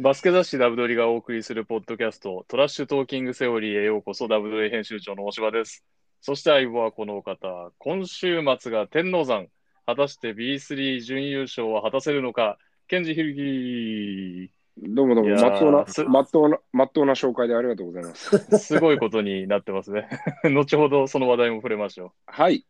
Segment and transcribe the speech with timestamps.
[0.00, 5.84] バスケ雑誌ダブドリがお送りするポッドキャスト、トラッシュトーキングセオリーへようこそ、ダブドリ編集長の大柴です。
[6.22, 9.48] そして相棒はこのお方、今週末が天王山、
[9.84, 12.56] 果たして B3 準優勝は果たせるのか、
[12.88, 18.36] ケンジヒルギどうもどうも、まっとうなす、まっとうな、まっとうな紹介でありがとうございます。
[18.36, 20.08] ー、すごいことになってますね。
[20.50, 22.64] 後ほどその話題も触れましょはい。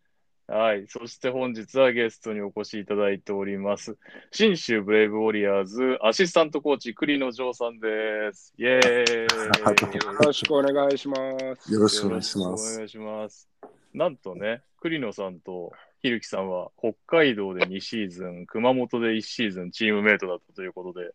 [0.50, 0.52] う。
[0.52, 0.86] はい。
[0.88, 3.96] そして本日はゲストにお越しいただいております。
[4.30, 7.88] 信州ブレイブウォリアーズアシスタントコーチ、栗野城さんで
[8.32, 8.52] す。
[8.58, 10.04] イェーイ。
[10.04, 11.16] よろしくお願いしま
[11.56, 11.72] す。
[11.72, 12.74] よろしくお願いします。
[12.74, 13.48] お願いします。
[13.94, 21.12] なんとね、栗野さんとひるきさんは北海道で2シーズン、熊本で1シーズンチームメイトだったということで、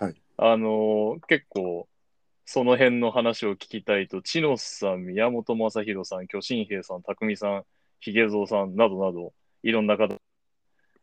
[0.00, 0.14] はい。
[0.36, 1.88] あのー結構、
[2.46, 7.64] その辺の話を聞きたいと、千野さん、宮本正宏さん、巨神兵さん、匠さん、
[8.00, 10.14] ひげぞうさんなどなど、いろんな方、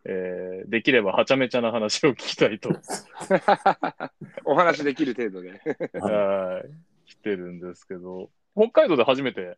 [0.06, 2.70] えーできればはちゃめちゃな話を聞きたいと、
[4.46, 5.60] お話できる程度で。
[6.00, 9.58] はい、来てるんですけど、北海道で初めて、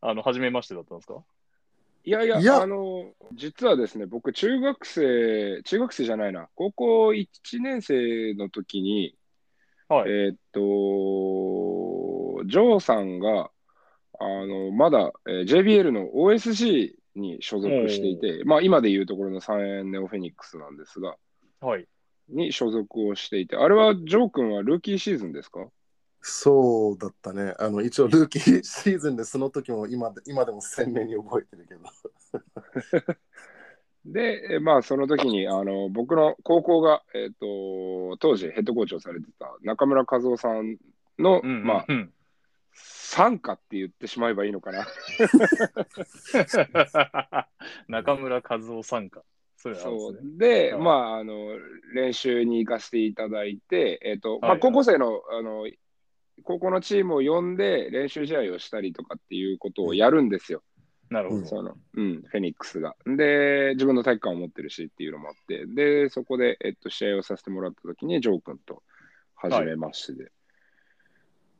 [0.00, 1.22] あの、初めましてだったんですか？
[2.04, 2.62] いやいや、いや。
[2.62, 7.28] あの、実はですね、僕、中学生、中学生じゃないな、高校1
[7.60, 9.14] 年生の時に、
[9.88, 10.10] はい。
[10.10, 10.60] えーっと、
[12.46, 13.50] ジョーさんが、
[14.20, 21.16] あの、まだ、えー JBL の OSC に所属していて、まあ、今でいうところのサンエンネオフェニックスなんですが、
[21.60, 21.86] はい。
[22.28, 25.66] に所属をしていて、あれはジョー君はルーキーシーズンですか？
[26.22, 27.54] そうだったね。
[27.58, 31.80] あの一応ルーキーシーズンでその時も今で今でも鮮明に覚えてるけど。
[34.04, 40.78] で、えまあ、その時に、あの、僕の高校が、えっ、と、当時ヘッドコーチをされてた中村和夫さん
[41.18, 42.12] の、うん、まあ、うん。
[43.10, 44.86] 傘下って言ってしまえばいいのかな。
[47.88, 49.24] 中村和夫参加。
[49.56, 49.74] そう
[50.38, 51.58] でまあ、あの、
[51.92, 55.68] 練習に行かせていただいて、えっ、と、まあ、はい高校生の、あの、
[56.44, 60.62] 高校のチームを呼んで練習試合をしたりとかっていうことをやるんですよ。
[61.10, 61.46] なるほど。
[61.46, 62.94] その、うん、フェニックスが。
[63.04, 68.82] で、自分の体育館を持ってるしっていうのもあって、で、そこで、えっと、試合をさせてもらったときに、ジョー君と
[69.34, 70.30] 初めましてで、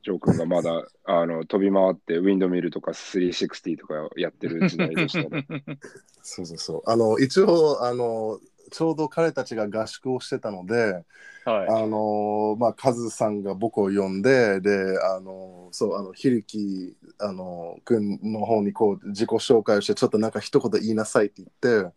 [0.03, 5.47] ジョー君がまだ、あの、飛び回って、ウィンドミルとか360とかやってる時代でしたね。
[6.23, 6.83] そうそうそう。
[6.91, 8.39] あの一応あの
[8.71, 11.03] ちょうど彼たちが合宿をしてたので、
[11.45, 11.69] はい。
[11.69, 14.71] あのまあカズさんが僕を呼んで、で
[15.03, 21.95] あのそうあのひるきあの君の方にこう自己紹介をしてちょっとなんか一言言いなさいって言って。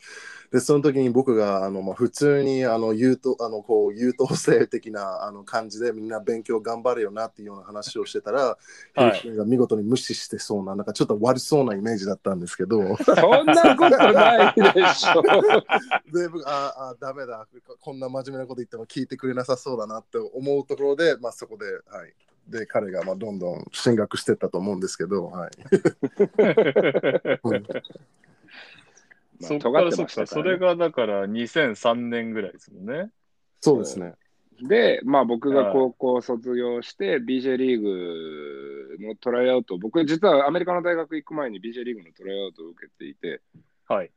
[0.53, 8.55] でその時に僕があの、まあ、普通にあの優等あのこう優等生的なあの感じでみんな勉強頑張れよなっていうような話をしてたら、
[8.93, 9.35] はい。
[9.35, 12.95] が見事に無視してそうななんかちょっと悪そうなイメージだったんですけど。
[12.97, 15.23] そんなことないでしょ。
[16.13, 17.47] で僕ああダメだ。
[17.81, 22.13] こんな真面目なこと言っても聞いてくれなさそうだなって思うところで、まあ、そこで、はい、
[22.47, 25.51] で彼がまあどんどん進学してったと思うんですけど、はい、
[27.43, 27.63] うん
[29.43, 33.09] まあそっからそそれがだから2003年ぐらいですもんね。
[33.61, 34.13] そうですね。
[34.61, 43.41] で、まあ僕が高校卒業して、BJ リーグのトライアウト、僕実はアメリカの大学行く前に BJ リーグのトライアウトを受けていて、
[43.87, 44.11] はい。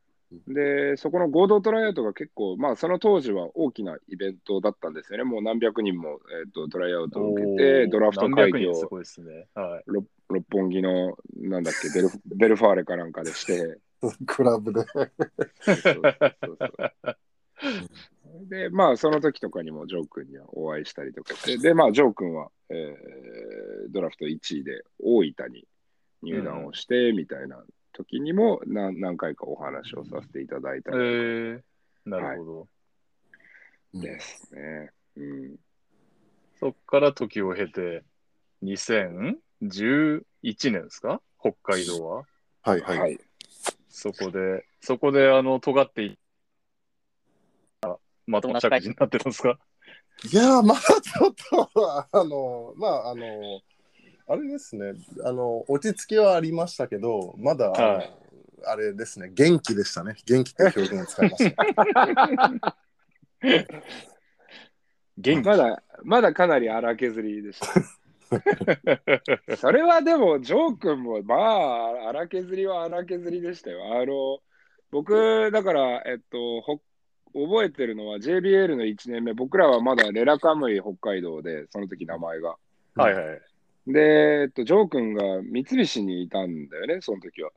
[0.49, 5.25] で、そこの合同トライアウトが結構、まあその当時は大きなイベントだったんですよね。
[5.25, 9.47] もう何百人も、えー、とトライアウトを受けおて、ードラフト何会議を百人すごいですね。
[9.55, 9.83] はい。
[9.87, 13.79] 六六本木の、なんだっけベル、ベルファーレかなんかでして、
[14.27, 14.85] クラブで。
[18.49, 23.57] で、まあ、その時とかにもジョー君にはお会いしたりとかして、で、まあ、ジョー君は、えー
[23.89, 25.67] ドラフト1位で大分に
[26.23, 31.63] 入団をして、みたいな時にも何何回かお話をさせていただいたえりー、
[32.05, 32.69] なるほど。
[33.95, 34.91] とかですね。
[35.17, 35.57] うん、
[36.59, 38.05] そっから時を経て、
[38.63, 41.23] 2011年ですか？
[41.41, 42.25] 北海道は。
[42.63, 43.19] はいは、はいい。
[43.99, 46.17] そこで、そこで、あの、尖っていっ
[47.81, 49.59] た、まともな社会人になってたんですか？
[50.31, 51.35] いやー、まだちょっ
[51.73, 53.25] と、あの、まあ、あの、
[54.29, 54.93] あれですね、
[55.25, 58.13] あの、落ち着きはありましたけど、まだ、はい
[58.69, 60.17] あれですね、元気でしたね。
[60.27, 62.77] 元気って表現を使いました。
[65.17, 67.67] 元気まだ、まだかなり荒削りでした。
[69.57, 74.01] それはでも、ジョー君も、まあ、荒削りは荒削りでしたよ。
[74.01, 74.41] あの、
[74.91, 76.81] 僕、だから、えっと、ほ
[77.35, 82.57] 覚えてるのは JBL の1年目、僕らはまだレラカムイ北海道で、その時名前が。
[82.95, 83.43] はいはい。
[83.87, 87.51] で、えっと、ジョー君が三菱にいたんだよね、その時は。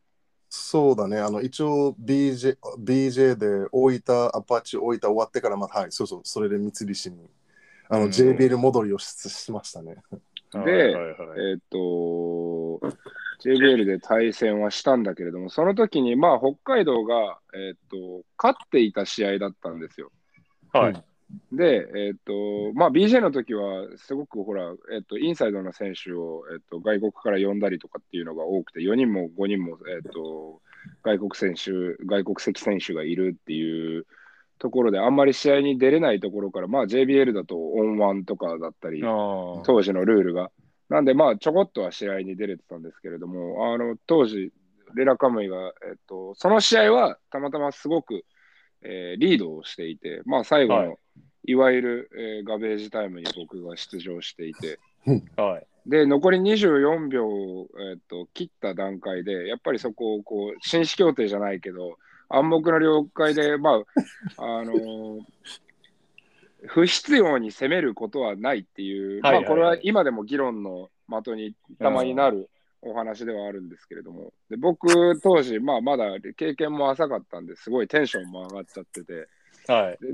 [0.50, 7.30] そうだね、あの一応 BJ, BJ で大分、アパッチ大分終わってから、まあ、はい、そうそう、それで三菱に
[7.90, 9.98] あの、うん JBL 戻りをししましたね。
[10.52, 11.78] ではいはいはいえっ、と、
[13.44, 20.12] JBL で対戦はしたんだけれども、その時に、まあ、北海道が、えっ、と、勝っていた試合だったんですよ。
[20.74, 21.04] はい。
[21.52, 30.62] で、えっ、と、まあ、BJ の時は、すごくほら、えっ、と、インサイドの選手を、えっ、と、外国から呼んだりとかっていうのが多くて、4人も5人も、えっ、と、
[31.04, 34.06] 外国選手、外国籍選手がいるっていう
[34.60, 39.02] ところで、あんまり試合に出れないところから、まあ、JBL だとオンワンとかだったり。
[39.02, 40.52] 当時のルールが。
[40.90, 44.52] なんで、まあ、ちょこっとは試合に出れてたんですけれども、あの当時、
[44.96, 48.26] レラカムイが、えっと、その試合はたまたますごく、
[48.82, 50.98] えーリードをしていて、まあ、最後の、はい
[51.46, 54.80] い、わゆる、えーガベージタイムに僕が出場していて、
[55.38, 55.90] はい。
[55.90, 61.98] で、残り24秒を、えっと切った段階で、やっぱりそこをこう、紳士協定じゃないけど、
[62.30, 63.84] 暗黙の了解で、ま
[64.38, 65.22] あ、あのー
[66.68, 70.90] 不必要に攻めることはないっていう、まあ、これは今でも議論の
[71.24, 72.50] 的にたまになる
[72.82, 76.06] お話ではあるんですけれども、で僕、当時、まあ、まだ
[76.36, 79.28] 経験も浅かったんですごいテンションも上がっちゃってて、
[79.68, 79.98] はい。
[80.02, 80.14] で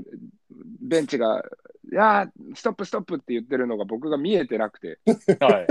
[0.80, 1.44] ベンチが、
[1.92, 4.98] いやー、ストップ、ストップって言ってるのが僕が見えてなくて、
[5.40, 5.66] は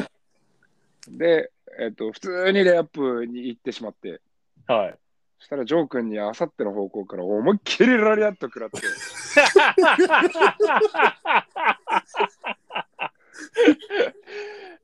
[1.10, 1.18] い。
[1.18, 4.22] で、えっと、普通にレイアップに行ってしまって、
[4.68, 4.98] はい。
[5.40, 8.82] そしたらジョー君にあさっての方向から思いっきりラリアット食らって、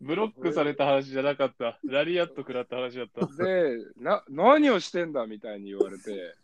[0.01, 1.80] ブロックされた話じゃなかった。
[1.83, 3.25] ラリアット食らった話だった。
[3.44, 6.36] で、な何をしてんだみたいに言われて、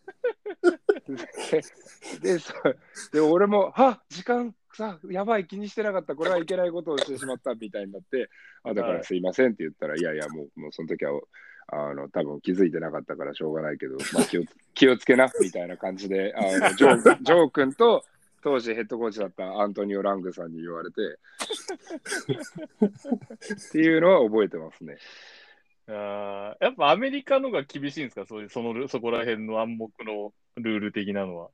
[2.22, 2.38] で
[3.14, 8.30] で俺も、は時間さ、やばい、気にしてなかった、これはいけないことをしてしまったみたいになって、
[8.64, 11.20] あだかはいらすいませんって言ったら、いやいや、もうもうその時は
[11.70, 18.06] あの多分気づいてなかったからしょうがないけど、 まあ、気をつ気をつけなみたいな感じで、あのジョー ジョー君と
[18.42, 21.02] 当時ヘッドコーチだったアントニオ・ラングさんに言われて、
[23.56, 24.98] っていうのは覚えてますね。
[25.90, 28.26] あーやっぱアメリカのが厳しいんですか？
[28.26, 31.50] そういう、その、そこら辺の暗黙のルール的なのは。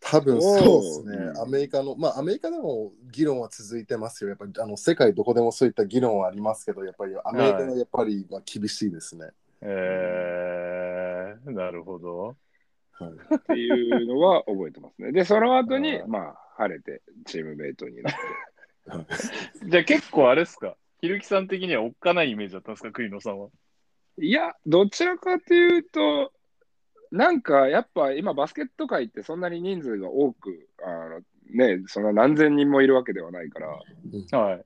[0.00, 1.32] 多分そうですねう。
[1.32, 4.30] んアメリカの、まあアメリカでも議論は続いてますよ。
[4.30, 9.30] やっぱりあの世界どこでもそういった議論はありますけど、やっぱりアメリカはやっぱり、まあ、厳しいですね。
[9.62, 12.36] えー、なるほど。
[12.92, 15.12] はい、っていうのは覚えてますね。
[15.12, 18.18] で、その後にあ、ーまあ、晴れてチームメイトになって。
[19.68, 20.76] じゃあ結構あれっすか？
[21.00, 22.90] ひるきさん的にはおっかないイメージだったんですか？
[22.90, 23.48] 栗野さんは。
[24.20, 26.32] いや、どちらかというと、
[27.12, 31.20] なんかやっぱ今バスケット界ってそんなに人数が多く、あの
[31.50, 33.68] ね、そんな何千人もいるわけではないから、
[34.38, 34.64] はい。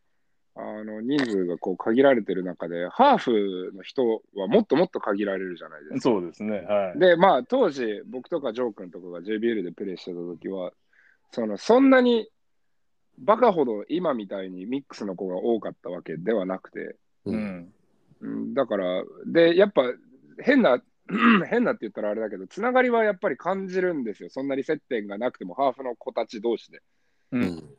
[0.54, 6.00] あの人数がこう限られてる中で、ハーフの人はもっともっと限られるじゃないですか。
[6.00, 6.60] そうですね。
[6.60, 6.98] はい。
[6.98, 10.72] で、まあ、当時、僕とかジョー君とかが JBL でプレーしてた時は、
[11.30, 12.28] そのそんなに
[13.18, 17.72] バカほど今みたいにミックスの子が多かったわけではなくて、ううんん。
[18.20, 19.82] うん、だから、で、やっぱ
[20.40, 20.82] 変な、
[21.48, 24.28] 変なって言ったらあれだけど、つながりはやっぱり感じるんですよ。
[24.30, 26.82] そんなに接点がなくても、ハーフの子たち同士で。
[27.32, 27.38] う。
[27.38, 27.76] うんん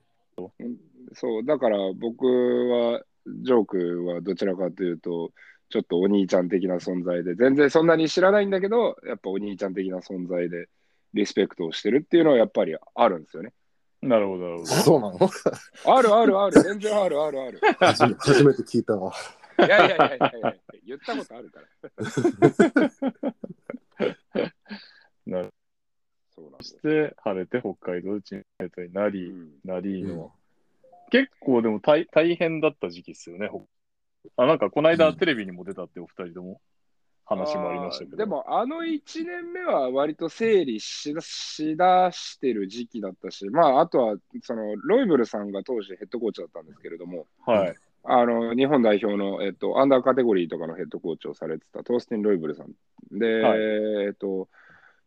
[1.13, 5.31] そう、だから僕は、ジョー君はどちらかというと、
[5.69, 10.67] ちょっとお兄ちゃん的な存在で、全然そんなに知らないんだけど、やっぱお兄ちゃん的な存在で、
[11.13, 13.53] リスペクトをしてるっていうのはやっぱりあるんですよね。
[14.01, 14.65] なるほど、なるほど。
[14.65, 15.17] そうなの？
[15.97, 17.59] あるあるある、全然あるあるある。
[17.79, 19.13] 初め初めて聞いたわ。
[19.59, 20.55] いやいやいやいやいや、
[20.85, 21.67] 言ったことあるから。
[25.25, 25.53] なる
[26.35, 26.81] そうなんそし。
[26.81, 30.33] て、晴れて北海道チームメイトになり、うんなりの、
[31.13, 33.47] 結構でも大大変だった時期ですよね。
[33.47, 33.67] ほ
[34.35, 36.59] あなんかこの間うんテレビにも出たってお二人とも
[37.23, 38.17] 話もありましたけど。
[38.17, 47.75] でも、あの1年目は割と整理しだしだしてる時期だったし、まあ、あとは、その、ロイブルさんが当時ヘッドコーチだったんですけれども、はい。
[48.03, 52.71] あの、日本代表の、えっと、アンダーカテゴリーとかのヘッドコーチをされてたトースティン・ロイブルさん。
[53.17, 53.59] で、はい
[54.07, 54.49] えっと、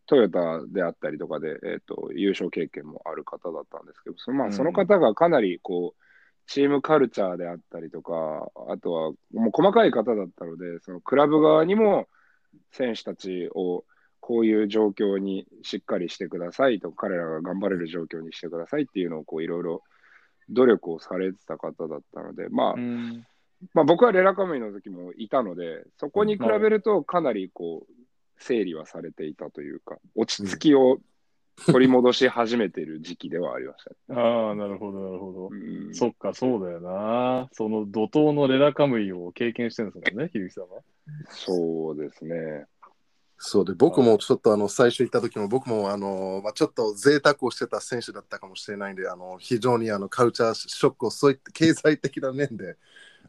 [0.07, 4.53] トヨタであったりとかで、えっと、優勝経験もある方だったんですけど、そのまあ、うん。
[4.53, 6.01] その方がかなり、こう、
[6.47, 12.07] チームカルチャーであったりとか、あとは、もう細かい方だったので、そのクラブ側にも
[12.71, 13.83] 選手たちを
[14.21, 19.83] こういう状況にしっかりしてくださいと、彼らが頑張れる状況にしてくださいっていうのをこういろいろ
[20.49, 23.25] 努力をされてた方だったので、まあ、うん。
[23.73, 27.93] まあ、僕はレラカムイの時もいたので、そこに比べるとかなりこう
[28.39, 30.99] 整理はされていたというか、落ち着きを
[31.65, 34.21] 取り戻し始めている時期ではありましたね。
[34.21, 35.49] ああ、なるほど、なるほど。
[35.51, 37.49] うんそっか、そうだよな。
[37.51, 40.81] その怒涛のレラカムイを経験してるんですもんね、ひるきさんは。
[41.29, 42.65] そうですね。
[43.39, 52.77] そうで僕もちょっとあの最初行った時も僕もあの、まあ、ちょっと贅沢をしてた選手だったかもしれないんであの非常にあのカルチャーショックをそういった経済的な面で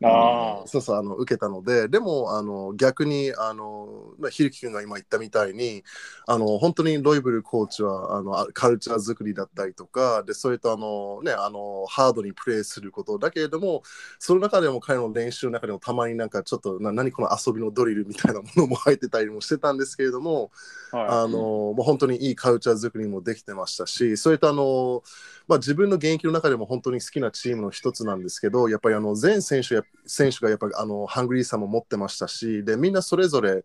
[0.03, 3.89] ああそうそうあの受けたのででもあの逆にあの、
[4.19, 5.83] まあ、ひるき君が今言ったみたいに
[6.27, 13.83] あの本当にロイブルコーチはあのあカルチャー作りだったりとかでそれとあの、ね、あのハードにプレーすることだけれども
[14.19, 20.51] その中でも彼の練習の中でもたまになんかちょっとな何この遊びのドリルみたいなものも入ってたりもしてたんですけれども、
[20.93, 25.03] はあのもう本当にいいカルチャー作りもできてましたし、それとあの、
[25.47, 33.65] まあ、自分の現役の中でも本当に好きなチームの一つなんですけど、やっぱりあの全選手や選手がやっぱりあのハングリーさも持ってましたし、でみんなそれぞれ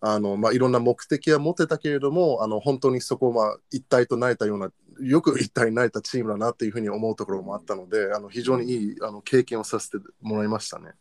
[0.00, 10.88] あの、まあ、いろんな目的は持ってたけれども、あの本当にそこをまあ一体となれたような、よく一体になれたチームだなっていうふうに思うところもあったので、あの非常にいいあの経験をさせてもらいましたね。
[10.88, 10.92] い。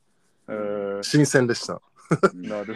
[0.50, 1.82] えー新鮮でした。
[2.34, 2.76] なる。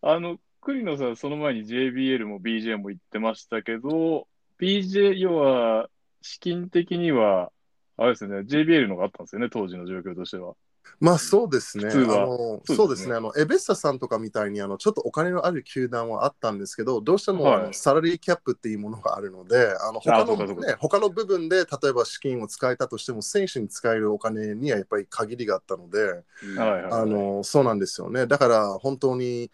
[0.00, 5.88] あの、栗野さん、その前に JBL も BJ も言ってましたけど、BJ、要は、
[6.22, 7.50] 資金的には、
[7.96, 10.54] あれですね、JBL のがあったんですよね、当時の状況としては。
[11.00, 11.88] まあそうですね。
[11.90, 13.14] あのそうですね。
[13.16, 25.98] あのエベッサさんとかみたいにあのちょっとお金のある球団はあったんですけど、どうしても、サラリーキャップっていうものがあるので、あの他のね他の部分で例えば資金を使えたとしても選手に使えるお金にはやっぱり限りがあったので、
[26.44, 28.26] うんはいはい、あのそうなんですよね。
[28.26, 29.50] だから本当に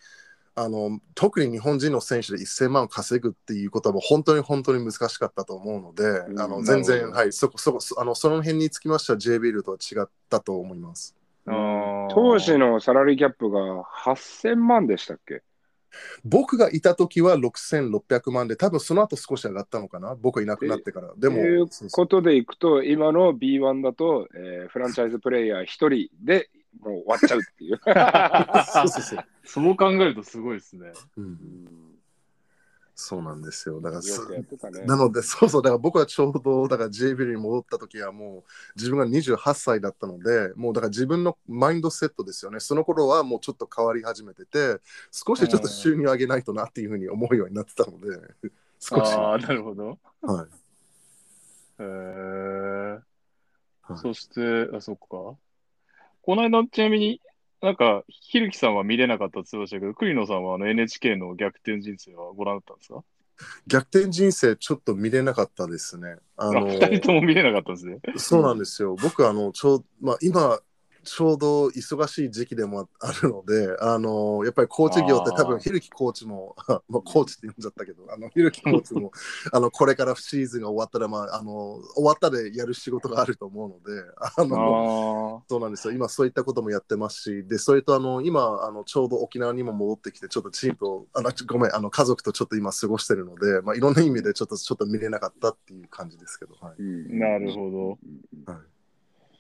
[0.59, 11.15] あの特に日本人の選手で1000万稼ぐっていうことは本当に本当に難しかったと思うので、うんあの全然はいそこそこそあのその辺につきましては JBL とは違ったと思います。
[12.15, 15.43] 当時のサラリーキャップが8000万でしたっけ？
[16.25, 21.13] 僕がいた時は6600万で、多分その後少し上がったのかな、僕がいなくなってから。
[21.17, 25.89] でも、ということでいくと、今の B1 だと、えーフランチャイズプレイヤー1人
[26.23, 26.51] で
[26.81, 27.81] もう終わっちゃうっていう。
[28.67, 29.25] そうそうそう。
[29.45, 30.93] そう考えるとすごいですね。
[31.17, 31.88] うん
[33.01, 33.81] そうなんですよ。
[33.81, 34.85] だからね。
[34.85, 38.43] なので、そうそう、だから僕はちょうど、だから JBL に戻った時はもう
[38.75, 42.59] 自分が28歳だったので、もうだから自分のマインドセットですよね。
[42.59, 44.81] その頃はもうちょっと変わり始めてて、
[45.13, 48.19] 少しちょっと収入上げないとなっていうふうに思うようになってたので、
[48.81, 49.13] 少し。
[49.15, 49.97] ああ、なるほど。
[50.23, 50.47] はい
[51.81, 52.93] へー
[53.83, 54.41] はいそして、
[54.77, 55.07] あ、そっか。
[55.09, 55.39] こ
[56.35, 57.21] の間、ちなみに、
[57.61, 63.03] なんか、ひるきさんは見れなかったって言ってましたけど、栗野さんはあの NHK の逆転人生はご覧になったんですか？
[63.67, 66.17] 逆転人生ちょっと見れなかったですね。
[66.37, 67.99] ああの二人とも見れなかったんですね。
[68.17, 68.97] そうなんですよ。
[69.01, 70.59] 僕あのちょう、まあ、今
[71.09, 79.11] ちょうど忙しい時期でもあるので、あのやっぱりコーチ業って多分ひるきコーチも、まあ、コーチって呼んじゃったけど、あのひるきコーチも
[79.51, 85.95] あのこれからシーズンが終わったら、まあ、あの終わったでやる仕事があると思うので、あのあそうなんですよ。
[85.95, 96.55] 今そういったこともやってますし、でそれとあの今あのちょうど沖縄にも戻ってきて、ちょっとチームとあのごめんあの家族とちょっと今過ごしてるので、まあいろんな意味でちょっとちょっと見れなかったっていう感じですけど。
[96.61, 96.83] はい。
[96.83, 97.89] うんなるほど。
[97.89, 97.99] はい
[98.47, 98.61] あ、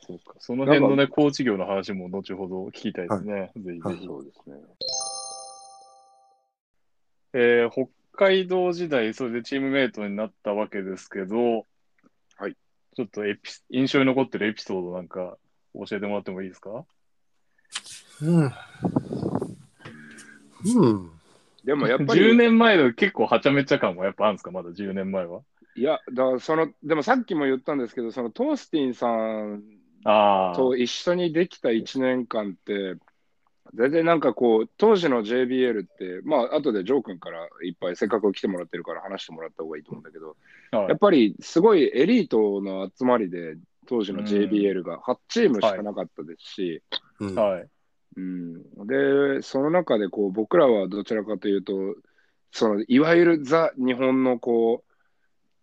[0.08, 0.34] そうか。
[0.38, 3.52] その辺のね、コーチ業の話も後ほど聞きたいですね。
[3.56, 4.06] ぜひぜひ。
[4.06, 4.56] そうですね。
[7.34, 11.64] えー北海道時代、それでチームメイトになったわけですけど、
[12.36, 12.56] はい。
[12.96, 15.36] ちょっとエピ印象に残ってるエピソードなんか
[15.74, 16.84] 教えてもらってもいいですか？
[18.22, 18.52] うん。
[20.74, 21.10] うん。
[21.64, 24.50] でもやっぱり、 10年前の結構はちゃめちゃ感はやっぱあるんですか？
[24.50, 25.42] まだ10年前は。
[25.76, 29.62] いや、だからその、でもさっきも言ったんですけど、そのトースティンさん
[30.08, 30.56] ああ。
[30.56, 32.96] と一緒にできた1年間って、
[33.74, 40.36] 全然なんかこう、当時の JBL って、まあ、後でジョー君からいっぱいせっかく来てもらってるから話してもらった方がいいと思うんだけど、はい
[40.88, 46.82] やっぱりすごいエリートの集まりで、当時の JBL が8チームしかなかったですし。
[48.16, 51.96] うん、で、その中でこう僕らはどちらかというと、
[52.52, 54.87] そのいわゆるザ・日本のこう、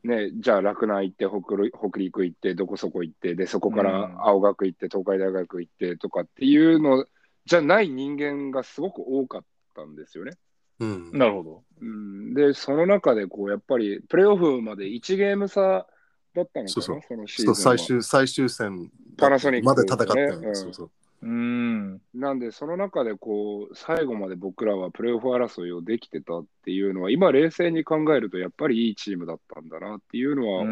[0.06, 7.06] ね、じゃあ洛南行って北陸北陸行って、どこそこ行って、で、そこからうん青学行って、東海大学行ってとかっていうの
[7.46, 9.44] じゃない人間がすごく多かっ
[9.76, 10.34] たんですよね。
[10.80, 11.12] うん。
[11.14, 11.64] なるほど。
[11.82, 15.86] うん、で、その中でこうやっぱりプレーオフまで1ゲーム差だっ
[16.34, 20.48] たのかな、そうそうそのシーズンはそう最終最終戦パナソニックまで戦ったよね。
[20.48, 20.92] うんそうそう。
[21.22, 22.02] うーん。
[22.14, 30.72] なんで、その中でこう最後まで僕らはプレーオフ争いをできてたっていうのは、今、冷静に考えると、やっぱりいいチームだったんだなっていうのは思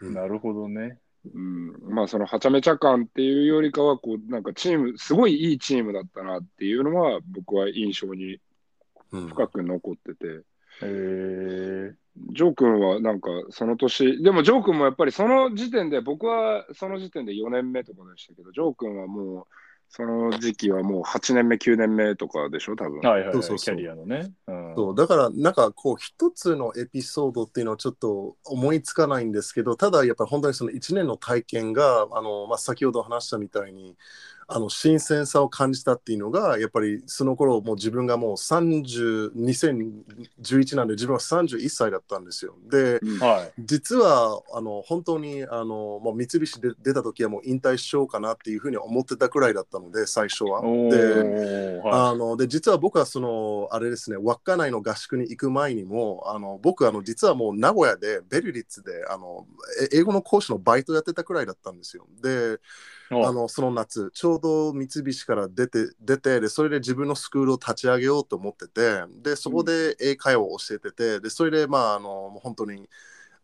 [0.00, 0.98] てて、なるほどね。
[1.32, 1.94] うん。
[1.94, 8.38] まあ、そのはちゃめちゃ感っていうよりかはこう、なんかチーム、すごいいいチームだったなっていうのは、僕は印象に
[9.12, 9.28] うん。
[9.28, 10.42] 深く残ってて、
[10.82, 11.94] えー、
[12.32, 19.46] ジョー君はなんかその年、でもジョー君もやっぱりその時点で、僕はその時点で4年目とかでしたけど、ジョー君はもう
[19.96, 22.98] その時期はもう8年目、9年目とかでしょ、多分。
[22.98, 23.76] はいはい、はい、そうそうそう。
[23.76, 24.32] キャリアのね。
[24.48, 24.94] うん、そう。
[24.96, 33.96] だからなんかこう一つのエピソードっていうのはちょっと思いつかないんですけどただやっぱり本当にその1年の体験があの、まあ、先ほど話したみたいに
[34.46, 42.54] あの新鮮さを感じたっていうのがやっぱりその頃もう自分がもう30 2011なんで自分は31歳だったんですよ。
[42.70, 43.52] でうんはい。
[43.58, 50.62] 実はあの本当にあのもう三菱で出た時はもう引退しようかなっていうふうに思ってたくらいだったので最初は。
[50.62, 59.46] おでー、はあので実は僕はそのあれですね稚内の合宿に行く前にもあの僕あの実はもう名古屋でベルリッツであの
[59.92, 62.06] え英語の講師のバイトやってたくらいだったんですよ。
[62.22, 62.58] でい。
[63.10, 72.88] あのその夏ちょうど三菱から出て出てでそれで自分のスクールを立ち上げようと思っててでそこで英会話を教えててでそれでまああの本当に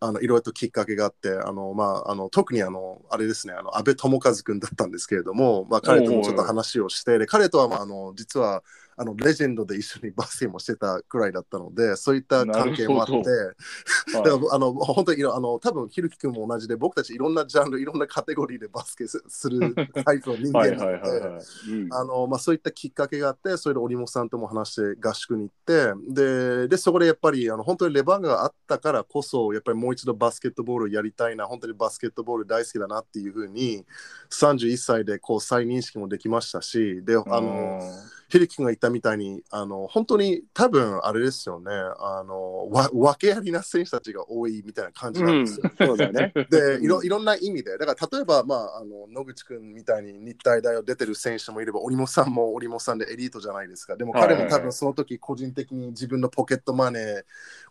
[0.03, 8.63] あのいろいろときっかけがあってあの、まあ、あの特にあのあれですねあの安倍智和君だったんですけれども、まあ、彼ともちょっと話をしてで彼とは、まあ、あの実は
[9.01, 13.13] あのレジェンドで一緒にバスケもしてたくらいだったのでそういった関係もあって。
[13.15, 13.57] なる
[14.13, 22.41] だからあの本当にあの多分ひるき君も同じで僕たちいろんなジャンルいろんなカテゴリーでバスケすする タイプの人はい間なので。
[22.41, 33.85] そういったきっかけがあって、それで織本さんとも話して合宿に行って、ででそこでやっぱりあの本当にレバンガがあったからこそ、やっぱりもう一度バスケットボールをやりたいな、本当にバスケットボール大好きだなっていうふうに、
[34.31, 45.71] 31歳でこう再認識もできましたし、であのひるき君が言ったみたいに、あの本当に多分あれですよねあのわ、訳ありな選手たちが多いみたいな感じなんですよ。
[45.79, 46.33] そうだよね。
[46.51, 53.97] でいろいろんな意味で、だから例えば、まあ、あの野口君みたいに日体大を出てる選手もいれば、織本さんも織本さんでエリートじゃないですか。
[53.97, 57.23] でも彼も多分その時個人的に自分のポケットマネー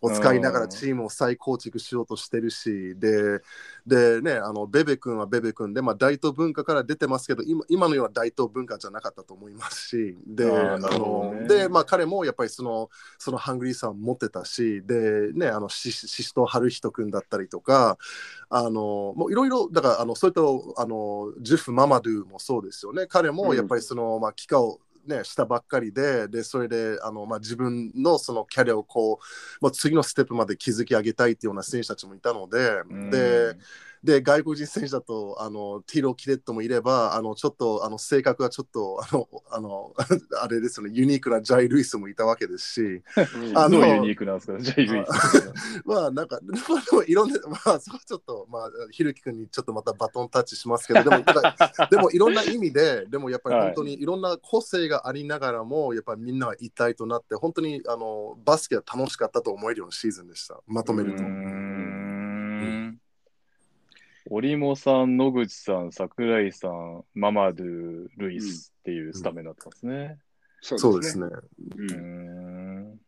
[0.02, 3.42] を使いながらチームを再構築しようとしてるし、で、
[3.86, 10.49] でね、あのベベ君はベベ君で、まあ、大東文化から出てますけど、今今のような大東文化じゃなかったと思いますし、で、
[11.48, 17.98] でまあ、彼もやっぱりそのそのハングリーさを持ってたし、で、ね、あのしししと春人君だったりとか、
[18.50, 20.42] あのもういろいろ、だからあのそういった
[20.82, 23.08] あのジュフ・ママドゥもそうですよね。
[23.08, 33.58] 彼もやっぱりその、まあ、帰化をね、したばっかりで、でそれであの、まあ、自分のそのキャリアをこう、まあ、次のステップまで築き上げたいっていうような選手たちもいたので、で、
[34.04, 39.94] で外国人選手だとあのティーロ・キレットもいればあのちょっとあの性格がちょっとあのあの
[40.42, 43.04] あれですよねユニークなジャイ・ルイスもいたわけですし
[43.56, 44.60] あのユニークなんですか？
[44.60, 45.52] じゃあ、ユイス。
[45.86, 51.24] まあなんか、 まあ、でもいろんなまあそこはちょっとまあひるき君にちょっとまたバトンタッチしますけどでも
[51.90, 60.60] でもいろんな意味ででもやっぱり本当にいろんな個性がありながらもやっぱりみんなが一体となって本当にあのバスケは楽しかったと思えるようなシーズンでした。
[60.68, 61.24] まとめると
[64.32, 70.18] 織茂さん、野口さん、桜井さん、ママドゥ、ルイスっていうスタメンだったんですね。
[70.62, 71.26] そうですね。
[71.26, 71.42] う
[71.78, 73.00] うん。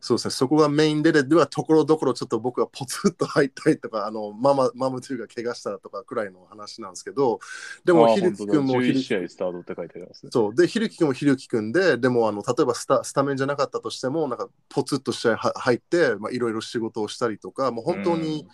[0.00, 7.40] そうですね、そこがメインでで、ではところどころちょっと僕はポツッと入ったりとか、あのマママムトゥが怪我したとかくらいの話なんですけど、
[7.84, 8.78] でも、あひるき君も本当だ。
[8.78, 10.30] 11ひる試合スタートって書いてありますね。
[10.32, 10.54] そう。
[10.54, 18.46] で、ひるき君もひるき君で、でもあの例えばスタスタメンじゃなかったとしても、なんかポツッと試合は入って、まあ、いろいろ仕事をしたりとか、もう本当に、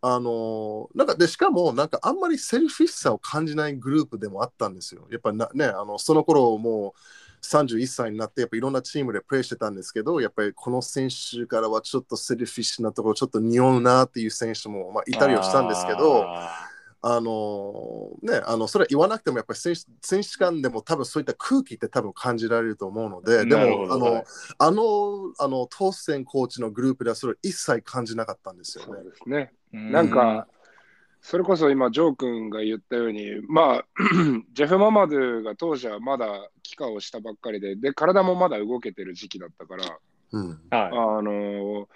[0.00, 5.06] あのなんかでしかもなんかあんまり selfish さを感じないグループでもあったんですよ。
[5.10, 16.68] やっぱなねあのその頃もう31歳になってやっぱいろんなチームでプレーしてたんですけどやっぱりこの選手からはちょっと selfish なところちょっと匂うなっていう選手も、まあ、いたりはしたんですけどあ
[17.00, 24.24] あのねあのそれは言わなくてもやっぱり選手選手間でも多分そういった空気って多分感じられると思うのででもあの、はい
[24.58, 29.04] あのあのトーステンコーチのグループではそれを一切感じなかったんですよねそう。
[29.04, 29.52] ですね。
[29.76, 30.46] ーなんか、
[31.20, 33.84] それこそ今、ジョー君が言ったように、まあ、
[34.52, 39.98] ジェフ・ママドゥが当時はまだ帰化をしたばっかりで、で、体もまだ動けてる時期だったから、
[40.32, 40.60] うん。
[40.70, 41.88] はあの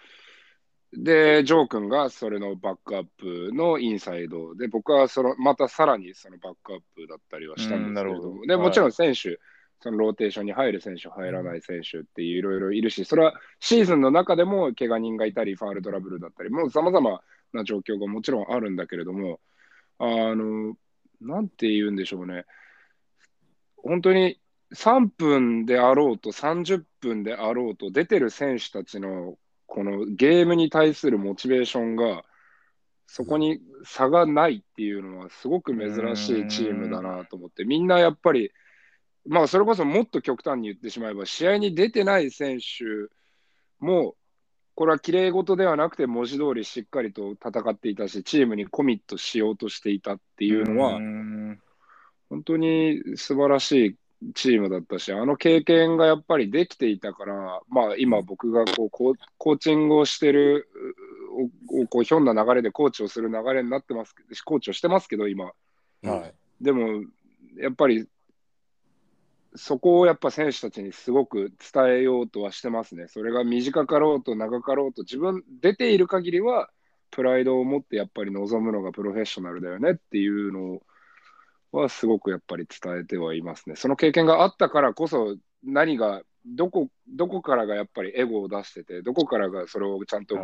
[0.94, 8.46] で、ジョー君がそれのバックアップのインサイドで、僕はそのまたさらにそのバックアップだったりはしたんですけれども、うんなるほど。
[8.46, 9.40] でもちろん選手、
[9.80, 17.22] そのローテーションに入る選手、入らない選手っていろいろいるし、それはシーズンの中でも怪我人がいたり、ファールトラブルだったり、もうさまざま
[17.56, 19.40] な状況がもちろんあるんだけれども、
[19.98, 20.74] あの、
[21.20, 22.44] なんて言うんでしょうね、
[23.76, 24.40] 本当に
[24.74, 29.36] 3分であろうと30分であろうと出てる選手たちの
[29.66, 32.24] このゲームに対するモチベーションが
[33.06, 38.50] そこに差がないっていうのはすごく珍しいチームだなと思ってみんなやっぱり
[39.26, 42.84] まあそれこそもっと極端に言ってしまえば試合に出てない選手
[43.78, 44.14] も
[44.74, 51.58] これは綺麗事ではなくて文字通りしっかりと戦っていたしチームにコミットしようとしていたってていうのは、ん
[52.28, 53.96] 本当に素晴らしい
[54.34, 60.68] チームだったし、あの経験がやっぱりできていたから、まあ、今、僕がこうコーチングをしてる、
[61.70, 65.52] おおこうひょんな流れでコーチをする流れになってますけど、コーチをしてますけど、今。
[66.02, 66.64] はい。
[66.64, 67.04] でも、
[67.56, 68.06] やっぱり、
[69.54, 73.08] そこをやっぱ選手たちにすごく伝えようとはしてますね。
[73.08, 76.70] それが短かろうと長かろうと、自分、出ている限りは、
[77.10, 80.80] プライドを持ってやっぱり望むのがプロフェッショナルだよねっていうの
[81.70, 83.76] はすごくやっぱり伝えてはいますね。
[83.76, 90.36] その経験があったからこそ何がどこどこからがやっぱりエゴを出しててどこからがそれをちゃんと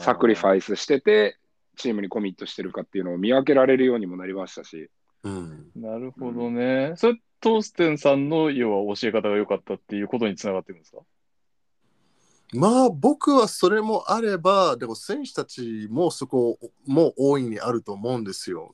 [0.00, 1.36] サクリフイァイスしてて
[1.76, 4.88] チームにコミットしてるかっていうのを見分けられるようにもなりましたし。
[5.24, 5.70] うん。
[5.74, 6.92] なるほどね。
[6.96, 10.98] それ、トーステンさんの要は教え方が良かったっていうことにつながってるんですか？
[12.54, 18.70] まあ僕はそれもあれば、でも選手たちもそこも大いにあると思うんですよ。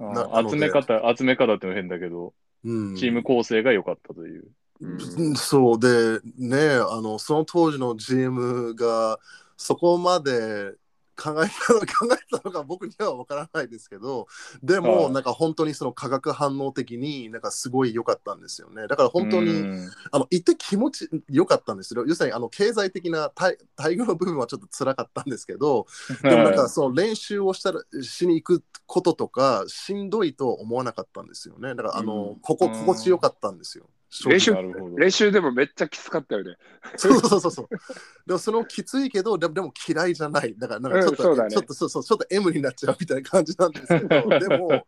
[0.48, 2.32] 集め方、集め方って変だけど、
[2.64, 4.44] うんチーム構成が良かったという。
[4.80, 9.18] うんそうでねあのその当時の GM が
[9.56, 10.74] そこまで
[11.16, 14.26] 考えたの考えたのか僕には分からないですけど
[14.62, 15.12] でも、はい。
[15.12, 18.86] なんか本当にその化学反応的になんかすごい良かったんですよね。
[18.86, 19.90] だから本当に、うん。
[20.10, 22.04] あの言って気持ち良かったんですよ。
[22.06, 25.86] 要するにあの経済的な待待遇の部分はちょっと辛かったんですけど
[26.22, 31.74] でもなんかその練習をしたらしに行くこととかしんどいと思わなかったんですよね。
[31.74, 32.40] だからあの、うん。
[32.40, 33.86] ここ心地よかったんですよ
[34.26, 34.54] 練習。
[34.96, 36.56] 練習でもめっちゃきつかったよね。
[36.96, 37.68] そうそうそうそう。
[38.26, 40.54] でもそのきついけど、でもでも嫌いじゃない。
[40.56, 44.86] だからなんかちょっと、ちょっとそうそうちょっと M になっちゃうみたいな感じなんですけど、でも、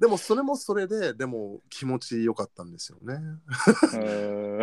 [0.00, 3.18] でもそれもそれで、でも気持ちよかったんですよね。
[3.94, 4.58] うん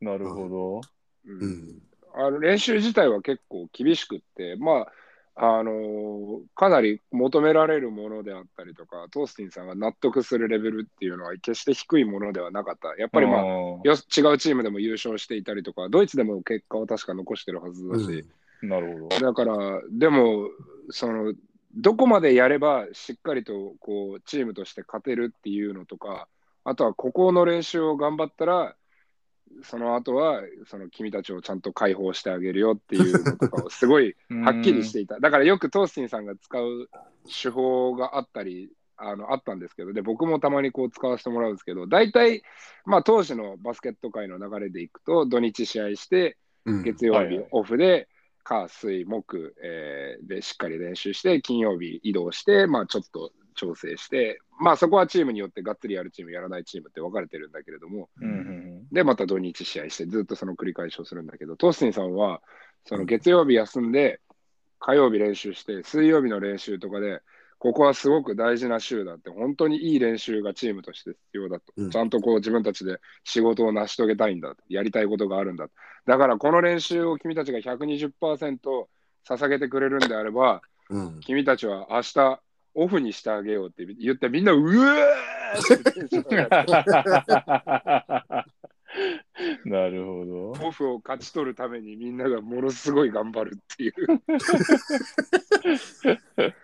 [0.00, 0.80] なるほど。
[1.26, 1.82] うんうん。
[2.14, 4.92] あの練習自体は結構厳しくって、まあ、
[5.38, 12.94] あのーかなり求められるものであったりとか、トースティンさんが納得するレベルっていうのは決して低いものではなかった。
[13.00, 13.96] やっぱりまあ、あよ違う
[14.38, 19.20] チームでも優勝していたりとか、ドイツでも結果を確か残してるはずだし、ーなるほど。
[19.20, 20.48] だから、でも、
[20.90, 21.34] その、
[21.74, 26.28] どこまでやればしっかりとこうチームとして勝てるっていうのとか、
[26.64, 28.74] あとはここの練習を頑張ったら、
[29.62, 35.18] その後はその君たちをちゃんと解放してあげるよっていうのとかをすごい はっきりしていた。
[35.20, 36.88] だからよくトースティンさんが使う
[37.24, 42.42] 手法があったり、あのあったんですけど、で僕もたまにこう使わせてもらうんですけど、大体、
[42.84, 46.82] まあ、当時のバスケット界の流れでいくと、土日試合して、うん。
[46.82, 48.08] 月曜日オフで、
[48.42, 62.40] 火、水、木、えーでしっかり練習して、金曜日移動して、まあ、ちょっと調整して、まあ、そこはチームによってがっつりやるチーム、やらないチームって分かれてるんだけれども、うんうんで、また土日試合して、ずっとその繰り返しをするんだけど、トースティンさんは、
[62.84, 64.20] その月曜日休んで、
[64.78, 67.20] 火曜日練習して、水曜日の練習とかで、
[67.58, 71.72] ここはすごく大事な週だって、本当にいい練習がチームとして必要だと。
[71.76, 74.54] うんちゃんとこう自分たちで仕事を成し遂げたいんだ。
[74.68, 75.68] やりたいことがあるんだ。
[76.06, 78.58] だからこの練習を君たちが120%
[79.28, 81.20] 捧げてくれるんであれば、うん。
[81.20, 82.40] 君たちは明日
[82.76, 85.06] オフにしてあげようって言って、みんなうえ
[89.64, 90.50] なるほど。
[90.66, 93.94] オフを勝ち取るためにみんながものすごい頑張るっていう。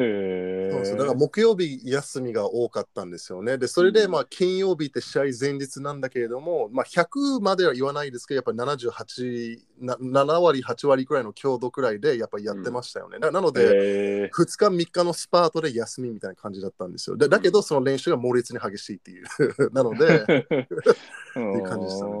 [0.00, 3.58] えそうそうだから木曜日休みが多かったんですよね。
[3.58, 13.18] で、それでまあ金曜日って試合前日なんだけれども、まあ、100までは言わないですけど、やっぱり78な、7割、8割くらいの強度くらいでやっぱりやってましたよね。
[13.18, 17.16] ななので、え2日、3日のスパートで休みみたいな感じだったんですよ。
[17.16, 19.26] だだけど、その練習が猛烈に激しいっていう。
[19.72, 22.18] なので、ー、 っていう感じでしたね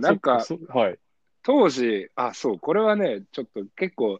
[0.00, 0.98] なんかそはい。
[1.42, 4.18] 当時、あ、そう、これはね、ちょっと結構、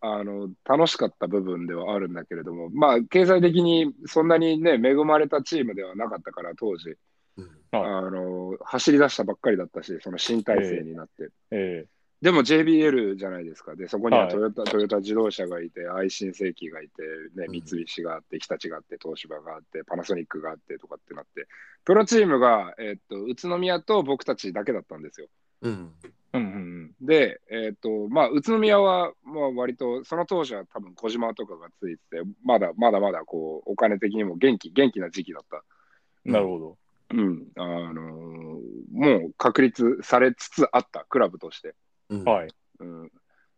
[0.00, 6.96] あの、楽しかった部分ではあるんだけれども、まあ、経済的にそんなにね、恵まれたチームではなかったから、当時、
[7.36, 7.50] うん。
[7.72, 11.30] あの、走り出したばっかりだったし、その新体制になって。
[11.50, 11.86] え
[12.22, 13.76] でも JBL じゃないですか。
[13.76, 14.32] で、そこにははい。
[14.32, 17.02] トヨタ、トヨタ自動車がいて、愛新世紀がいて、
[17.36, 17.52] ね、うん。
[17.52, 21.46] 三菱があって、日立があって、東芝があって、パナソニックがあってとかってなって、
[21.84, 25.28] プロチームが、えっと、宇都宮と僕たちだけだったんですよ。
[25.62, 25.92] うん。
[26.04, 35.62] えうんうんで、えっと、まあ、宇都宮は、まあ、割と、その当時は多分小島とかがついてて、まだまだまだ、こう、お金的にも元気、元気な時期だった。
[36.24, 36.32] うん。
[36.32, 36.78] なるほど。
[37.10, 37.46] うん。
[37.56, 38.36] あのー
[38.92, 41.74] もう確立されつつあった、クラブとして。
[42.08, 42.48] うんはい。
[42.80, 43.12] うん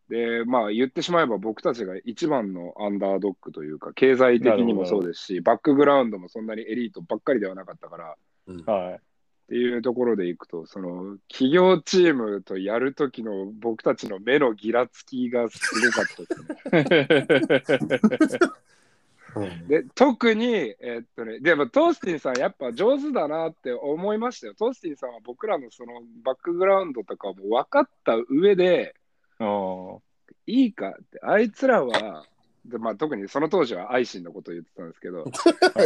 [0.09, 9.01] で、まあ言ってしまえば僕たちが一番のアンダードックというか、経済的にもそうですし、バックグラウンドもそんなにエリートばっかりではなかったから、うんはい。
[9.49, 16.07] っていうところでいくと、その企業チームとやるときの僕たちの目のギラつきがすごかっ
[16.71, 17.79] たです
[19.67, 19.85] ね。
[19.95, 24.55] 特に、えっとね、でもトースティンさん、やっぱ上手だなって思いましたよ。
[24.55, 28.95] トースティンさんは僕らのそのバックグラウンドとかも分かった上で。
[30.47, 32.27] いいかって、あいつらは、
[32.69, 35.25] でまあ、特にその当時は愛心のことを言ってたんですけど、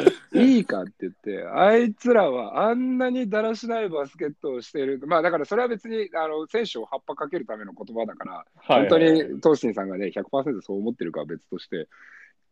[0.32, 5.00] いいかって言って、あいつらはあんなにだらしないバスケットをしている。
[5.06, 8.80] まあだからそれは別にあの選手を葉っぱかけるための言葉だから、はい。
[8.80, 11.88] 本当にトースティンさんがね、100%そう思ってるかは別として、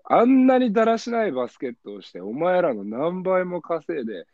[0.05, 4.27] あんなにだらしないバスケットをして、お前らの何倍も稼いで、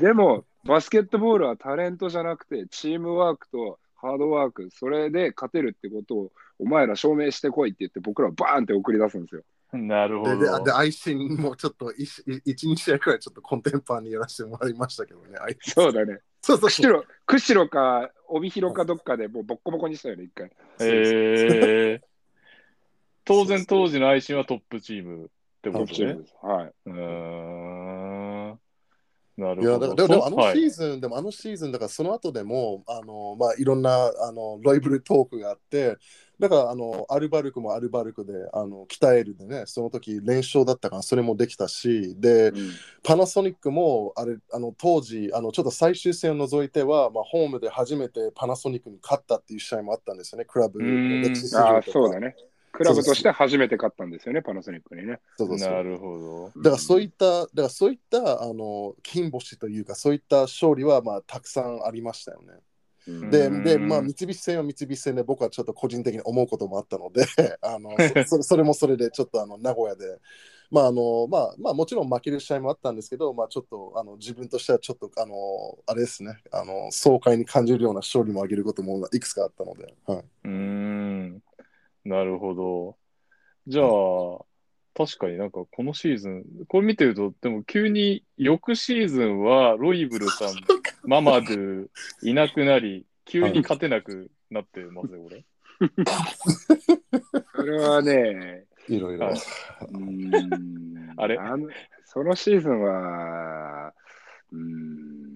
[0.00, 9.42] でもバスケットボールはタレントじゃなくて、チームワークとハードワーク、それで勝てるってことを、お前ら証明してこいって言って、僕らをバーンって送り出すんですよ。
[9.72, 10.72] なるほで、で、どで。
[10.72, 15.36] 愛心もちょっと一一二試合くらいちょっとコンテンパーにやらせてもらいましたけどね。
[15.60, 16.20] そうだね。
[16.40, 16.92] そうそうそう。
[16.92, 20.50] 釧路釧路か帯広かどっかでもうボッコボコにしたよね、一回。
[20.80, 22.06] えー、
[23.24, 25.28] 当然当時の愛心はトップチームっ
[25.62, 26.14] てことね。
[26.14, 26.34] です。
[26.42, 26.72] はい。
[26.86, 28.60] うーん。
[29.36, 29.94] なるいやほど。
[29.94, 35.96] だからでもあのはいシーズン、でもあのシーズンだからその後でもあの、まあ、いろんなあのライブルトークがあって
[36.38, 42.52] だからあのアルバルクもアルバルクであの鍛えるでねその時連勝だったからそれもできたしで
[43.02, 52.36] パナソニックもあれあの当時あのちょっと最終戦を除いては、まあ、ホームで初めてパナソニックに勝ったっていう試合もあったんですよねクラブの歴史史あとかそうだね。
[52.72, 55.18] クラブとして初めて勝ったんですよね、パナソニックにね。
[55.38, 56.62] そうそうそうなるほど。
[56.62, 62.52] だからそういった、だからそういったあの金星というか、そういった勝利はまあたくさんありましたよね。
[63.06, 67.24] うんで、うんでまあ、三菱戦は三菱戦で僕はちょっと個人的に思うこともあったので、
[67.62, 67.90] あの
[68.26, 70.18] そ そそれもそれでちょっとあの名古屋で、
[70.70, 75.34] まああのまあまあ、もちろん負ける試合もあったんですけど、まあ、ちょっとあの自分としてはちょっとあの
[75.86, 81.42] あれですねあの爽快に感じるような勝利もあげることもいくつかあったので、はい、うーん。
[82.04, 82.96] なるほど。
[83.66, 83.86] じゃあ、
[84.96, 90.48] 確かになんかこのシーズン、これ見てると、でも急に翌シーズンはロイブルさん、
[91.04, 91.88] ママドゥ
[92.22, 95.44] いなくなり、 急に勝てなくなってますね、俺。
[97.54, 99.34] それはね、いろいろ。
[101.18, 101.36] あれ？
[101.36, 101.68] の
[102.04, 103.92] そのシーズンは、
[104.52, 105.26] うん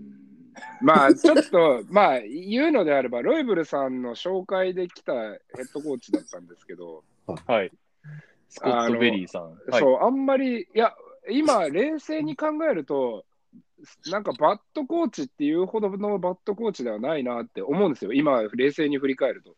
[0.80, 7.70] まあちょっと、 まあ言うのであれば、ロイブルさんの紹介で来たヘッドコーチだったんですけど、はい。
[8.50, 9.42] スコット・ベリーさん。
[9.70, 10.92] はい、そう、あんまり、いや、
[11.30, 13.24] 今、冷静に考えると、
[14.10, 19.56] なんか bad coach っていうほどの bad coach ではないなって思うんですよ、今、冷静に振り返ると。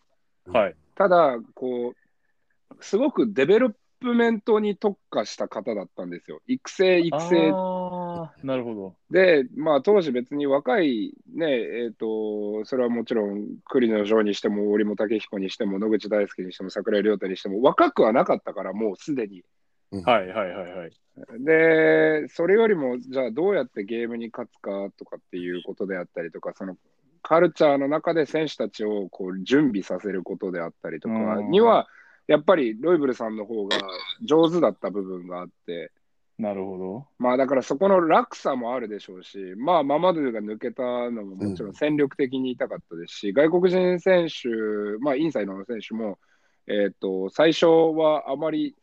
[0.53, 0.77] はい。
[0.95, 6.41] ただ、こう、すごく development に特化した方だったんですよ。
[6.47, 7.53] 育成、育成
[8.43, 8.97] なるほど。
[9.11, 11.47] で、まあ、当時別に若いね、
[11.85, 19.45] えっ、と、それはもちろん、栗野譲にしても、折茂武彦にしても、野口大介にしても、桜井良太にしても、若くはなかったから、もうすでに。
[20.05, 20.91] はいはいはいはい。
[21.41, 26.77] で、それよりも、じゃあどうやってゲームに勝つかとかっていうことであったりとか、その
[27.23, 31.87] カルチャーの中で選手たちをこう準備させることであったりとかうんには、
[32.27, 33.77] やっぱりロイブルさんの方が
[34.23, 35.91] 上手だった部分があって、
[36.39, 37.07] なるほど。
[37.19, 44.49] まあだからそこの落差もあるでしょうし、まあママドゥが抜けたのももちろん戦力的に痛かったですし、外国人選手、
[45.01, 46.19] まあインサイドの選手も、
[46.67, 48.75] えっ、と、最初はあまり、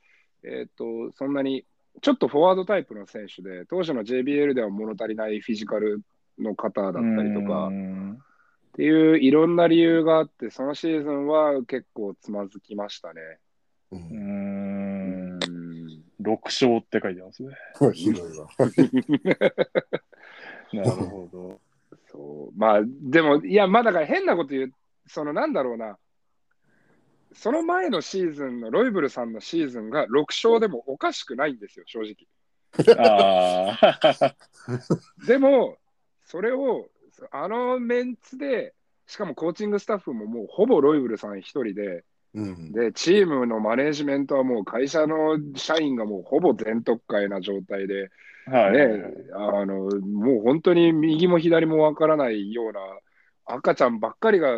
[0.43, 1.65] えっ、と、そんなに、
[2.02, 6.02] ちょっとフォワードタイプの選手で、当時の JBL では物足りないフィジカル
[6.38, 8.19] の方だったりとかうー、ん
[8.69, 13.21] っていういろんな理由があって、そのシーズンは結構つまずきましたね。
[13.91, 15.39] ううーうんん。
[16.21, 17.49] 6勝って書いてますね。
[17.93, 18.47] ひどいわ。
[20.73, 21.60] なるほど。
[22.12, 22.60] そう。
[22.60, 24.73] まあ、でも、いや、まあだから変なこと言う、
[25.08, 25.97] そのなんだろうな、
[27.34, 32.27] その前のシーズンのロイブルさんのシーズンが6勝でもおかしくないんですよ、正直。
[32.97, 34.36] ああ。
[35.25, 35.77] でも、
[36.25, 36.89] それを、
[37.32, 38.73] あのメンツで、
[39.08, 42.03] しかもコーチングスタッフももうほぼロイブルさん一人で、
[42.36, 48.12] うんで、チームのマネージメントはもう会社の社員がもうほぼ全特会な状態で、
[48.45, 48.73] はい。
[48.73, 52.79] ね、あのもう本当に右も左もわからないような
[53.45, 54.58] 赤ちゃんばっかりが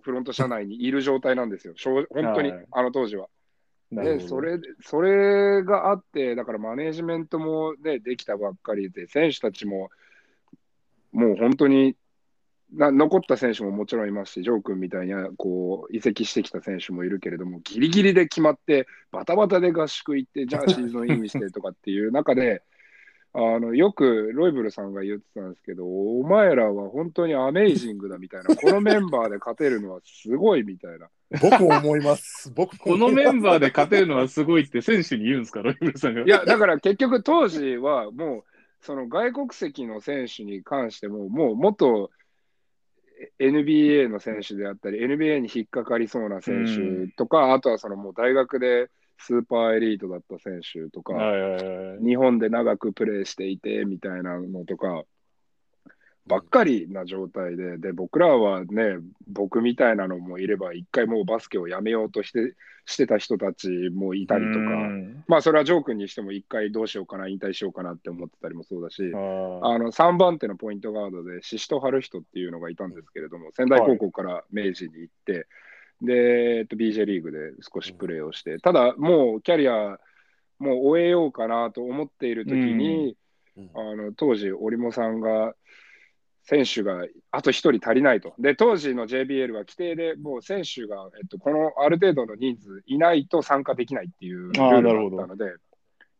[0.00, 2.66] フロント社内にいる状態なんですよ、本当に、はい。
[2.72, 3.28] あの当時は。
[3.92, 9.90] でそれそれがあって、だからマネージメントも、ね、できたばっかりで、選手たちも
[11.12, 11.94] もう本当にな
[12.74, 22.62] 残った選手ももちろんいますし、ジョー君みたいにこう移籍してきた選手もいるけれども、ギリギリで決まって、バタバタで合宿行って、じゃあシーズンインしてとかっていう中で、
[23.34, 31.08] あのよくロイブルさんが言ってたんですけど、お前らは本当にアメイジングだみたいな、 このメンバーで勝てるのはすごいみたいな。
[31.40, 32.52] 僕も思います。
[32.54, 36.22] 僕もこのメンバーで勝てるのはすごいって選手に言うんですか、ロイブルさんが。
[36.22, 38.44] いや、だから結局当時はもう、
[38.80, 42.10] その外国籍の選手に関しても、もう元
[43.38, 52.04] NBA の選手であったり、NBA に引っかかりそうな選手とか、あとはそのもう大学でスーパーエリートだった選手とか、はいはいはい。
[52.04, 55.04] 日本で長くプレーしていてみたいなのとか、
[56.26, 62.54] ばっかりな状態で、で、僕らはね、僕みたいなのもいれば、一回もうバスケをやめようとして
[62.84, 65.24] してた人たちもいたりとか、うん。
[65.26, 75.46] まあそれはジョー君にしても一回どうしようかな、引退しようかなって思ってたりもそうだし、あの3番手のポイントガードで、シシト春人っていうのがいたんですけれども、仙台高校から明治に行って、
[76.02, 79.98] で、えっと、BJ リーグで少しプレーをして、ただもうキャリア、
[80.58, 83.16] もう終えようかなと思っているときに、
[83.56, 83.70] うん。
[83.74, 85.54] あの当時、織茂さんが、
[86.44, 88.34] 選手があと1人足りないと。
[88.38, 95.54] で、当時の JBL は規定で、もう選手が、えっと、このある程度の人数いないと参加できないっていうルールがあったので、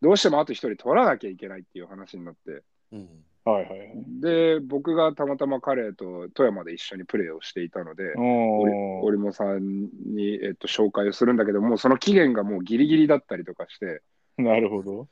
[0.00, 3.08] どうしてもあと1人取らなきゃいけないっていう話になって、うん
[3.44, 3.90] はいはいはい。
[4.20, 14.02] で、僕がたまたま彼と富山で一緒にプレーをしていたので、おー織茂さんに、えっと、紹介をするんだけど、もうその期限がもうギリギリだったりとかして、
[14.38, 15.08] なるほど。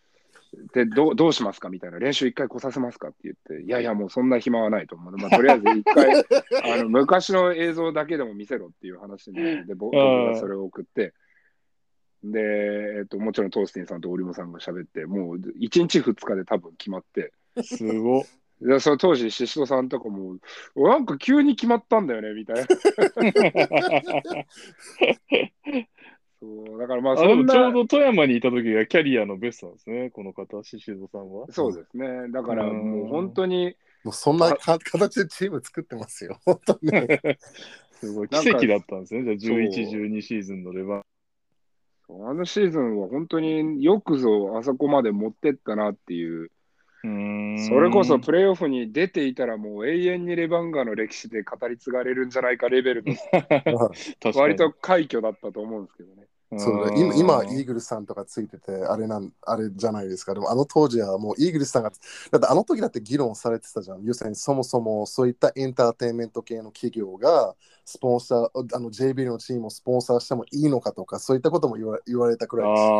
[0.72, 6.24] でどうどうしますかみたいな、練習一回来させますかって言って、いやいや、もうそんな暇はないと思うので、まあ、とりあえず一回
[6.80, 11.14] あの、昔の映像だけでも見せろっていう話になって、僕がそれを送って、
[12.24, 17.32] で、えっと、もちろんトースティンさんと織茂さんが喋って、もう1日2日で多分決まって、
[17.62, 18.24] すごっ。
[18.60, 20.36] でその当時、シシトさんとかも、
[20.76, 22.66] なんか急に決まったんだよねみたいな。
[26.40, 31.46] そうだからまああそんなちょうど富山にいた時がキャリアのベストなんですね、この方、シシドさんは。
[31.50, 32.30] そうですね。
[32.32, 36.40] だからうんもう本当に、もうそんなか形でチーム作ってますよ。
[36.46, 36.90] 本当に。
[37.92, 41.04] すごい奇跡だったんですね、じゃあ11、そう12シーズンのレバン。
[42.26, 46.50] あのシーズンは本当によくぞあそこまで持ってったなっていう、
[47.04, 47.08] うー
[47.54, 53.14] んそれこそプレーオフに出ていたらもう永遠にレバンガの歴史で語り継がれるんじゃないかレベルの
[54.34, 56.26] 割と快挙だったと思うんですけどね。
[56.58, 60.34] そうだ今今、イーグルスさんとかついてて、あれなん、あれじゃないですか。
[60.34, 64.02] でも、あの当時はもうイーグルスさんが、だってあの時だって議論されてたじゃん。
[64.02, 72.90] 要するに、そもそもそういったエンターテインメント系の企業が、スポンサー、あの JB のチームをスポンサーしてもいいのかとか、そういったことも言わ言われたくらいでした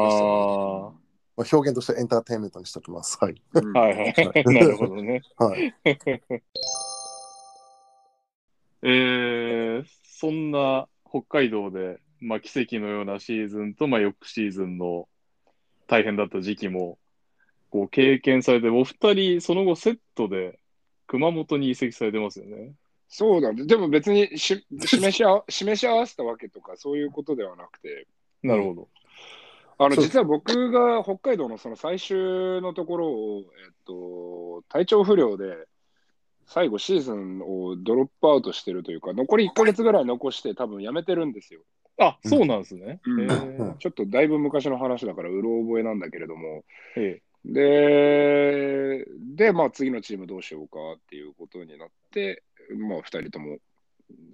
[1.36, 3.18] まあ、表現としてエンターテインメントにしておきます。
[3.20, 3.42] はい。
[3.52, 4.14] はいはい。
[4.52, 5.22] なるほどね。
[5.38, 5.74] はい。
[8.82, 15.08] えー、そんな北海道で、まあ、奇跡のようなシーズンと、まあ、翌シーズンの
[15.86, 16.98] 大変だった時期も、
[17.70, 20.58] こう経験されて、お二人、その後セットで
[21.06, 22.74] 熊本に移籍されてますよね。
[23.08, 23.66] そうなんです。
[23.66, 28.06] でも別にし示しあ 示し合わせたわけとかそういうことではなくて、
[28.42, 28.88] なるほど。
[29.78, 35.66] あの実は僕が北海道のその最終のところを、えっと、体調不良で
[36.46, 41.62] 最後シーズンをドロップアウトしてるというか、残り1ヶ月ぐらい残して多分やめてるんですよ。
[42.00, 43.00] あ、そうなんですね。
[43.04, 46.64] うんえーちょっとだいぶ昔の話だからうろ覚えなんだけれども、
[46.96, 52.42] えで、で、まあ次のチームどうしようかっていうことになって、
[52.76, 53.58] まあ2人とも、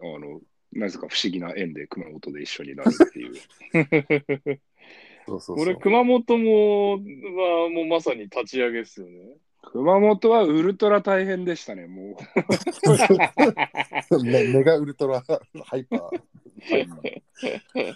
[0.03, 0.41] あの、
[0.73, 3.35] なぜか不思議な縁で熊本で一緒になるっていう。
[4.53, 4.61] え
[5.27, 5.81] そうそうこれ、そう。
[5.81, 6.99] 熊本も、は
[7.71, 9.37] もうまさに立ち上げですよね。
[9.73, 12.17] 熊本はウルトラ大変でしたね、も
[14.23, 15.23] メ メガウルトラ
[15.65, 16.01] ハイパー。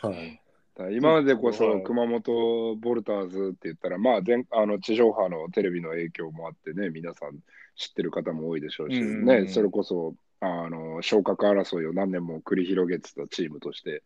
[0.05, 0.09] う。
[0.09, 0.97] はい。
[0.97, 7.39] 今までこそはい熊本ボルターズって言ったら、まあ全あの地上波のテレビの影響もあってね、皆さん
[7.77, 14.01] 知ってる方も多いでしょうし、うんね、それこそあの昇格争いを何年も繰り広げてたチームとして、ね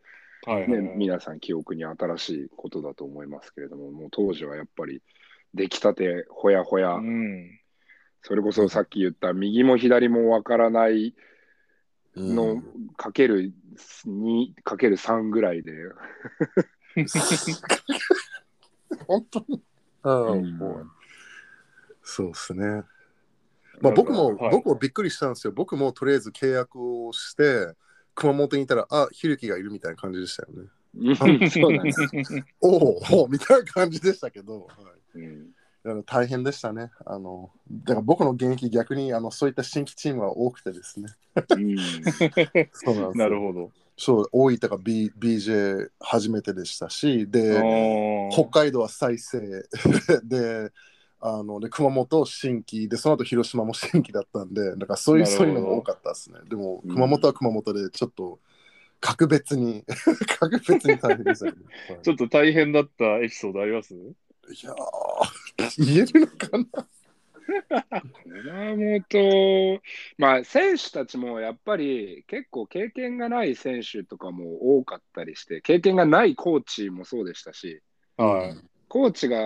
[0.46, 5.00] はいはいはい、皆さん記憶に新しいことだと思いますけれども、もう当時はやっぱり
[5.54, 7.58] 出来たてほやほや、うん。
[8.22, 11.14] それこそさっき言った右も左もわからない
[12.16, 12.62] の
[12.96, 13.52] かける
[14.06, 15.72] 2かける3ぐらいで、
[19.06, 19.62] 本当に？
[20.04, 20.90] うんうんもう
[22.02, 22.82] そうですね。
[23.80, 25.52] まあ僕も、はい僕もびっくりしたんですよ。
[25.52, 26.76] 僕もとりあえず契約
[27.06, 27.74] をして、
[28.14, 30.68] 熊本にいたら、あ、ひるきがいるみたいな感じでしたよね。
[30.96, 31.92] うんそうだね。
[32.60, 36.02] おおおうみたいな感じでしたけど、はい、うん。
[36.06, 36.90] 大変でしたね。
[37.04, 41.08] あのだから僕の現役逆にあのそういった新規チームが多くてですね。
[41.36, 41.76] うん。
[41.78, 43.12] そうなんですよ。
[43.14, 43.70] なるほど。
[43.96, 49.40] そう、大分が、B、BJ 初めてでしたし、で、北海道は再生。
[50.24, 50.72] で、
[51.26, 52.86] あので熊本新規。
[52.86, 56.38] でその後広島も新規だったんでだからそういうそういうのが多かったですね。
[56.50, 56.90] でもうん。
[56.94, 58.40] 熊本は熊本でちょっと
[59.00, 59.84] 格別に
[60.38, 61.52] 格別に大変でしたね、
[61.88, 62.00] はい。
[62.02, 63.94] ちょっと大変だったエピソードあります？
[64.50, 66.66] いやー言えるのかな？
[68.24, 69.80] 熊本、
[70.16, 77.82] まあ選手たちもやっぱり結構経験がない選手とかも多かったりして、経験がないコーチもそうでしたし、
[78.16, 78.56] はい。
[78.88, 79.38] コーチが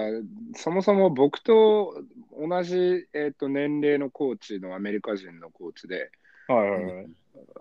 [0.55, 2.03] そもそも僕と
[2.38, 6.11] 同じ、えー、と年齢のコーチのアメリカ人のコーチで、
[6.46, 7.07] はいはいはい。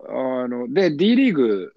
[0.10, 1.74] あので D リーグ、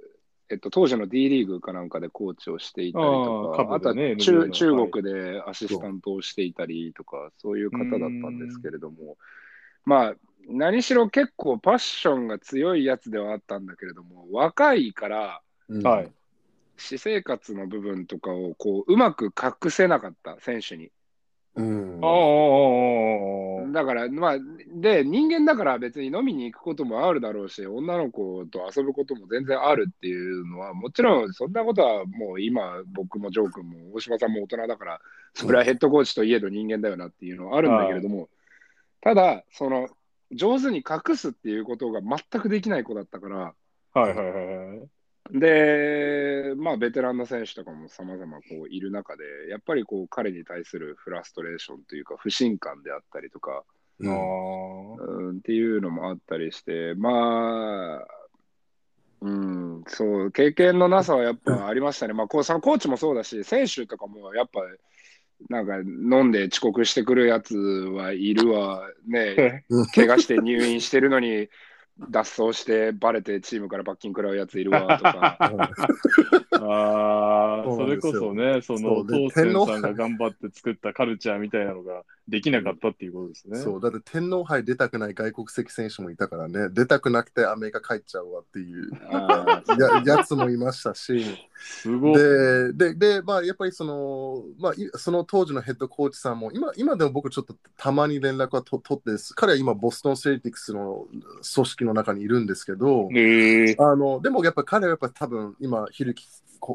[0.50, 9.16] えっと、当時の D リーグかなんかでコーチをしていたりとか、あーあとはね中中国でアシスタントをしていたりとか、そういう方だったんですけれども、
[9.84, 10.14] まあ、
[10.48, 16.12] 何しろ結構パッションが強いやつではあったんだけれども、若いから、うんはい。
[16.76, 20.90] 私生活の部分とかをこううまく隠せなかった、選手に。
[21.60, 23.72] うんああ、ああ、ああ。
[23.72, 24.38] だから、まあ、
[24.74, 35.00] で、人間だから別に飲みに行くこともあるだろうし、女の子と遊ぶことも全然あるっていうのは、もちろんそんなことはもう今、僕もジョー君も大島さんも大人だから、
[35.34, 38.28] それはヘッドコーチといえど人間だよなっていうのはあるんだけれども、
[39.00, 39.88] ただ、その、
[40.32, 43.54] 上手に隠すっていうことが全くできない子だったから、
[43.92, 44.88] はいはいはいはい。
[45.32, 53.64] で、まあ、ベテランの選手とかも様々こういる中で、やっぱりこう彼に対するフラストレーションというか、不信感であったりとか、
[54.00, 58.06] うんあうん、っていうのもあったりして、まあ、
[59.22, 62.14] うん、そう、経験のなさはやっぱありましたね。
[62.14, 64.60] まあ、こうそのコーチもそうだし、選手とかもやっぱ、
[65.48, 69.86] なんか飲んで遅刻してくるやつはいるわ、ね、あ。
[69.94, 71.48] 怪我して入院してるのに、
[72.08, 75.36] 脱走してバレてチームから罰金食らうやついるわとか。
[76.62, 83.58] ああ、それこそね、その、そ天皇さんが頑張って作ったカルチャーみたいなのができなかったっていうことですね。
[83.58, 83.80] そう。
[83.80, 86.68] だって天皇杯出たくない外国籍選手もいたからね。
[86.70, 88.90] 出たくなくてアメリカ帰っちゃうわっていう。
[90.06, 91.24] ややつもいましたし。
[91.56, 92.14] すごい。
[92.14, 101.06] ででで、まあ、やっぱりその,、まあ、いその当時のヘッドコーチさんも今今でも僕ちょっとたまに連絡はと取って彼は今ボストン・セルティックスの
[101.54, 106.30] 組織の中にいるんですけど、ええあのでもやっぱり彼はやっぱ多分今ひるきこ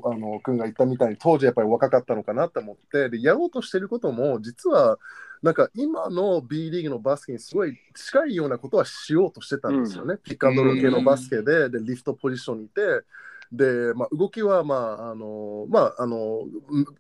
[0.06, 4.98] あの君が言ったみたいに当時やっぱり若かったのかなと思ってでやろうとしてることも実は
[5.42, 10.16] なんか今の B リーグのバスケにすごい近いようなことはしようとしてたんですよね。
[10.24, 12.82] ピックアンドロール系のバスケででリフトポジションにいて
[13.52, 16.42] で、まあ、動きは、まああのまああの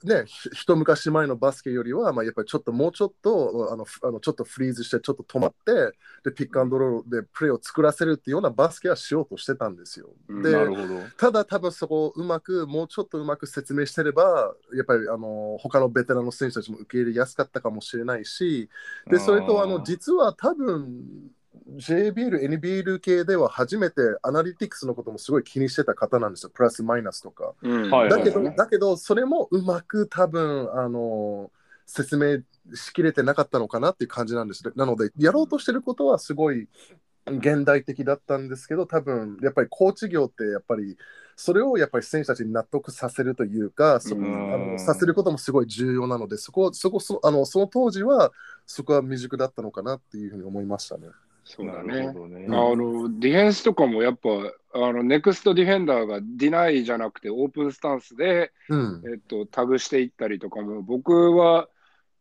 [0.03, 10.09] ね、ひ一昔前のバスケよりは、まあ、やっぱりちょっともうちょっとあのふあのちょっとフリーズしてちょっと止まってでピックアンドロールでプレーを作らせるっていうようなバスケはしようとしてたんですよ。
[10.29, 10.99] うんでなるほど。
[11.17, 18.69] ただ多分そこをうまくもうちょっとうまく説明してればやっぱりあの他のベテランの選手たちも受け入れやすかったかもしれないし
[19.09, 21.31] でそれとあの実は多分
[21.67, 27.53] JBL、NBL 系では初めてアナリティクスのこともすごい気にしてた方なんですよ、プラスマイナスとか。
[27.63, 31.51] だけど、そうねだけどそれもうまく多分あの
[31.85, 32.41] 説明
[32.75, 34.63] しきれてなかったのかなっていう感じなんです。
[34.75, 36.67] なので、やろうとしてることはすごい
[37.27, 40.97] 現代的だったんですけど、多分やっぱりコーチ業ってやっぱり
[41.35, 48.31] それをやっぱり選手たちに納得させるというか、そあのさせることもすごい重要なので、そこそこそあのその当時は
[48.67, 51.07] そこは未熟だったのかなっていうふうに思いましたね。
[51.45, 52.07] そうだね。
[52.11, 52.45] ね。
[52.47, 54.29] あのディフェンスとかもやっぱ
[54.73, 59.03] あのネクストディフェンダーがディナイじゃなくてオープンスタンスで、うん。
[59.05, 61.69] えっと、タグしていったりとかも僕は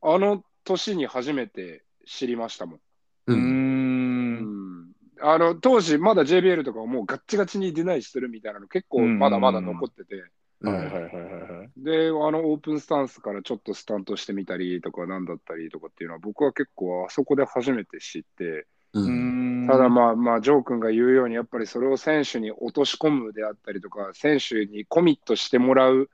[0.02, 2.80] あの年に初めて知りましたもん。
[3.26, 10.16] うんんあの当時まだ JBL とかはもうガッチガチにディナイするみたいなの結構まだまだ残ってて、
[10.60, 11.12] はいはいはいはい
[11.60, 11.70] はい。
[11.78, 18.66] であのオープンスタンスからちょっとスタントしてみたりとかなんだったりとかっていうのは僕は結構あそこで初めて知って。
[18.94, 26.08] ただまあまあ、ジョー君が言うように、やっぱりそれを選手に落とし込むであったりとか、選手にコミットしてもらう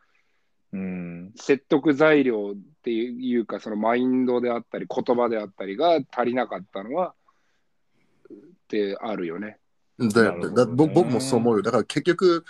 [0.72, 1.32] うん。
[1.36, 7.14] 説得材料っていうか、そのマインドであったり、言葉であったりが足りなかったのは、
[8.30, 8.36] っ
[8.68, 9.58] てあるよね。
[9.98, 11.62] でなるほどねだぼ僕もそう思うよ。
[11.62, 12.44] だから結局、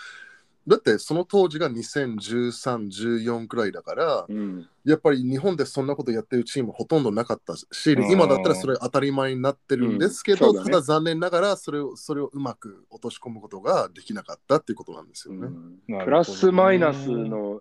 [0.66, 2.88] だってその当時が2013、
[3.24, 4.68] 14くらいだから、うん。
[4.84, 15.48] やっぱり日本でそんなことやってるチームほとんどなかったし、うん今だったらそれ当たり前になってるんですけど、うんねただ残念ながらそれをそれをうまく落とし込むことができなかったっていうことなんですよね
[15.86, 17.60] プラスマイナスの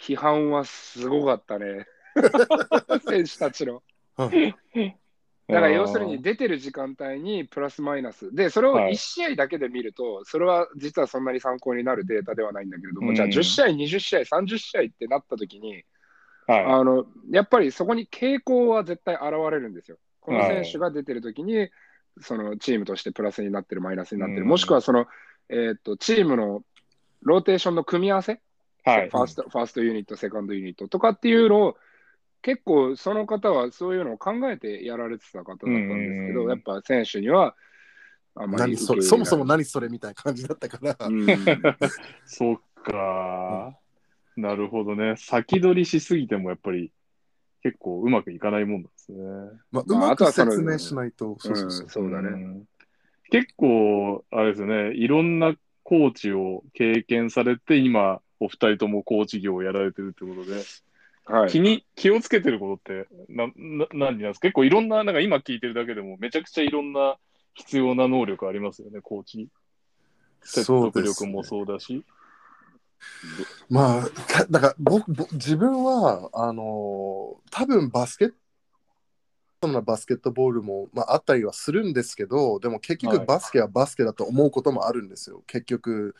[0.00, 1.86] 批判はすごかったね。
[3.08, 3.82] 選手たちの。
[5.48, 8.34] だから要するに出てる時間帯にプラスマイナス。
[8.34, 15.84] で、それをはい1試合だけで見ると、それは実はそんなに参考になるデータではないんだけれども、うんじゃあ10試合、20試合、30試合ってなった時に、
[16.48, 19.98] はあのやっぱりそこに傾向は絶対現れるんですよ。
[20.20, 21.68] この選手が出てるときに、
[22.20, 25.06] そのチームとしてプラスになってる、マイナスになってる、うんもしくはその、
[25.48, 26.62] えー、とチームの
[27.22, 28.38] ローテーションの組み合わせ、い。
[28.84, 29.16] はいフ。
[29.16, 31.76] ァーストファーストユニット、セカンドユニットとかっていうのを、
[32.46, 37.56] 結構その方はそういうのを考えてやられてた方だったんですけど、うんやっぱ選手には
[38.36, 41.26] あまり何そそもそも何それみたいな感じだったから、うん。
[42.24, 43.76] そっか。
[44.36, 45.16] なるほどね。
[45.16, 46.92] 先取りしすぎてもやっぱり
[47.64, 49.18] 結構うまくいかないもんなんですね。
[49.72, 51.88] まあ、うまく説明しないと、そうそうそう。
[51.88, 52.30] そうだね。
[52.30, 52.68] ん。
[53.30, 60.62] 結構、あれですよね、いろんなコーチを経験されて、今、お二人ともコーチ業をやられてるってことで、
[61.26, 64.38] はい気に、気をつけてることってな、な、何なんです？
[64.38, 67.16] か結構いろんな、なんか今聞いてるだけでも、めちゃくちゃいろんな
[67.54, 69.48] 必要な能力ありますよね、コーチ。
[70.42, 72.04] 説得力もそうだし。
[73.68, 78.32] まあ、ただから僕僕自分はあの多分バスケッ
[79.60, 85.42] トなバスケットボールも、まあ、あったりはするんですけどでも結はい局バスケはバスケだと思うこともあるんですよ。
[85.46, 86.14] 結局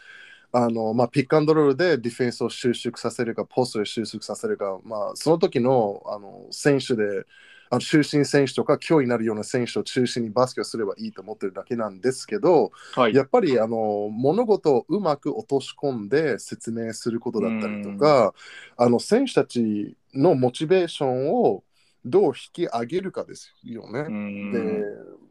[0.57, 7.27] あの、まあ、ピックアンドロールでディフェンスを収縮させるかポストで収縮させるか、まあ、その時のあの選手で
[7.69, 13.15] あの中心選手とか脅威になるような選手を中心にバスケをすればいいと思ってるだけなんですけど、はい。
[13.15, 18.33] やっぱりあの物事をうまく落とし込んで説明することだったりとか、
[18.79, 21.65] あの選手たちのモチベーションを
[22.07, 24.01] どう引き上げるかですよね。
[24.09, 24.85] うんで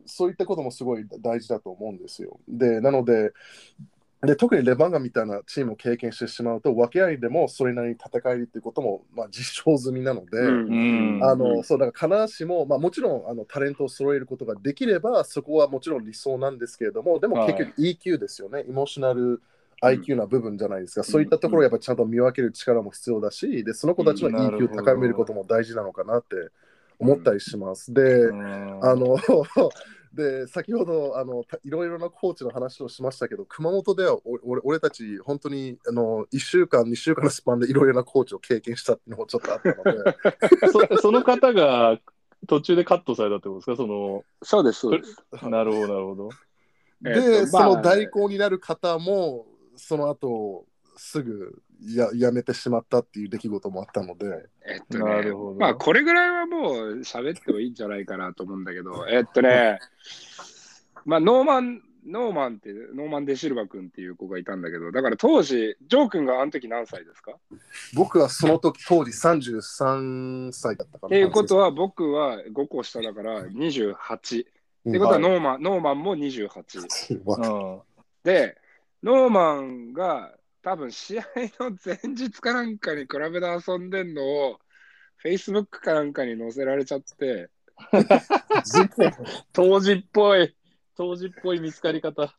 [0.08, 2.40] そういったこともすごい大事だと思うんですよ。
[2.48, 3.34] でなので
[4.24, 10.40] で特にレバンガみたいなチームを経験してしまうと分け合いでもそれなりに戦えるっていうことも、まあ、実証済みなので。
[10.40, 11.20] うん。
[11.24, 17.54] あのそうだから必ずしも、まあ、もちろんあのタレントを揃えることができればそこはもちろん理想なんですけれどもでもはい。
[17.54, 19.42] 結局 EQ ですよね、エモーショナル
[19.82, 26.36] IQ な部分じゃないですか、そういったところをやっぱりちゃんと見分ける力も必要だしでその子たちの EQ を高めることも大事なのかなって
[27.00, 27.94] 思ったりします。
[27.94, 29.18] で、うんあの
[30.16, 40.18] で先ほどあのたいろいろなコーチの話をしましたけど熊本ではお俺俺たち本当にあの1週間2週間のスパンでいろいろなコーチを経験したっていうのもちょっとあったので。
[40.98, 42.00] そその方が
[42.48, 43.76] 途中でカットされたってことですか？
[43.76, 45.50] その、そうです、そうです。
[45.50, 46.30] なるほど、なるほど。
[47.02, 59.80] で、えっとまあその代行になる方も、その後すぐややめてしまったっていう出来事もあったので、えっとねなるほど、まあこれぐらいはもう喋ってもいいんじゃないかなと思うんだけど、えっとね、
[61.06, 67.34] まあノーマン、ノーマンって、ノーマン・デシルバ君っていう子がいたんだけど、だから当時、ジョー君があの時何歳ですか？
[67.96, 71.08] 僕はその時当時33歳だったかな。
[71.08, 74.46] っていうことは、僕は5個下だから28。
[74.86, 74.92] うん。
[74.92, 75.22] ってことははい。
[75.22, 77.22] ノーマン、ノーマンも28。
[77.26, 77.82] わかうん。
[78.24, 78.58] で、
[79.04, 80.36] ノーマンが
[80.66, 81.24] 多分試合
[81.60, 84.58] の前日かなんかにクラブで遊んでんのを、
[85.24, 87.52] Facebook かなんかに載せられちゃって、
[89.54, 90.56] 当時っぽい、
[90.98, 92.36] 当時っぽい見つかり方。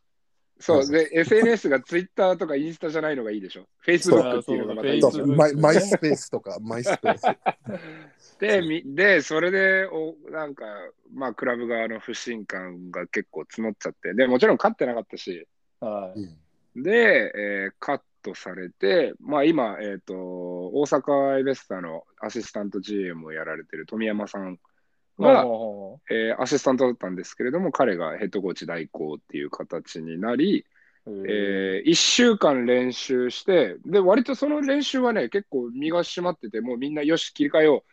[0.59, 3.65] そう、で、SNS が Twitter とかインスタじゃないのがいいでしょ。
[3.85, 5.25] Facebook っていうのがまたいいでしょ。
[5.25, 8.39] マイマイスペースとか、マイスペース。
[8.41, 10.65] で、みでそれでお、なんか、
[11.13, 15.47] まあ、クラブ側の不信感が結構募っちゃって、でもちろん勝ってなかったし、
[15.79, 16.19] はい。
[16.19, 16.37] うん
[16.77, 24.59] で、えーカットされて、まあ、今、えっ、と、大阪エベスタのアシスタント GM をやられてる富山さん
[25.19, 30.65] が、ほえーアシスタントだったんですけれども、彼がヘッドコーチ代行っていう形になり、
[31.07, 37.83] え1週間練習して、で、割とその練習はね、結構身が締まってて、もうみんなよし、切り替えよ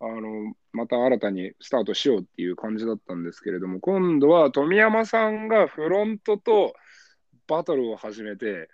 [0.00, 0.04] う。
[0.04, 6.74] あの、また新たにスタートしようっていう感じだったんですけれども、今度は富山さんがフロントと
[7.46, 8.68] バトルを始めて、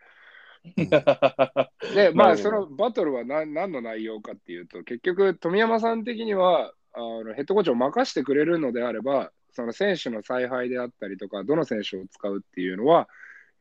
[1.95, 13.09] で、まあ、そのバトルは何何の内容かっていうと、結局、富山さん的には、あのヘッドコーチを任してくれるのであれば、その選手の采配であったりとか、どの選手を使うっていうのは、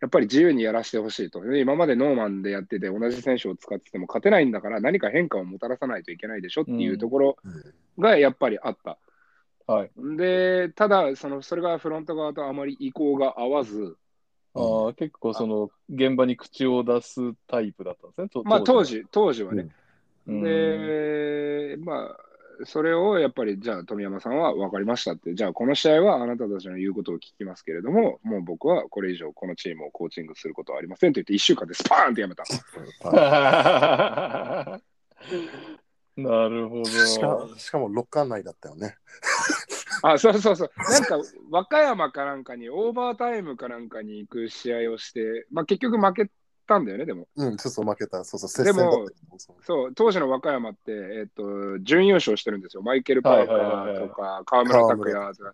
[0.02, 1.42] やっぱり自由にやらせてほしいと。
[1.44, 7.38] で今までノーマンでやってて、同じ選手を使ってても勝てないんだから、何か変化をもたらさないといけないでしょっていうところ
[7.98, 8.98] がやっぱりあった。
[9.68, 9.92] はい。
[10.18, 13.98] で、ただその、それがフロント側とあまり意向が合わず、
[14.56, 18.30] ああ結構その現場に口を出すタイプだったんですね。
[18.30, 18.84] とまあ当。
[18.84, 19.64] 時、当時はね。
[19.64, 22.18] うんで、まあ、
[22.66, 32.44] それをやっぱり、じゃあ富山さんは分かりましたって、じゃあこの試合はあなたたちの言うことを聞きますけれども、もう僕はこれ以上このチームをコーチングすることはありませんと言って、1週間でスパーンってやめた。
[36.18, 36.86] なるほど。
[36.86, 38.98] しかしかも6巻内だったよね。
[40.04, 40.72] あ、そうそうそう。
[40.92, 41.20] なんか、
[41.50, 46.32] 和歌山かなんかに、オーバータイムかなんかに行く試合をして、まあ結局負け
[46.68, 47.28] たんだよね、でも。
[47.36, 48.24] うん、ちょっと負けた。
[48.24, 49.08] そうそう、でも
[49.62, 52.84] そう当時の和歌山って、えっと、準優勝してるんですよ。
[52.84, 55.54] マイケル・パーカーとか、河村拓也河とか、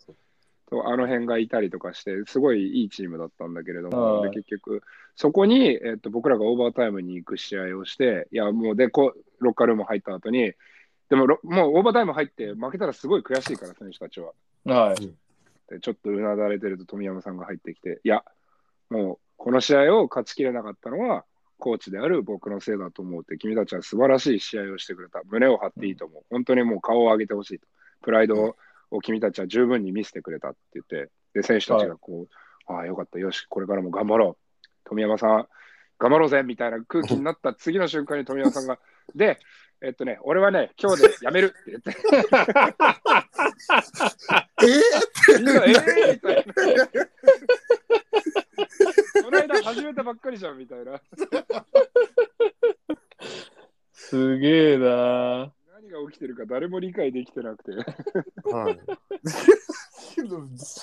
[0.70, 4.82] とあの辺がいたりとかして、すごいいいチームだったんだけれども、はいで結局、
[5.16, 10.54] そこに、えっと、僕らがオーバータイムに行く試合をして、いや、もうでこう、ロッカールーム入った後に、
[11.10, 14.34] でもろ、もうオーバータイム入って負けたらすごい悔しいから、選手たちは。
[14.66, 15.14] はい。
[15.68, 18.24] でちょっとうなだれてると富山さんが入ってきて、いや、
[18.90, 21.26] もうこの試合を勝ちきれなかったのは、
[21.58, 25.22] コーチである僕のせいだと思うって、君たちは素晴らしい試合をしてくれた。
[25.26, 26.24] 胸を張っていいと思う。
[26.30, 27.68] 本当にもう顔を上げてほしいと。
[28.02, 28.56] プライド
[28.92, 34.68] を君たちは十分に見せてくれたって言って、で、選手たちがこう、ああ、よかった、よし、これからも頑張ろう。
[34.84, 35.48] 富山さん、
[35.98, 38.80] 頑張ろうぜみたいな空気になった次の瞬間に富山さんが、
[39.14, 39.40] で、
[39.82, 41.96] えっとね、俺はね、今日でやめるって言って、
[44.64, 44.68] え
[45.40, 46.54] みんな、えーみたいな。
[49.24, 51.02] この間始めたばっかりじゃんみたいな。
[53.94, 55.55] すげえな何
[55.96, 57.72] が起きてるか誰も理解できてなくて。
[57.72, 58.80] ーはい。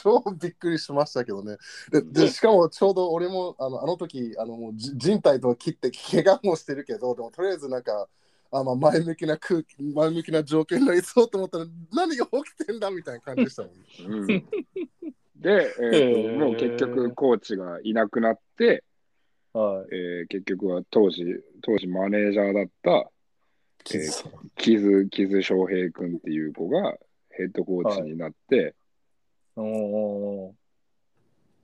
[0.03, 1.57] 超びっくりしましたけどね。
[1.91, 8.09] ででしかもちょうど俺もあのあの時あのもうじ人体とは切って怪我もしてるけど、でもとりあえずなんか
[8.51, 12.31] あ、まあ、前向きな空気、前向きな状況になりそうと思ったら何が起
[12.65, 13.73] きてんだみたいな感じでしたもん。
[14.13, 14.45] うん、で、
[15.45, 18.85] えーとへーもう結局コーチがいなくなって、
[19.55, 19.95] はい。
[19.95, 21.25] えー結局は当時、
[21.63, 23.11] 当時マネージャーだった
[23.85, 26.97] キズさん木津木津翔平君っていう子が
[27.31, 28.75] ヘッドコーチになって。
[29.57, 30.51] おー。
[30.51, 30.55] っ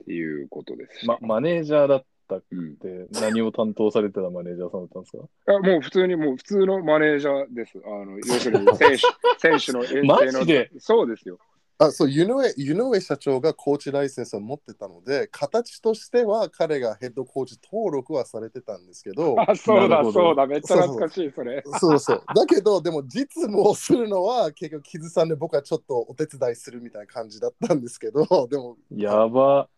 [0.06, 1.00] ていうことです。
[1.00, 1.98] し、ま、マネージャーだっ
[2.28, 5.24] たっうん、て何を担当されてたマネージャーさんだったんですか？
[5.54, 7.78] あもう普通に、もう普通のマネージャーです。
[7.84, 10.14] あの要するに 選手選手の遠征の。
[10.14, 10.70] マジで？
[10.78, 11.38] そうですよ。
[11.80, 21.62] あそう湯上湯上社長がコーチライセンスを持ってたので、形としては彼がヘッドコーチ登録はされてたんですけど、あ、そうだ、そうだ、めっちゃ懐かしい、それ。
[21.78, 22.22] そうそう。
[22.34, 29.68] だけど、でも実務をするのは結局、キズさんで僕はちょっとお手伝いするみたいな感じだったんですけど、でも、やば。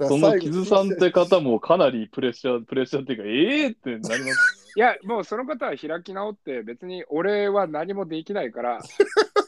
[0.00, 8.78] そのだから最後キズさんって方もかなりプレッシャー、プレッシャーっていうか、ええー、ってなりますいや、もうその方は開き直って、別に俺は何もできないから。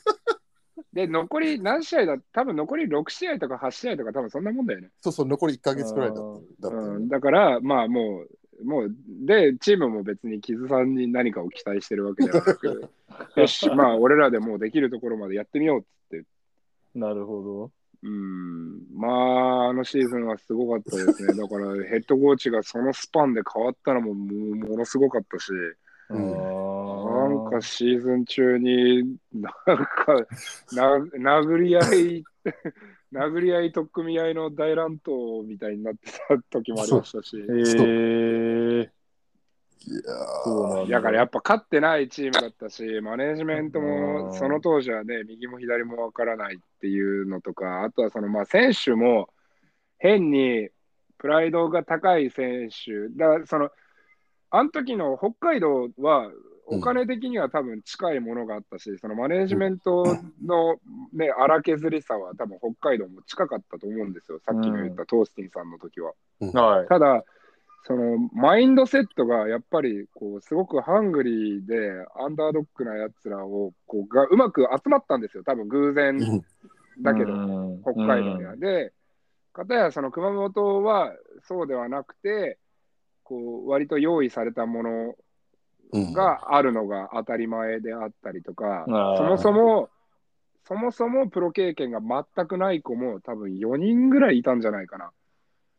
[0.92, 4.90] で、残り何試合だ多分残り6試合とか8試合とか多分そんなもんだよね。
[5.00, 6.70] そうそう、残り1ヶ月くらいだった
[7.08, 8.24] だから、まあも
[8.60, 12.90] う、もう、で、チームも別にキズさんに何かを期待してるわけではなく、
[13.36, 16.16] よし、まあ俺らでもうできるところまでやってみようっつって。
[16.18, 16.24] ね。
[16.94, 17.70] なるほど。
[18.02, 21.34] うん、まあ、あのシーズンはすごかったですね。
[21.34, 25.52] だからヘッドコーチがそのスパンで変わったのももものすごかったし。
[26.08, 26.79] うん
[27.34, 30.14] なんかシーズン中に、なんか、
[30.72, 30.98] な
[31.38, 32.24] 殴り合い、
[33.12, 40.02] 殴り合い、取っ組み合いの大乱闘みたいになってた時もありましたし、えー、いや
[40.44, 40.98] そうだ。
[40.98, 43.84] だからやっぱ勝ってないチームだったし、マネージメントうん。
[43.86, 49.28] もその当時はね、右も左もわからないっていうのとか、あとはそのまあ選手も
[49.98, 50.68] 変に
[51.18, 53.70] プライドが高い選手、だからその、
[54.50, 56.30] あの時の北海道は
[56.66, 60.76] お金的には多分近いものがあったし、そのマネージメントの
[61.12, 64.40] ね、荒削りさは多分北海道も近かったと思うんですよ。
[64.44, 66.12] さっきの言ったトースティンさんの時は。
[66.40, 66.88] はい。
[66.88, 67.24] ただ、
[67.86, 76.42] そのマインドセットがやっぱりこうすごくハングリーでアンダードックなやつらをこうがうまく集まったんですよ、多分偶然ー
[77.00, 78.56] だけど、うん北海道には。
[78.56, 78.92] で、
[79.52, 82.58] かたやその熊本はそうではなくて、
[83.24, 85.14] こう割と用意されたものうん
[85.92, 89.16] があるのが当たり前であったりとか、あー。
[89.16, 89.88] そもそも、
[90.66, 95.10] そもそもプロ経験が全くない子も多分4人ぐらいいたんじゃないかな。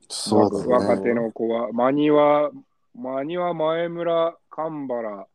[0.09, 0.73] そうだね。
[0.73, 2.51] 若手の子は、マニは、
[2.93, 5.27] マニは前村、神原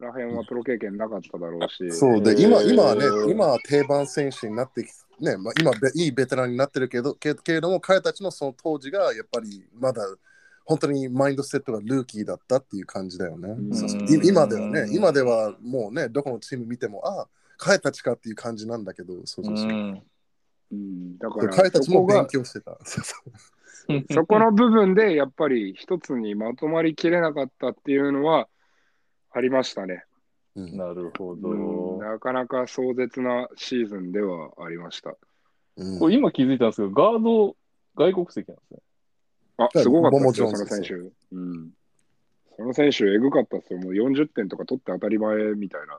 [0.00, 4.88] らへんはプロ経験なかっただろうし、そうで、今、今はね、今は定番選手になってき
[5.20, 10.02] ね、まあ、今べ、いいベテランになってるけど、けけれども、彼たちのその当時がやっぱりまだ
[10.70, 13.48] 本当にマインドセットがルーキーだったっていう感じだよね。
[13.48, 19.68] うんそうそうい今ではね、今ではもうね、どこのチーム見ても、あ彼たちかっていう感じなんだけど、そうそうそう。
[19.68, 20.02] うん
[20.70, 22.78] うん、だかでら彼たちも勉そこが強してた。
[24.14, 28.46] そこの部分でやっぱり一つにまとまりきれなかったっていうのは
[29.32, 30.04] ありましたね。
[30.54, 31.48] うんなるほど。
[31.48, 35.16] うん、なかなか壮絶なシーズンではありました。
[35.76, 37.56] うんこれ今気づいたんですけど、ガード
[37.96, 38.80] 外国籍なんですね。
[39.64, 40.94] あ、すごかったですよ、その選手。
[40.94, 41.70] うん。
[42.56, 43.78] その選手、えぐかったですよ。
[43.78, 45.98] もう40点とか取って当たり前みたいな。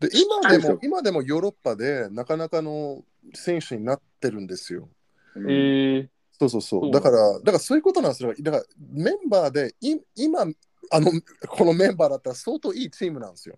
[0.00, 3.02] で今でも今でもヨーロッパでなかなかの
[3.34, 4.88] 選手になってるんですよ。
[5.34, 6.08] うんえー、
[6.38, 6.80] そうそうそう。
[6.82, 8.32] そうだから、だからそういうことなんですよ。
[8.40, 10.46] だからメンバーで、い今、
[10.90, 11.10] あの、
[11.48, 13.56] このメンバーだったら相当いいチームなんですよ。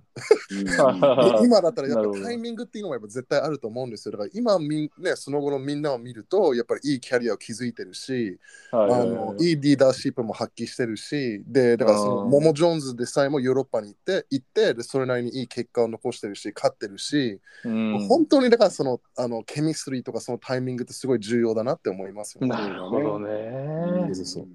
[0.79, 4.13] あ今だったらやっぱタイミングっていうのはやっぱ絶対あると思うんですよ。
[4.13, 8.39] だから今みん、ね、その後のみんなを見ると、やっぱりいいキャリアを築いてるし、
[8.71, 22.49] はいはいあのはいいいリーダーシップも発揮してるし、で、だからそのモモ・ジョーンズでさえもヨーロッパに行って、行ってでそれなりにいい結果を残してるし、勝ってるし、うん本当にだからそのあのケミストリーとかそのタイミングってすごい重要だなって思いますよね。
[22.49, 24.15] なるほどね。
[24.15, 24.47] そうそう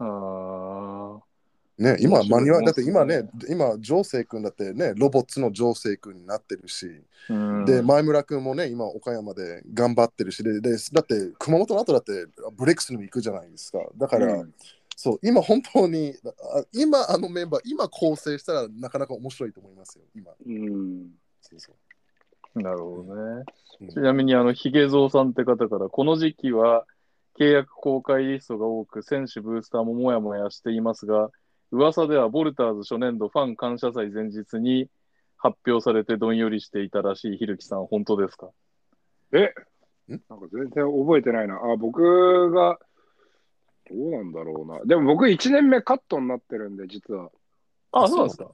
[0.00, 1.18] あ
[1.78, 7.64] ね、今、マニュアル、だって今面ね、今、ジョーセイ君だってね、ロボッツのジョーセイ君になってるし、ーうん。
[7.64, 12.26] で、前村君もね、今、岡山で頑張ってるし、で、でだって、熊本の後だって、
[12.56, 13.78] ブレックスにも行くじゃないですか。
[13.96, 14.54] だから、うん。
[14.96, 20.32] そう、今、本当に、あ今、あのメンバー、今、構成したらなかなか面白いと思いますよ、今。
[20.44, 21.10] うん。
[21.40, 21.72] そうそ
[22.56, 22.60] う。
[22.60, 23.44] なるほどね。
[23.82, 23.88] うん。
[23.88, 26.86] ちなみに、あの、ヒゲゾウさんって方から、この時期は
[27.38, 31.30] 契約公開リストが多く、選手、ブースターももやもやしていますが、
[31.70, 34.88] 噂ではボルターズ初年度ファン感謝祭前日に
[35.36, 38.50] 発表されてどんよりしていたらしいひるきさん、本当ですか？
[39.32, 39.52] え？
[40.08, 41.56] なんか全然覚えてないな。
[41.56, 42.78] あ、僕が、
[43.90, 44.80] どうなんだろうな。
[44.84, 47.30] でも僕1年目カットになってるんで、実は。
[47.92, 48.50] あ、あそうなんですか？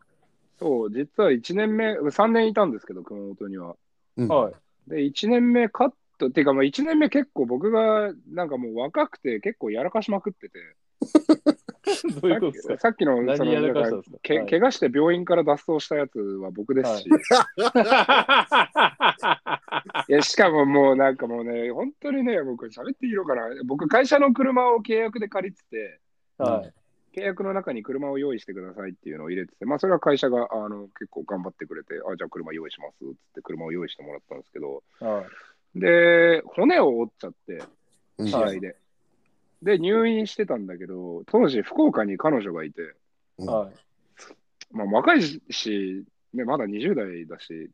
[0.58, 3.76] そう、実は1年目、3年いたんですけど、熊本には。
[4.16, 4.54] うんはい。
[4.88, 5.88] で、1年目カッ
[6.18, 10.58] ト、っていうか、まあ1年目結構僕が、なんかもう若くて結構やらかしまくってて。
[12.20, 12.78] どういうことですか？
[12.78, 14.18] さっきの、その何やらかしたんなんですか？
[14.22, 14.46] けはい。
[14.50, 17.10] 怪我して病院から脱走したやつは僕ですし、い、
[20.12, 26.00] やしかももうなんかもうね、本当にね、僕喋っていいのかな、僕、会社の車を契約で借りてて、
[26.38, 26.72] はい。
[27.16, 35.24] 契約の中に車を用意してくださいっていうのを入れてて、まあ、それは会社があの結構頑張ってくれて、あじゃあ車用意しますっつって車を用意してもらったんですけど、は
[35.76, 35.80] い。
[35.80, 37.62] で、骨を折っちゃって、
[38.18, 38.26] うん。
[38.26, 38.74] 試合で。
[39.64, 42.94] で、入院してたんだけど、当時、福岡に彼女がいて、
[43.38, 43.72] うんはい。
[44.70, 46.04] まあ、若いし、
[46.34, 47.70] ね、まだ20代だし、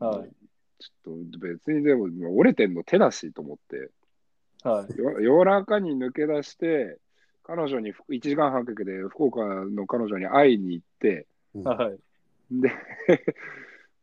[0.00, 0.30] はい
[0.78, 2.04] ちょっと別にでも
[2.36, 3.90] 折れてんの手だしと思って、
[4.62, 4.98] はい。
[4.98, 6.98] よ夜中に抜け出して、
[7.44, 11.26] 彼女に1時間半かけて福岡の彼女に会いに行って、
[11.64, 12.60] はい。
[12.60, 12.70] で、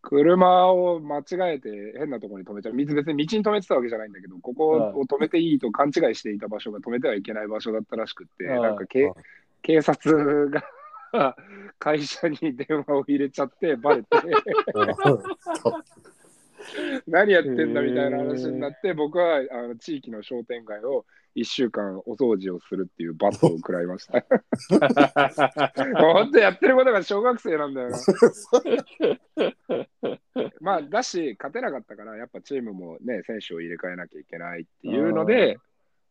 [0.04, 2.74] 車を間違えて変なところに止めちゃう。
[2.74, 9.14] 別に道に止めてたわけじゃないんだけど、ここを止めていいと勘違いしていた場所が止めてはいけない場所だったらしくって、はいなんかけ
[9.62, 10.66] 警察が
[11.80, 14.10] 会社に電話を入れちゃって、バレて、
[17.08, 21.06] 何やってんだみたいな話になって、僕はあの地域の商店街を
[21.36, 24.24] 1週間お掃除をするっていう罰を食らいました。
[25.98, 27.98] 本当やってることが小学生なんだよな。
[30.62, 35.58] まあ、だし、勝てなかったから、やっぱチームもね、選手を入れ替えなきゃいけないっていうので、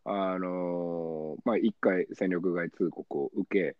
[0.05, 3.77] あのーまあ、1回戦力外通告を受け、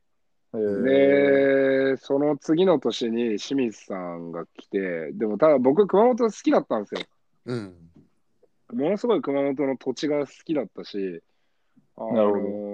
[0.55, 7.01] えーで、その次の年に清水さんが来て、でもただ僕、熊本好きだったんですよ。
[7.47, 7.75] うん。
[8.73, 11.23] ものすごい熊本の土地が好きだったし、
[11.97, 12.73] あのなるほど。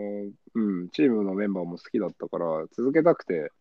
[0.54, 3.52] うん、チームのメンバーも好きだったから、続けたくて、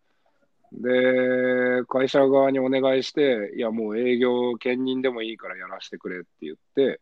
[0.74, 7.00] で、会社側にお願いして、いや、もう営業兼任でもいいからやらせてくれって言って、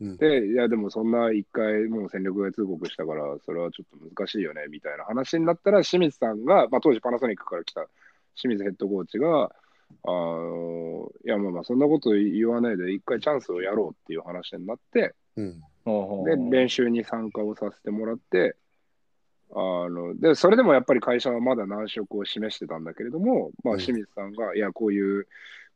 [0.00, 7.86] で、いや、でもそんな一回もう戦力外通告したから、それはちょっと難しいよね、みたいな話になったら、清水さんが、まあ当時パナソニックから来た
[8.34, 9.54] 清水ヘッドコーチが、
[10.04, 15.62] あのいや、まあまあ、そんなこと言わないで、一回チャンスをやろうっていう話になって、うん。
[15.84, 18.56] で、練習に参加をさせてもらって、
[19.54, 23.80] あのでそれでもやっぱり会社はまだ難色を示してたんだけれども、まあ、うん。
[23.80, 25.26] 清水さんが、いや、こういう、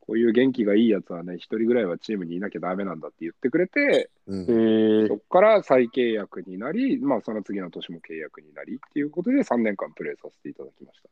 [0.00, 4.40] こういう元気がいいやつはね、一人ぐらいはチームにいなきゃダメなんだって言ってくれて、うん。
[4.42, 5.08] えー。
[5.08, 11.08] そこから再契約になり、まあ、その次の年も契約になりっていうことで、3年間プレーさせていただきました。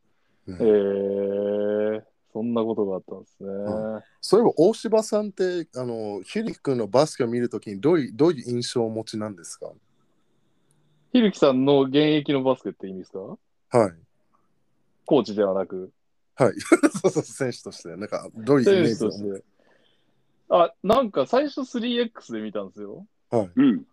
[0.48, 3.48] えーそんなことがあったんですね。
[4.20, 9.70] そういえば大柴さんってあのヒリキ君のバスケを見るときにどういうどういう印象をお持ちなんですか？
[11.12, 13.20] ひるきさんの現役のバスケって意味ですか？
[13.20, 13.92] はい。
[15.06, 15.92] コーチではなく、
[16.34, 16.54] はい。
[17.02, 17.90] そうそう、選手として。
[17.90, 19.44] なんか、どういうイメー選手とジをして。
[20.48, 23.06] あ、なんか最初 3X で見たんですよ。
[23.30, 23.50] はい。
[23.54, 23.86] うん。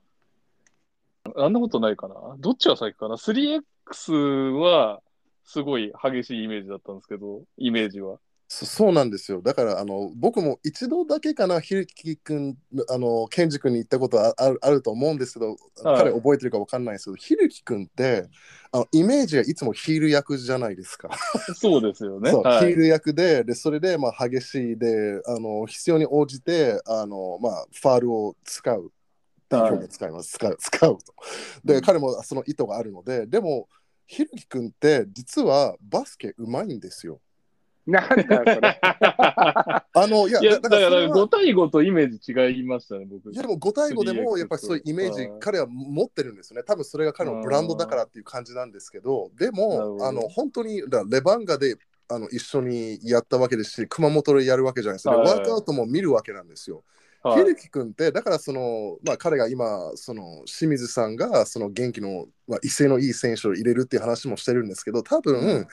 [1.36, 2.16] あんなことないかな？
[2.40, 5.02] どっちが先かな？3X は
[5.44, 8.18] すごい激しいイメージだったんですけど、イメージは。
[8.54, 9.42] そそうなんですよ。
[9.42, 12.58] だから、あの僕も一度だけかな、ひるき君、
[12.90, 18.28] あの、ケンジ君に行ったことはあるあると思うんですけど、彼覚えてるかわかんないですけど、ひるき君って
[18.74, 21.10] あの、イメージがいつもヒール役じゃないですか。
[21.56, 22.34] そうですよね。
[22.34, 22.68] はい。
[22.68, 28.92] ヒール役でで、それで、まあ、激しいであの、必要に応じてあの、まあ、ファールを使う
[29.50, 31.14] 表現使います、使う使うと。
[31.64, 33.70] で、彼もその意図があるので、でも、
[34.08, 37.22] ひるき君って実はバスケうまいんですよ。
[37.88, 38.80] なんだそれ。
[39.94, 43.32] あの、いや、いや、だからそれは5対5とイメージ違いましたね、僕。
[43.32, 46.64] いやでも5対5で 3X もやっぱりそういうイメージはい彼は持ってるんですよね。
[46.64, 51.78] 多分それが彼のブランドだからっていう感じなんですけど、でもどあの本当にレバンガで
[52.08, 55.12] あの一緒にやったわけですし、熊本でやるわけじゃないですか。
[55.12, 56.78] ではいワークアウトも見るわけなんですよ。
[57.24, 65.68] はいひるき君ってだからその、まあ、彼が今その清水さんがその元気の、まあ、威勢のいい選手を入れるっていう話もしてるんですけど多分、うん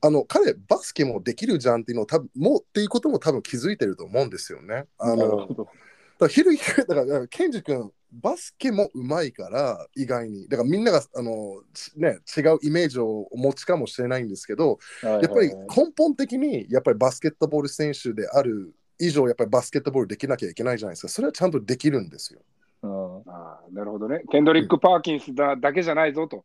[0.00, 4.84] あの彼バスケもできるじゃんっていうのを多分もうっていうことも多分気づいてると思うんですよね。
[4.98, 5.64] あのなるほど。
[5.64, 5.72] だか
[6.20, 22.40] らひるきだからだからケンジ君バスケもうまいから意外にだからみんながあの、ちね、違うイメージをお持ちかもしれないんですけどややっぱり根本的にやっぱりバスケットボール選手である以上やっぱりバスケットボールできなきゃいけないじゃないですかそれはちゃんとできるんですよ。
[22.82, 24.22] うんああなるほどね。
[24.30, 26.44] ケンドリック・パーキンスだだけじゃないぞと。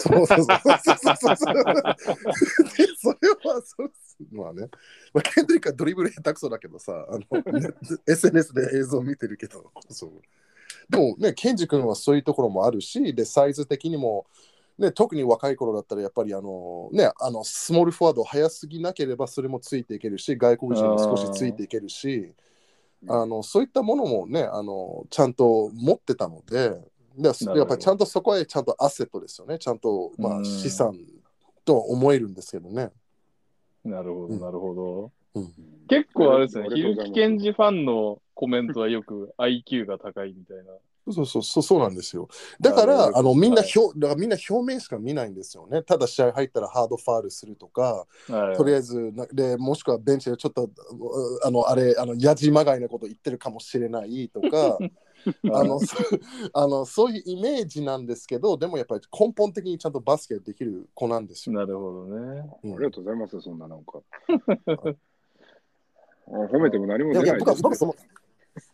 [0.00, 1.16] そうそうそうそう。
[1.16, 1.54] そうそう。
[1.54, 3.92] でそれはそう
[4.32, 4.68] まあね、
[5.12, 7.70] まあ、ケンドリックはドリブル下手くそだけどさあの、 ね
[8.06, 9.70] SNS で映像見てるけど。
[9.88, 10.10] そう。
[10.88, 14.26] でもねケンジ君はそういうところもあるしでサイズ的にも、
[14.78, 22.32] ね、特に若い頃だったらやっぱりあの、ね、あのスモールフォワード早すぎなければそれもついていけるし外国人も少しついていけるし
[23.06, 26.72] あのそういったものもねあのちゃんと持ってたので
[27.18, 30.94] でほどやっぱりちゃんとそこへちゃんとアセットですよねちゃんと、まあ、うん資産
[31.64, 32.90] と思えるんですけどね。
[33.84, 35.12] なるほど、うんなるほど。
[35.34, 35.52] うん
[35.88, 40.64] 結構あれですね、あひるきけんじファンのコメントはよく IQ が高いみたいな。
[41.10, 42.28] そうそうそうそうなんですよ。
[42.60, 45.82] だから、あのみんなはい表、だからみんな表面しか見ないんですよね。
[45.82, 50.70] ただ試合入ったらハードファールするとか、はいとりあえずなでもしくはベンチでちょっとう
[51.44, 54.78] あのあれあのやじまがいなこと言ってるかもしれないとか
[55.52, 55.96] あのそ
[56.52, 61.56] あのそういうイメージなんですけどでもやっぱり根本的にちゃんとバスケできる子なんですよ。
[61.56, 62.50] なるほどね。
[62.64, 64.00] うんありがとうございます、そんななんか。
[66.30, 67.92] あ褒めても何もいやいや出ないです、ね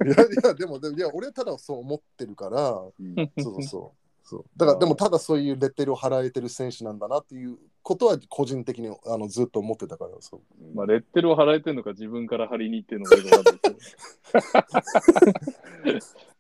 [0.05, 10.41] いやいやでもでもいや俺はただそう思ってるからうんそうそうそうだからでもただそういうレッテルを払えてる選手なんだなっていうことは個人的にあのずっと思ってたからそう。
[10.75, 13.16] まあ、レッテルを払えてるのか自分から貼りに行ってるのか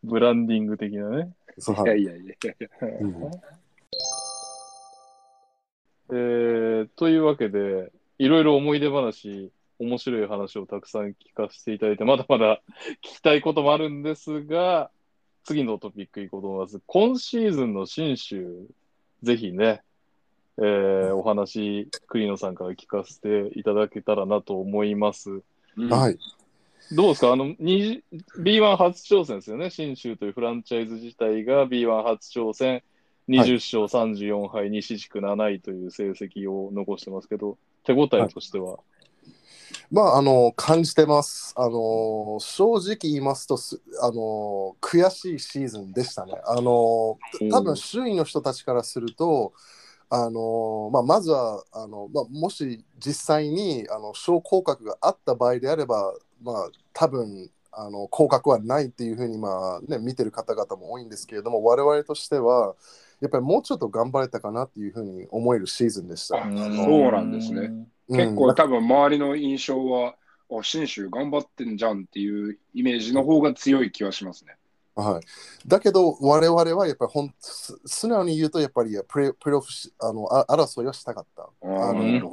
[0.02, 1.32] ブランディング的なね。
[1.58, 2.68] そうはいいやいやいやいや。
[3.00, 3.30] うん
[6.10, 12.62] えーというわけで、いろいろ思い出話、面白い話をたくさん聞かせていただいて、まだまだ
[13.02, 14.90] 聞きたいこともあるんですが、
[15.44, 16.80] 次のトピックいこうと思います。
[16.86, 18.66] 今シーズンの新州、
[19.22, 19.82] ぜひね、
[20.58, 25.42] えーお話、栗野さんから聞かせていただけたらなと思います。
[25.90, 26.18] はい
[26.92, 27.32] どうですか？
[27.32, 28.02] あの、20
[28.40, 29.70] B1 初挑戦ですよね。
[29.70, 32.82] 新州というフランチャイズ自体が B1 初挑戦、
[33.28, 33.54] 20
[33.86, 38.78] 勝34敗、西地区7位という成績を残してますけど、手応えとしては？
[39.90, 41.54] まああの感じてます。
[41.56, 46.32] あの正直言いますとすあの悔しいシーズンでしたね。
[46.46, 47.18] あの
[47.50, 49.52] 多分周囲の人たちからすると。
[50.10, 62.74] あのまあ、まずはあの、まあ、もし実際にあの昇降格があった場合であれば、まあ、多分あの降格はないっていうふうに、まあね、見てる方々も多いんですけれども我々としては
[63.20, 66.42] やっぱりもうちょっと頑張れたかなっていうふうに思えるシーズンでした。
[66.44, 66.52] そう
[67.10, 67.72] なんですね。
[68.08, 70.14] うん結構多分周りの印象は、
[70.50, 74.56] あ、信州頑張ってんじゃんっていうイメージの方が強い気はしますね。
[74.96, 81.42] はい、だけど、我々はやっぱりほんす素直に言うと、やっぱりプレプレーオフしあのあ争いはしたかった。
[81.42, 82.30] あの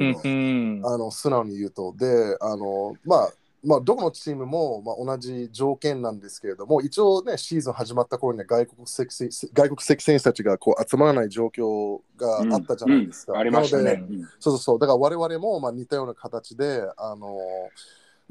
[0.86, 1.95] あの素直に言うと。
[1.97, 3.34] で、あのまあ、
[3.64, 13.34] まあ、どこのチームも、まあ、同じ条件なんですけれども、一応ね、シーズン始まった頃には外国籍選外国籍選手たちがこう集まらない状況があったじゃないですか。
[13.34, 14.03] うんありましたね。
[14.39, 17.38] そうそうそう、だから我々もまあ似たような形で、あの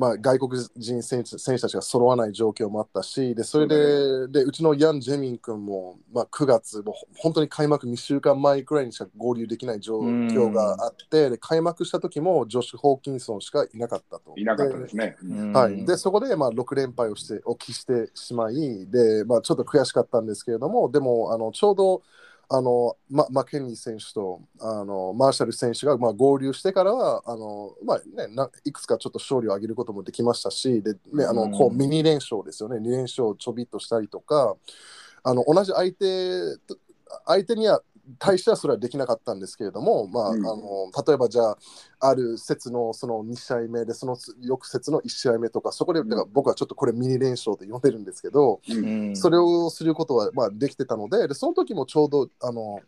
[0.01, 14.33] まあ、外国人選手選手たちが揃わない状況もあったし、でそれででうちのヤン・ジェミン君も、まあ、9月、もう本当に開幕2週間前くらいにしか合流できない状況があって、で開幕した時もジョシュ・ホーキンソンしかいなかったと。
[14.39, 15.19] いなかったですね。
[15.23, 22.03] うんはい、でそこでまあ6連敗をしておきしてしまいで、まあ、ちょっと悔しかったんですけれどもでもあのちょうど
[22.53, 32.79] あのママケニー選手とあのマーシャル選手がまあ合流してからはあの、まあね、ないくつかちょっと勝利を挙げることもできましたしで、ね、あのこうミニ連勝ですよね。
[32.79, 34.57] 2連勝ちょびっとしたりとか
[35.23, 36.77] あの同じ相手と
[37.25, 37.83] 相手には
[38.19, 40.47] 対してはそれはできなかったんですけれども、まあ、うん。
[40.47, 41.59] あの例えばじゃあ、
[42.01, 49.17] ある節のその2試合目で、その翌節の1試合目とか、そこで、だから僕はちょっとこれミニ連勝って呼んでるんですけど、うん。
[49.17, 52.81] それをすることはまあできてたのでで、その時もちょうどあの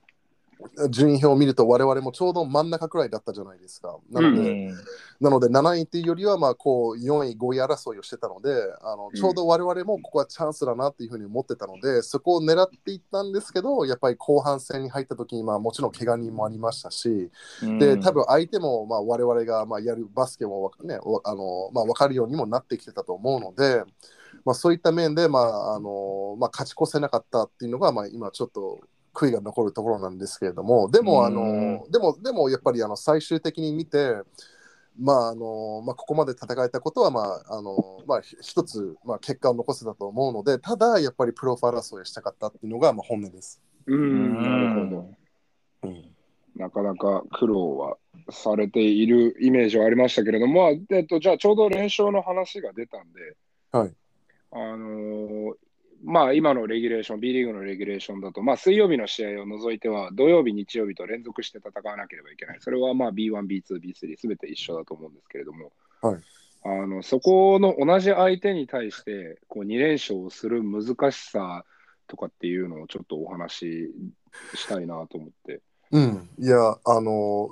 [0.91, 3.99] 順位表を見ると、我々もちょうど真ん中くらいだったじゃないですか。
[4.11, 4.75] なので、うん。
[5.21, 8.51] なので7位っていうよりはまあこう4位、5位争いをしてたので、
[8.81, 17.31] あのちょうど我々もここはチャンスだなっていうふうに思ってたので、そこを狙っていったんですけど、やっぱり後半戦に入った時にまあもちろん怪我人もありましたし、
[17.79, 23.85] で多分相手もまあ我々がまあやるバスケもねわあのまあ、分かるようにもなってきてたと思うので、
[24.45, 28.81] まあ、そういった面で、まああのまあ、勝ち越せなかったっていうのが、まあ、今ちょっと
[29.15, 34.17] 悔いが残るところなんですけれども、でも、あのでもでもやっぱりあの最終的に見て、
[34.99, 43.63] まああのまあ、ここまで戦えたことは、まああのまあ、ひ一つ、まあ、結果を残せたと思うので、ただやっぱりプロファー争いをしたかったっていうのが、まあ、本音です。
[43.87, 45.15] ううんん、なるほど。
[45.85, 46.13] うん
[46.55, 47.97] なかなか苦労は
[48.31, 53.37] されているイメージはありましたけれども、まあえっと、じゃあちょうど連勝の話が出たんで、
[53.73, 53.95] はい
[54.53, 55.53] あのー
[56.05, 62.59] まあ今のレギュレーション、B リーグのレギュレーションだと、まあ水曜日の試合を除いては、土曜日、日曜日と連続して戦わなければいけない。
[62.61, 66.21] それはまあ B1、B2、B3 すべて一緒だと思うんですけれども、はい
[66.65, 71.65] あのそこの同じ相手に対してこう2連勝する難しさ
[72.07, 73.91] とかっていうのをちょっとお話し
[74.55, 75.61] したいなと思って。
[75.91, 77.49] うん、いや、あの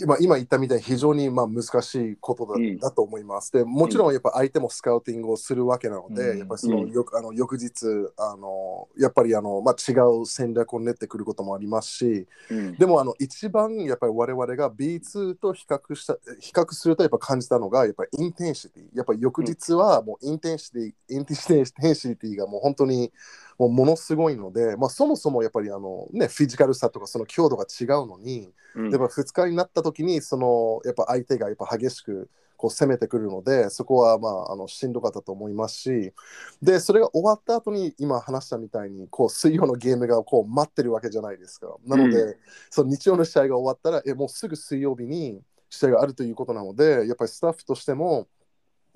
[0.00, 3.52] 今今言ったみたいに非常にまあ難しいことだ,、うんだと思います。
[3.52, 7.86] でもちろんやっぱ相手もスカウティングをするわけなので、うんやっぱりそのうんよくあの翌日
[8.16, 18.84] あのやっぱりあの、まあ、違う戦略を練ってくることもありますし、うんでもあの一番やっぱり我々が B2 と比較した比較するとやっぱ感じたのがやっぱり intensity。
[18.94, 21.36] やっぱり翌日はもう intensity、インテン
[21.94, 23.12] シティがもう本当に
[23.60, 28.90] もうものすごいので、まあ、そもそもやっぱりあの、ね、フィジカルさとかその強度が違うのに、うん。
[28.90, 36.12] やっぱ2日になった時にそのやっぱ相手がやっぱ激しくこう攻めてくるのでそこはまああのしんどかったと思いますし
[36.62, 41.74] でそれが終わった後に今話したみたいにこう水曜のゲームがこう待ってるわけじゃないですか。
[41.86, 42.38] なので、う
[42.70, 48.26] その日曜の試合が終わったらえもうすぐ水曜日に試合があるということなのでやっぱりスタッフとしても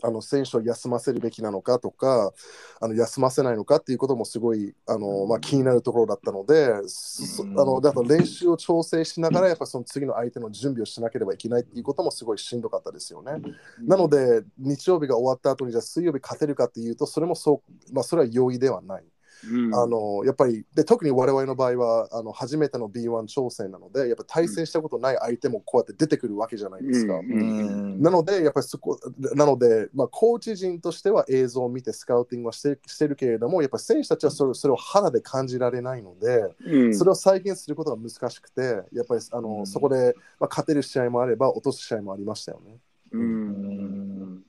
[0.04, 2.32] あの選手を休ませるべきなのかとか
[2.80, 13.32] あの休ませないのかっていうこともすごいあの、まあ、気になるところだったので、そうんあのだから練習を調整しながらやっぱその次の相手の準備をしなければいけないっていうこともすごいしんどかったですよね。
[13.80, 19.04] なので日曜日が終わった後にじゃあ水曜日勝てるかっていうとそれもそう、まあ、それは容易ではない。
[19.50, 19.74] うん。
[19.74, 27.14] あのやっぱりで特に我々の場合はあの初めての B1 挑戦なのでやっぱ対戦したことない相手もこうやって出てくるわけじゃないですか。
[27.14, 27.32] うん。
[27.32, 28.02] うん。
[28.02, 28.98] なので、やっぱりそこ、
[29.34, 36.94] なので、まあ、コーチ陣としては映像を見てスカウティングはしてしてるけれども、やっぱり選手たちはそれそれを肌で感じられないので、うん。
[36.94, 39.66] それを再現することが難しくて、やっぱりあの、うん。
[39.66, 42.78] そこで、まあ、勝てる試合もあれば、落とす試合もありましたよね。
[43.12, 44.44] うん。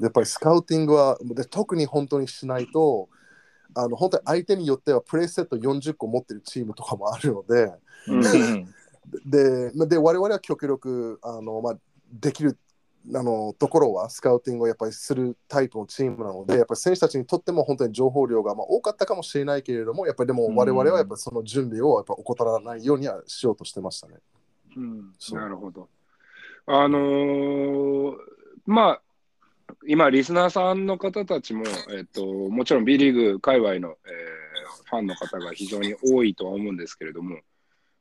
[0.00, 3.08] やっぱりスカウティングは、で特に本当にしないと、
[3.74, 7.72] あの本当に相手によってはプレイセット40個持ってるチームとかもあるので、
[8.08, 8.74] うん
[9.24, 11.78] で、で我々は極力あの、まあ、
[12.12, 12.58] できる
[13.14, 24.14] あのところはスカウティングをやっぱりするタイプのチームなので、やっぱり選手たちにとっても本当に情報量がまあ多かったかもしれないけれども、やっぱりでも我々はやっぱりその準備をやっぱ怠らないようにはしようとしてましたね。
[24.76, 25.88] うんなるほど。
[26.66, 28.16] あのー
[28.66, 29.02] まあ、
[29.86, 34.42] 今、リスナーさんの方たちも、えっと、もちろん B リーグ界隈の、えー
[34.84, 37.38] ファンの方が非常に多いとは思うんですけれども、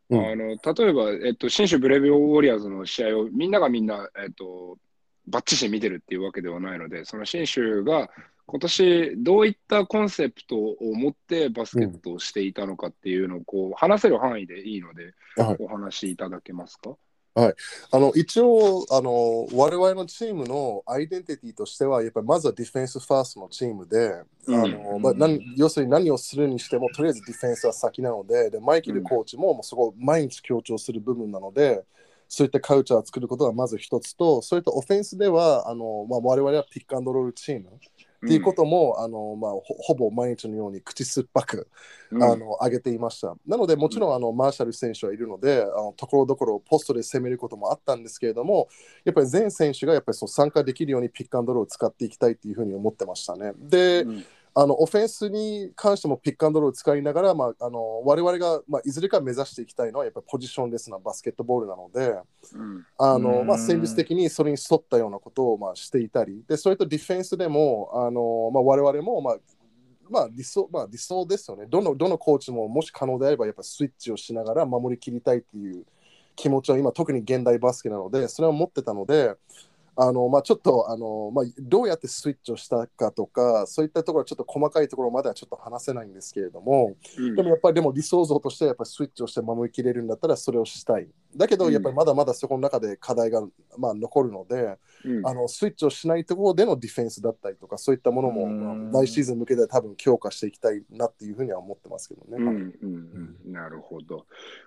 [0.09, 0.19] うん。
[0.19, 4.77] あの例えば、えっと、新州ブレイブウォリアーズの試合をみんながみんな、えっと、
[5.25, 8.09] バッチシ見てるっていうわけではないので、その新州が
[8.45, 15.57] 今年どういったコンセプトを持ってバスケットをしていたのかっていうのをこう話せる範囲でいいので、はい。
[15.61, 16.89] お話しいただけますか？
[17.33, 17.53] あ
[17.97, 24.63] の一応あの、我々のチームのアイデンティティとしては、やっぱりまずはディフェンスファーストのチームで、うん。
[24.63, 31.83] あのまあ、何要するに何をするにしても、とりあえずディフェンスは先なので、でマイケルコーチももうそこを毎日強調する部分なので、
[32.27, 37.69] そういったカルチャーを作ることがまず一つと、そういったオフェンスでは、あのまあ、我々はピックアンドロールチーム
[38.23, 41.67] っていうことも、あのまあ、ほほぼ毎日のように口酸っぱく
[42.11, 43.35] うんあの上げていました。
[43.47, 48.67] なので、もちろんあのマーシャル選手はいるので、あのところどころポストで攻めることもあったんですけれども、
[49.03, 53.53] やっぱり全選手がやっぱりそう参加できるようにピックアンドロールを使っていきたいというふうに思ってましたね。
[53.57, 62.19] で、うんあのオフェンスに関してもピックアンドロールを使いながら、まあ、あの我々が、まあ、いずれか目指していきたいのはやっぱりポジションレスなバスケットボールなので、
[62.53, 62.85] うん。
[62.97, 63.23] あうん。
[63.23, 66.43] のまあ、戦術的にそれに沿ったようなことをまあしていたり。
[66.47, 69.37] でそれとディフェンスでもあの、まあ、我々も、まあ
[70.09, 71.65] まあ理想、まあ理想ですよね。
[71.67, 75.85] どの、どのコーチももし可能であれば、やっぱスイッチをしながら守りきりたいっていう
[76.35, 79.35] 気持ちは今、特に現代バスケなので、それは持ってたので、
[79.95, 91.07] あのまあ、ちょっとあの、まあ、どうやってスイッチをしたかとか、そういったところはちょっと細かいところまではちょっと話せないんですけれども、うんでもやっぱりでも理想像としてやっぱりスイッチをして守りきれるんだったらそれをしたい。
[91.35, 93.41] だけどうんやっぱりまだまだそこの中で課題が、
[93.77, 95.27] まあ、残るので、うん。
[95.27, 98.91] あのスイッチをしないところでのディフェンスだったりとかそういったものも、うん。
[98.91, 102.37] まあ来シーズン向けて多分強化していきたいなっていうふうには思ってますけどね。
[102.37, 103.51] うんうんうん。
[103.51, 104.25] なるほど。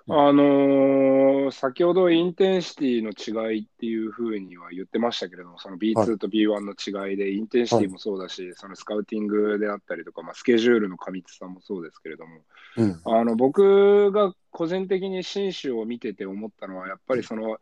[0.08, 0.18] うん。
[0.18, 12.40] あのー先ほど intensity の違いっていうふうには言ってましたけれども、その B2 と B1 の違いで、 intensity もそうだし、そのスカウティングであったりとか、まあ、スケジュールの過密さもそうですけれども、
[12.76, 13.00] うん。
[13.04, 17.58] あの僕が個人的に信州を見てて思ったのは、やっぱりその、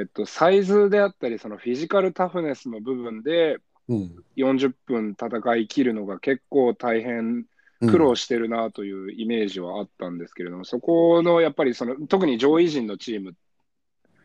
[0.00, 4.24] えっとサイズであったり、そのフィジカルタフネスの部分でうん。
[4.36, 7.44] 40分戦い切るのが結構大変
[7.80, 13.34] 苦労してるなというイメージはあったんですけれども、そこのやっぱりその特に上位陣のチーム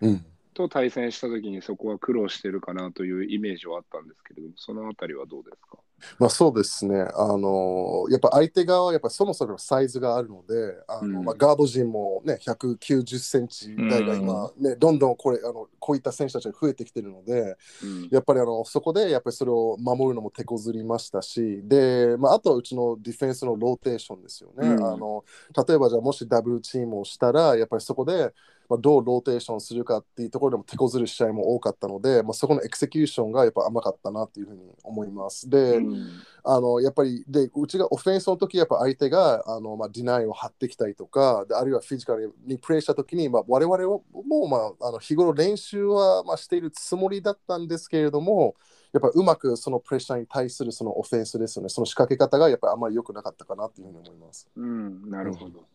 [0.01, 0.25] うん
[0.57, 5.77] と対戦したときにそこは苦労してるかなというイメージはあったんですけれども、そのあたりはどうですか？
[6.19, 6.99] まあそうですね。
[7.15, 11.25] あのやっぱ相手側はやっぱそもそもサイズがあるので、あのうん。
[11.25, 18.09] まあ、ガード陣もね、190センチ台が今、ね、どんどんこれあのこういった選手たちが増えてきてるので、うん。
[18.11, 24.67] やっぱりあのそこでやっぱりそれを守るのも手こずりましたし、で、まあ、あとはうちのディフェンスのローテーションですよね。
[24.67, 24.85] うん。
[24.85, 25.23] あの
[25.67, 28.33] 例えばじゃあもしダブルチームをしたら、やっぱりそこで、
[28.69, 35.49] まあ、どうローテーションするかっていうところでも手こずる試合も多かったので、まあ、そこの execution がやっぱ甘かったなっていうふうに思います。
[35.49, 36.07] で、うん
[36.49, 44.01] あのやっぱりでうちがオフェンスの時やっぱ相手があの、まあ、 deny を張ってきたりとかであるいはフィジカルにプレーした時に、まあ、我々はも
[44.45, 48.55] う、まあ、あの日頃練習は、まあ、しているつもりだったんですけれども
[48.99, 54.47] やっぱうまくそのプレッシャーに対するそのオフェンスですよねその仕掛け方がやっぱりあまり良くなかったかなっていうふうに思います。
[54.55, 55.59] うん、なるほど。
[55.59, 55.65] うん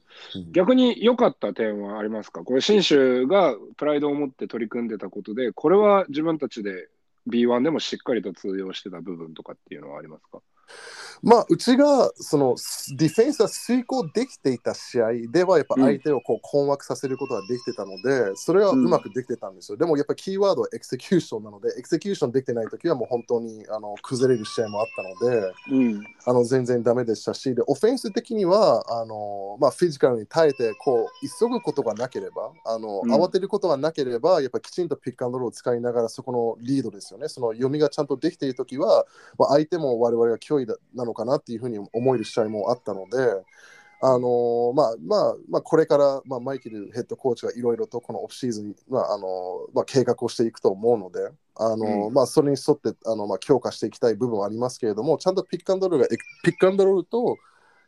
[0.53, 2.45] 逆に良かった点はありますか？
[2.45, 6.89] これ、新州がプライドを持って取り組んでたことで、これは自分たちで
[7.31, 10.43] B1 でもしっかりと通用してた部分とかっていうのはありますか？
[11.23, 12.57] まあ、うちがその
[12.97, 19.79] ディフェンスは遂行できていた試合ではやっぱ相手をこう困惑させることができてたので、それはうまくできてたんですよ。
[19.79, 24.87] でもやっぱキーワードはエクセキューションなので、エクセキューションできてないときはもう本当にあの崩れる試合もあっ
[25.21, 26.05] たので、うん。
[26.25, 39.07] あの全然ダメでしたし、でオフェンス的にはあの、まあ、フィジカルに耐えてこう急ぐことがなければあの、うん慌てることがなければ、やっぱきちんとピックアンドロールを使いながら、そこのリードですよね、その読みがちゃんとできているときは、
[39.39, 43.19] まあ、相手も我々が脅威だなのかなっていうふうに思える試合もあったので。
[44.05, 57.37] あのまあまあまあ、これから、まあ、マイケルヘッドコーチがいろいろとこのオフシーズンに、まああのまあ、計画をしていくと思うので、あのうんまあ、それに沿ってあの、まあ、強化していきたい部分はありますけれども、ちゃんとピックアンドロールがピックアンドロールと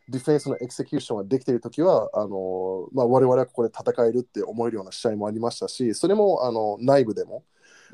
[0.09, 7.43] ディフェンスのエクセキューションができているときは、あのまあ、我々はここで戦えるって思えるような試合もありましたし、それもあの内部でも、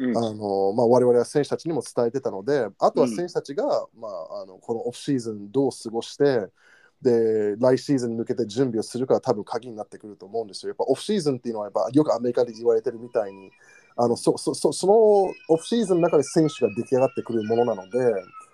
[0.00, 0.16] うん。
[0.16, 3.64] あのまあ、我々は選手たちにも伝えてたので、あとは選手たちが、
[3.98, 6.46] まあ、あのこのオフシーズンどう過ごして、
[7.02, 10.70] で来シーズンに向けて準備をするかが多分鍵になってくると思うんですよ。
[10.70, 13.50] やっぱオフシーズンっていうのはやっぱよくアメリカで言われてるみたいに、
[13.96, 17.98] あのそそそそのオフシーズンの中で選手が出来上がってくるものなので、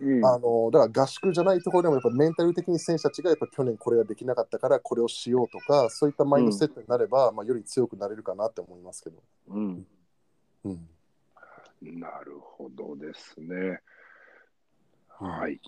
[0.00, 0.24] うん。
[0.24, 9.16] あのだから合宿じゃないところでもやっぱメンタル的に選手たちがやっぱ去年これができなかったからこれをしようとかそういったマインドセットになれば、まあ、より強くなれるかなって思いますけど。
[9.48, 9.86] うん。
[10.64, 10.88] うん
[11.82, 13.80] なるほどですね。
[15.08, 15.60] はい。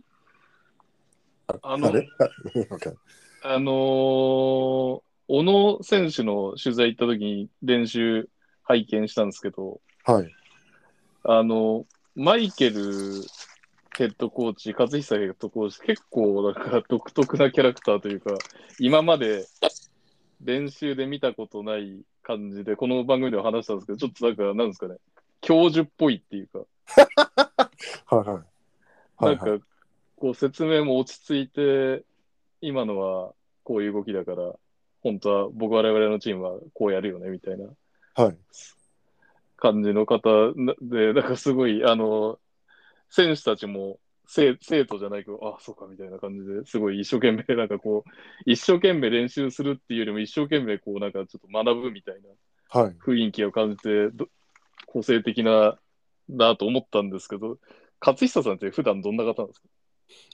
[1.63, 1.93] あの
[3.43, 8.31] あのー小野選手の取材行った時に練習
[8.63, 10.35] 拝見したんですけど、はい。
[11.23, 11.85] あの、
[12.17, 12.81] マイケル
[13.95, 18.39] ヘッドコーチ、勝久ヘッドコーチ、結構なんか独特なキャラクターというか、
[18.79, 19.45] 今まで
[20.43, 24.97] 練習で見たことない感じで、この番組では話したんですけど、ちょっとなんか、なんですかね、
[25.41, 26.61] 教授っぽいっていうか、
[28.06, 28.27] はいはい。
[28.27, 28.44] はい
[29.27, 29.66] はい、なんか、
[30.16, 32.05] こう説明も落ち着いて、
[32.60, 33.32] 今のは
[33.65, 34.55] こういう動きだから、
[35.02, 37.69] 本当は僕我々のチームはこうやるよねみたいな
[38.15, 38.36] はい。
[39.56, 42.39] 感じの方で、なんかすごい、あの、
[43.10, 48.10] 選手たちも生生徒じゃないけど、あ、そうかみたいな感じですごい一生懸命、なんかこう、
[48.44, 52.28] 一生懸命練習するっていうよりも一生懸命こう、なんかちょっと学ぶみたいな
[52.81, 52.97] はい。
[53.05, 54.28] 雰囲気を感じて、ど
[54.93, 55.78] 個性的な、
[56.31, 57.59] だと思ったんですけど、
[58.01, 59.69] 勝久さんって普段どんな方なんですか？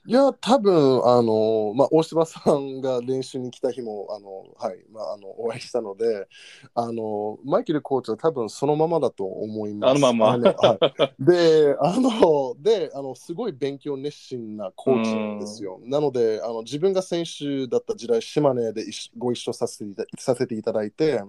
[0.07, 6.29] いや、多分あの、まあ、大柴さんが練習に来た日も、あの、はい、まあ、あの、お会いしたので、
[6.75, 9.91] あの、マイケルコーチは多分そのままだと思います。
[9.91, 10.79] あのまんまあのはい、
[11.19, 15.81] で、あの、で、あの、すごい勉強熱心なコーチなんですよ。
[15.83, 18.85] なので、あの、自分が選手だった時代、島根で
[19.17, 21.21] ご一緒させてさせていただいて、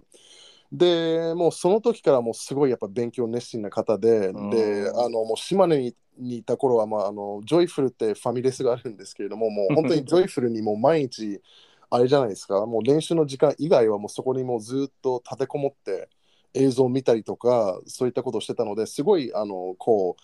[0.71, 4.49] でもうその時からもうすごいやっぱ勉強熱心な方で、うん。
[4.49, 11.41] であのもう島根ににいた頃は、まあ、あのジョイフルってファミレスがあるんですけれども、もう本当に ジョイフルにもう毎日、
[11.89, 16.09] あれじゃないですか、もう練習の時間以外はもうそこにもうずっと立てこもって
[16.53, 20.15] 映像を見たりとか、そういったことをしてたので、すごいあのこ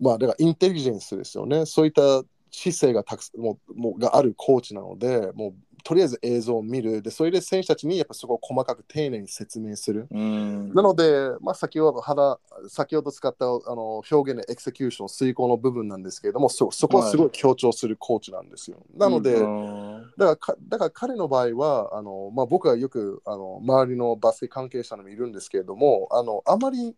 [0.00, 5.54] う、まあ、だからインテリジェンスですよね、そういった姿勢がたくもうもうがあるコーチなので、もう
[5.84, 10.08] とりあえず映像を見る、でそれで選手たちにやっぱそこを細かく丁寧に説明する。
[10.10, 10.74] うん。
[10.74, 18.78] なので、まあ、先ほど肌先ほど使ったあの表現のエクセキューション、遂行の部分なんですけれども、そそこをすごい強調するコーチなんですよ。
[18.96, 19.84] なので、うん
[20.16, 26.96] だからかだから彼の場合はあの、まあ、僕はよくあの周りのバスケ関係者にもいるんですけれどもあのあまり好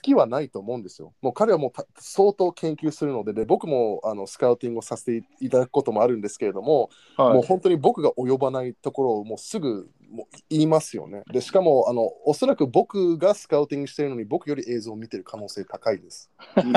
[0.00, 1.14] きはないと思うんですよ。
[1.22, 11.22] もう彼はもうた相当研究するのでで僕もあのスカウティングをさせていただくこともあるんですけれども、はいもう本当に僕が及ばないところをもうすぐもう言いますよね。
[11.32, 16.30] でしかもあのおそらく僕がスカウティングしているのに僕より映像を見てる可能性高いです。
[16.54, 16.76] あの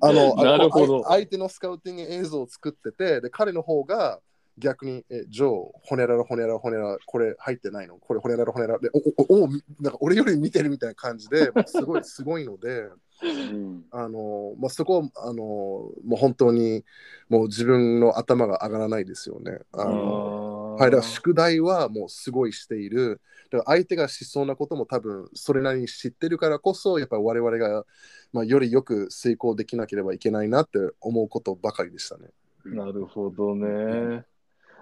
[0.00, 4.20] あのなるほどあ相手のスカウティング映像を作ってて、で彼の方が
[4.58, 7.96] 逆に、えジョー、骨らら骨らら骨らら、これ入ってないの？
[7.96, 8.98] これ骨らら骨ららで、お
[9.34, 9.48] おおお
[9.80, 12.88] なんか俺より見てるみたいな感じで、 すごいすごいので、
[13.22, 16.84] うんあのまあ、そこあのもう本当に
[17.28, 19.58] もう自分の頭が上がらないですよね。
[19.72, 23.20] あのはい、だから宿題はもうすごいしている。
[23.50, 27.84] だから相手がしそうなことも多分それなりに知ってるからこそ、やっぱり我々が、
[28.32, 32.28] まあ、よりよく遂行できなければいけないなって思うことばかりでしたね。
[32.64, 34.24] なるほどね。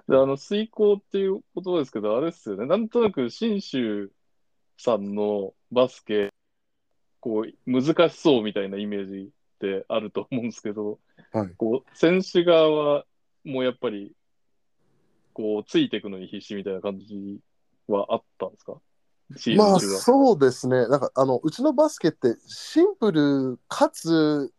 [0.09, 2.67] で、あの、遂行っていう言葉ですけど、あれですよね。
[2.67, 4.13] なんとなく、信州
[4.79, 6.31] さんのバスケ、
[7.21, 11.01] こう、難しそうみたいなイメージってあると思うんですけど、
[11.33, 13.05] はいこう、選手側は、
[13.45, 14.13] もうやっぱり、
[15.33, 17.41] こう、ついていくのに必死みたいな感じ
[17.89, 18.81] はあったんですか？
[19.57, 19.81] まあは。
[19.81, 20.87] そうですね。
[20.87, 24.53] なんかあのうちのバスケってシンプルかつ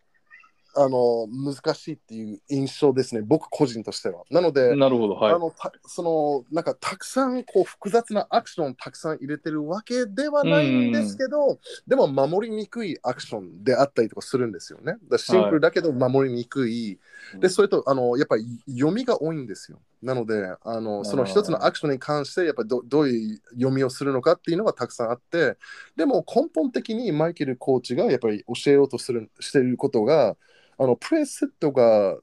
[0.78, 3.22] あの難しいっていう印象ですね。
[3.22, 4.24] 僕個人としては。
[4.30, 5.40] なので、なるほど、はいあ。
[5.40, 14.98] のたそのなんかたくさんこう複雑なアクションをたくさん入れてるわけではないんですけど、でも守りにくいアクションであったりとかするんですよね。
[15.10, 17.00] だシンプルだけど守りにくい。
[17.40, 19.80] でそれとあのやっぱり読みが多いんですよ。
[20.02, 25.58] なのであのその一つのアクションに関してやっぱりどどういう読みをするのかっていうのがたくさんあって
[25.96, 30.36] でも根本的にマイケルコーチがやっぱり教えようとするしていることが
[30.78, 32.18] あのプレーセットが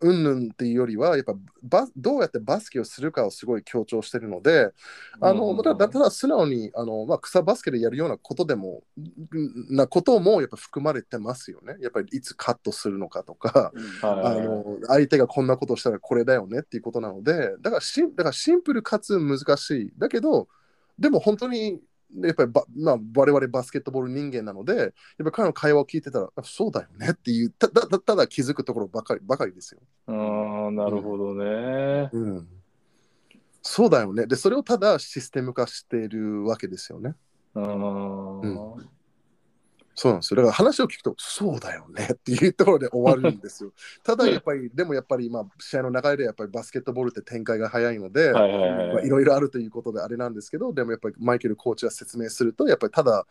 [0.00, 4.70] うんぬんっていうよりはやっぱバどうやってバスケをするかをすごい強調してるので
[5.20, 11.76] あのうんただただ素直にあの、まあ、草バスケでやるようなことでもんなこともやっぱ含まれてますよね。
[11.80, 13.72] やっぱりいつカットするのかとか。
[14.02, 20.48] はいあの相手がこんなことをしたらこれだよねっていうことなのでだからシンだからシンプルかつ難しいだけど
[20.98, 21.80] でも本当に
[22.20, 29.80] やっぱりば、まあ、我々バスケットボール人間なのでやっぱり彼の会話を聞いてたらあそうだよねっていうただたただ気づくところばかりばかりですよ。
[30.06, 32.10] ああ、なるほどね。
[32.12, 32.48] うん、
[33.62, 37.14] そうだよねでそれをただシステム化しているわけですよね。
[37.54, 38.95] あーうん
[39.96, 40.36] そうなんですよ。
[40.36, 43.72] だから話を聞くと、そうだよね っていうところで終わるんですよ。
[44.04, 53.26] ただやっぱり、でもやっぱり、まあ、試合の流れでやっぱりバスケットボールって展開が早いので、はいはいはいまあ、いろいろあるということであれなんですけど、でもやっぱりマイケルコーチが説明すると、やっぱりただ、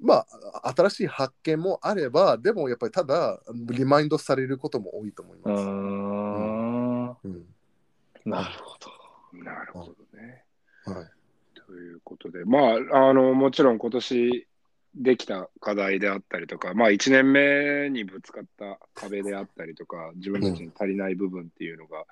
[0.00, 0.26] ま
[0.64, 5.62] あ、新しい発見もあれば、でもやっぱりただ、リマインドされることも多いと思いうます。
[7.28, 7.46] うん
[8.24, 9.44] なるほど。
[9.44, 10.44] なるほどね。
[10.84, 11.18] はい
[11.68, 14.47] ということで、まあ、あの、もちろん今年
[14.98, 22.04] できた課題であったりとか、まあ、1年目にぶつかった壁であったりとか、自分たちに足りない部分っていうのが、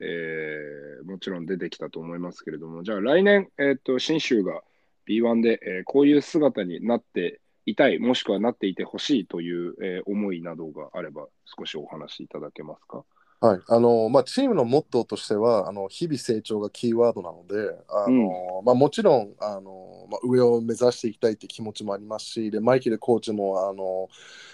[0.00, 4.62] えーもちろん出てきたと思いますけれども、じゃあ来年、えっ、と、新州が
[5.06, 13.04] B1 で、えーこういう姿になっていたい、もしくはなっていてほしいという、えー思いなどがあれば、少しお話しいただけますか？
[13.40, 13.60] はい。
[13.68, 24.10] あのまあ、チームのモットーとしてはあの日々成長がキーワードなのであの、まあ、もちろんあの、まあ、上を目指していきたいという気持ちもありますしでマイケルコーチもあの、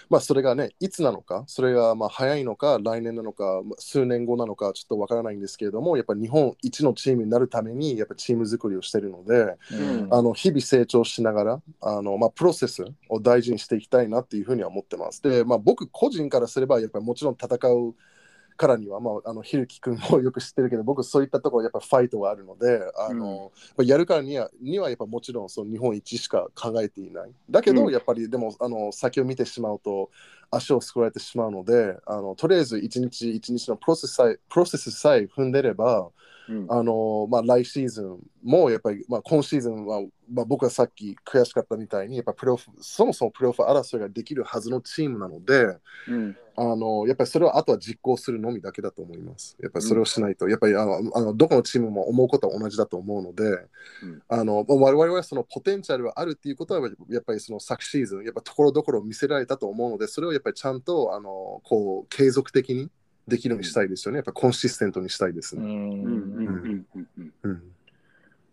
[0.09, 10.07] まあ、それがねいつなのかそれがまあ早いのか来年なのかまあ数年後なのかちょっとわからないんですけれどもやっぱ日本一のチームになるためにやっぱチーム作りをしているのでうん。
[10.11, 15.21] あの日々成長しながらあの、まあ、プロセスを大事にしていきたいなっていうふうには思ってます。
[15.21, 17.93] で、まあ、僕個人からすればやっぱりもちろん戦う
[18.57, 27.31] からには、まあ、あのひるき君もよく知ってるけど僕そういったところやっぱファイトがあるのであの、まあやるからにはにはやっぱもちろんその日本一しか考えていない。
[27.49, 27.93] だけど、うん。
[27.93, 30.09] やっぱりでもあの先を見てしまうと
[30.51, 36.07] 足をすくわれてしまうのであのとりあえず一日一日のプロセスさえプロセスさえ踏んでればうん
[36.69, 40.01] あのまあ、来シーズンもやっぱり、まあ、今シーズンは、
[40.31, 46.37] まあ、僕はさっき悔しかったみたいにやっぱプレーオフそもそもプレーオフ争いができるはずのチームなのでうん。
[46.59, 49.55] あのやっぱりそれはあとは実行するのみだけだと思います。
[49.61, 54.23] やっぱりそれをしないと、やっぱりあのあのどこのチームも思うことは同じだと思うので、うん。
[54.27, 62.89] あのまあ我々はそのポテンシャルがあるっていうことはやっぱりその昨シーズンやっぱところどころ見せられたと思うのでそれをやっぱりちゃんとあのこう継続的に
[63.27, 64.17] できるようにしたいですよね。
[64.17, 65.63] やっぱコンシステントにしたいですね。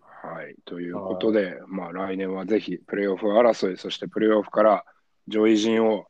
[0.00, 0.56] はい。
[0.64, 4.84] ということで、まあ来年はぜひプレーオフ争い、そしてプレーオフから
[5.28, 6.06] 上位陣を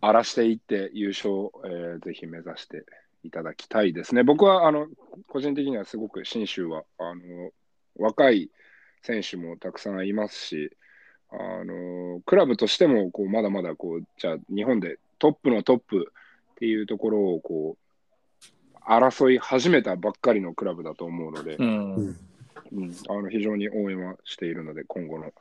[0.00, 2.84] 荒らしていって優勝、えーぜひ目指して
[3.22, 4.22] いただきたいですね。
[4.22, 4.86] 僕はあの
[5.28, 7.50] 個人的にはすごく信州はあの
[7.96, 8.50] 若い
[9.02, 10.70] 選手もたくさんいますし、
[11.30, 16.12] あのクラブとしてもこうまだまだこうじゃあ日本でトップのトップ
[16.60, 22.16] っていうところをこう争い始めたばっかりのクラブだと思うので、うんうん
[22.72, 25.32] うん、あの非常に応援はしているので、今後の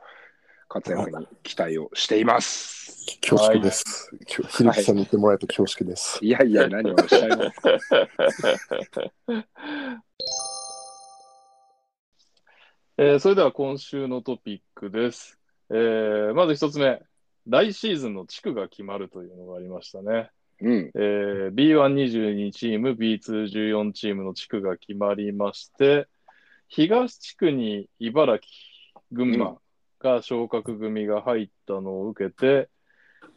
[0.69, 3.05] 活躍に期待をしています。
[3.19, 4.09] 恐縮です。
[4.27, 6.19] ひるきさんに言ってもらえると恐縮です。
[6.21, 7.69] いやいや、何をおっしゃいますか。
[12.97, 15.37] えーそれでは今週のトピックです。
[15.69, 17.01] えーまず一つ目、
[17.45, 20.31] 来シーズンの地区が決まるというのがありましたね。
[20.61, 26.07] うん、えー B122 チーム、B214 チームの地区が決まりまして、
[26.67, 28.45] 東地区に茨城、
[29.11, 29.57] 群馬
[29.99, 32.69] が昇格組が入ったのを受けて、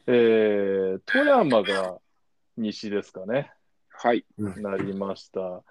[0.07, 1.99] えー富山が
[2.57, 3.53] 西ですかね。
[3.89, 4.24] はい。
[4.36, 5.62] なりました。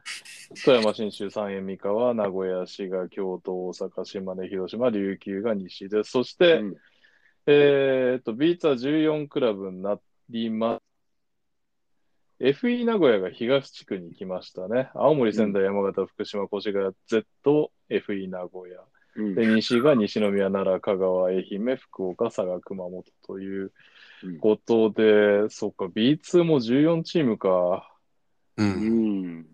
[0.64, 6.12] 富山、信州、三重、三河、名古屋、滋賀、京都、大阪、島根、広島、琉球が西です。
[6.12, 6.76] そして、うん
[7.48, 10.00] えーっと、ビーツは14クラブにな
[10.30, 10.91] ります。
[12.42, 14.90] FE 名古屋が東地区に来ましたね。
[14.96, 18.82] 青森、仙台、山形、福島、越谷、Z、FE 名古屋。
[19.16, 23.72] うんで、西が西宮、奈良、香川、愛媛、福岡、佐賀、熊本という
[24.24, 27.92] うんことで、そっか、B2 も14チームか。
[28.58, 28.64] う。
[28.64, 29.46] うんん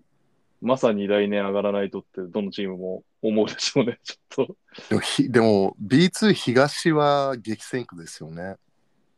[0.62, 4.58] まさに来年上がらないとって、どのチームも思うでしょうね、ちょっと。
[4.90, 8.56] でもひでも B2 東は激戦区ですよね。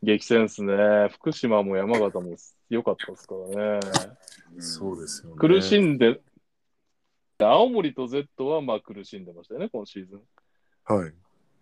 [0.02, 1.10] 激戦ですね。
[1.12, 2.36] 福島も山形も
[2.70, 3.80] 良かったですからね。
[4.60, 5.36] そうですよね。
[5.38, 6.22] 苦しんで、
[7.38, 10.22] 青森と Z はまあ苦しんでましたよね、今シーズン。
[10.86, 11.14] はい。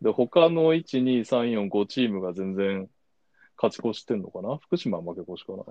[0.02, 2.88] で、他の1、2、3、4、5チームが全然
[3.62, 4.58] 勝ち越してんのかな？
[4.58, 5.64] 福島は負け越しかな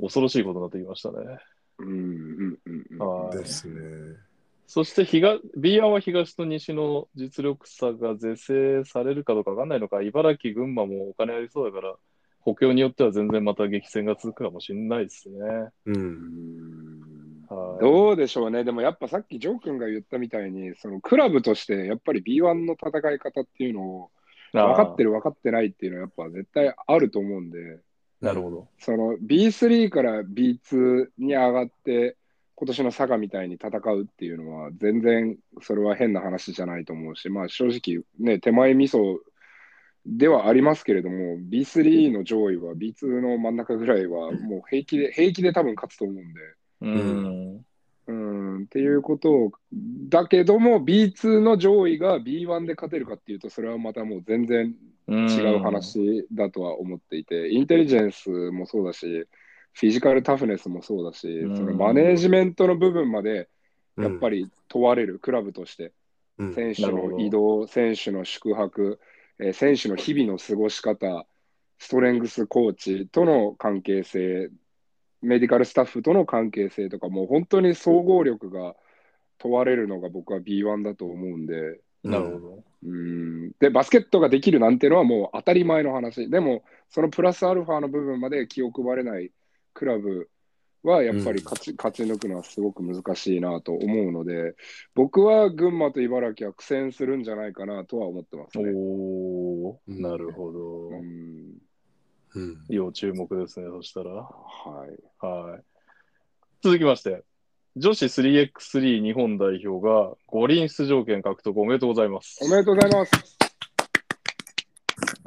[0.00, 1.38] 恐ろしいことになってきましたね。
[1.78, 4.16] うんうんうんうんはいですね。
[4.66, 11.94] そして東、B1 は東と西の実力差が是正されるかどうかわかんないのか、茨城、群馬もお金ありそうだから、
[12.40, 15.38] 補強によっては全然また激戦が続くかもしれないですね。
[15.86, 15.90] う。
[15.90, 24.10] うんんはいどうでしょうね、でもやっぱさっきジョー君が言ったみたいに、そのクラブとしてやっぱり B1 の戦い方っていうのを
[24.52, 25.10] 分かってる。
[25.10, 27.80] る分かってないっていうのはやっぱ絶対あると思うんで、
[28.20, 28.68] なるほど。
[28.78, 32.16] その B3 から B2 に上がって、
[32.58, 39.18] 今年の佐賀みたいに戦うっていうのは、全然それは変な話じゃないと思うし、まあ正直ね、手前味噌
[40.06, 46.40] ではありますけれども、B3 の上位は B2 の真ん中ぐらいはもう平気で、平気で多分勝つと思うんで。
[46.80, 47.66] うん。
[48.08, 49.52] うん、っていうことを、
[50.08, 54.74] だけども B2 の上位が B1 で勝てるかっていうと、それはまたもう全然
[55.08, 59.26] 違う話だとは思っていて、インテリジェンスもそうだし、
[59.76, 61.56] フィジカルタフネスもそうだし、うん。
[61.56, 63.50] そのマネージメントの部分まで
[63.98, 65.92] やっぱり、り問われるクラブとして、
[66.38, 66.54] うん。
[66.54, 68.98] 選手の移動、選手の宿泊、
[69.38, 71.26] えー選手の日々の過ごし方、
[71.78, 74.50] ストレングスコーチとの関係性、
[75.20, 78.74] メディカルスタッフとの関係性とか、もう本当に総合力が
[79.38, 82.64] 問われるのが僕は B1 だと思うんで、なるほど。
[82.84, 83.52] うん。
[83.58, 86.30] で、バスケットができるなんてのはもう当たり前の話。
[86.30, 89.32] でも、そのプラスアルファの部分まで気を配れない
[89.76, 90.30] クラブ
[90.82, 94.54] はやっぱり勝ち,、勝ち抜くのはすごく難しいなと思うので、
[94.94, 98.72] 僕は群馬と茨城は苦戦するんじゃないかなとは思ってますね。
[98.74, 100.88] おなるほど。
[100.88, 101.58] うん
[102.34, 104.12] うん要注目ですね、そしたら。
[104.12, 104.28] は
[104.86, 105.24] い。
[105.24, 105.62] はい。
[106.62, 107.22] 続きまして、
[107.76, 112.38] 女子 3x3 日本代表が五輪出場権獲得おめでとうございます。
[112.42, 113.35] おめでとうございます。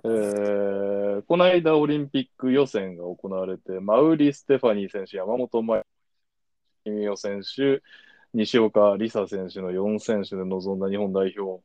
[0.03, 5.83] えーこの間オリンピック予選が行われて、マウリ・ステファニー選手、山本麻
[6.85, 7.83] 衣美代選手、
[8.33, 11.61] 西岡里沙選手の4選手で臨んだ日本代表。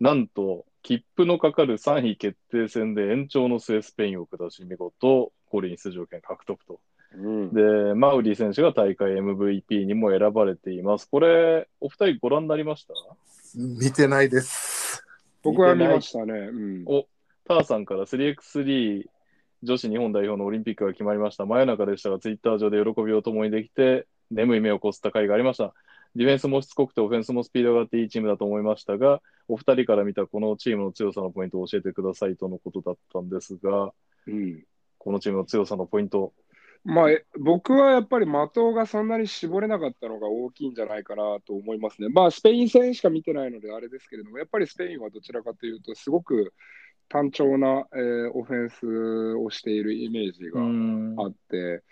[0.00, 6.80] なんと、切符のかかる3位決定戦で延長の末スペインを下し、見事、五輪出場権獲得と。
[7.14, 11.08] うん、で、マウリ選手が大会 MVP にも選ばれています。
[11.10, 12.94] これ、お二人ご覧になりました？
[13.56, 15.02] 見てないです。
[15.42, 16.32] 僕は見ましたね。
[16.32, 17.06] うん、お、
[17.50, 19.06] ターさんから 3x3
[19.64, 21.46] 女子日本代表のオリンピックが決まりました。
[21.46, 25.74] 真夜中でしたが、ツイッター上で喜びを共にできて、眠い目をこすった回がありました。
[26.14, 33.92] ディフェンスもしつこくて、オフェンスもスピードがあっていいチームだと思いましたが、お二人から見たこのチームの強さのポイントを教えてくださいとのことだったんですが、
[34.28, 34.64] うん
[34.98, 36.32] このチームの強さのポイント。
[36.84, 42.08] まあ、え僕はやっぱり的がそんなに絞れなかったのが大きいんじゃないかなと思いますね。
[42.10, 46.54] まあ、スペイン戦しか見てないのであれですけれども、やっぱりスペインはどちらかというと、すごく
[47.10, 51.82] 単調な、えーオフェンスをしているイメージうがんあって、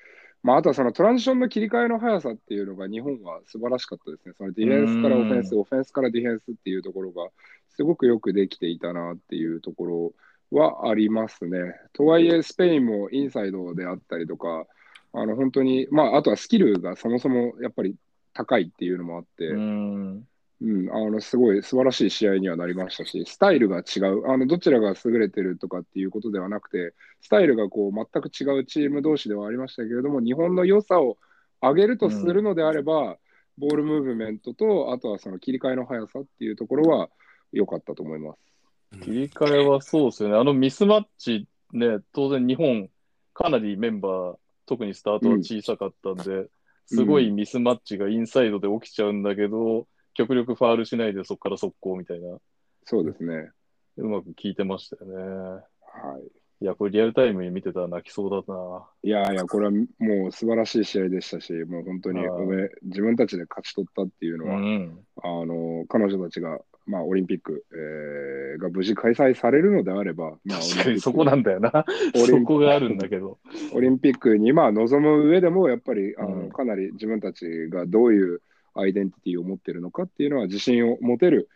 [0.43, 4.35] まあ、あとはそのトランジションの切り替えの速さっていうのが日本は素晴らしかったですね。
[4.39, 7.29] そのディフェンスからオフェンス、オフェンスからディフェンスっていうところが
[7.69, 10.15] すごくよくできていたなっていうとこ
[10.53, 11.59] ろはありますね。
[11.93, 14.67] とはいえ、スペインもインサイドであったりとか、
[15.13, 17.97] あの本当に、まあ、あとはスキルがそもそもやっぱり
[18.33, 20.28] 高いっていうのもあって、うん
[20.61, 31.17] うん、あのすごい素晴らしい試合にはなりましたし、スタイルが違う、あのどちらが優れてるとかっていうことではなくて、スタイルがこう全く違うチーム同士ではありましたけれども、日本の良さを
[31.61, 33.19] 上げるとするのであれば、
[33.57, 37.09] ボールムーブメントと、あとはその切り替えの速さっていうところは
[37.53, 39.01] 良かったと思います。
[39.01, 40.37] 切り替えはそうですよね。
[40.37, 42.89] あのミスマッチね、当然日本、
[43.35, 44.37] かなりメンバー、
[44.67, 46.49] 特にスタートは小さかったんで、
[46.87, 49.87] すごいミスマッチがインサイドで起きちゃうんだけど、
[50.19, 52.39] 極力ファールしないでそこから速攻みたいな、
[52.85, 53.53] そうですね。
[53.97, 55.15] うまく効いてましたよね。
[55.23, 58.85] はいや、これリアルタイムに見てたら泣きそうだな。
[59.05, 64.99] い、いやいや、これはもう素晴らしい試合でしたし、もう本当にはいおめ自分たちで勝ち取ったっていうのは、うん。
[65.23, 71.85] あの彼女たちが、まあ、オリンピック、えーが無事開催されるのであれば、まあ、確かにそこなんだよな。
[72.27, 73.39] そこがあるんだけど。
[73.73, 78.43] オリンピックにまあ臨む上でも、やっぱりあの、うんかなり自分たちがどういう
[78.75, 81.49] アイデンティティを持っているのかっていうのは、自信を持てる、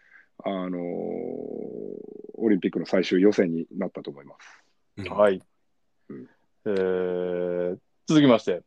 [0.44, 5.09] あのオリンピックの最終予選になったと思います。
[5.09, 5.40] はい。
[6.09, 6.28] うん
[6.64, 7.78] えー
[8.09, 8.62] 続きまして、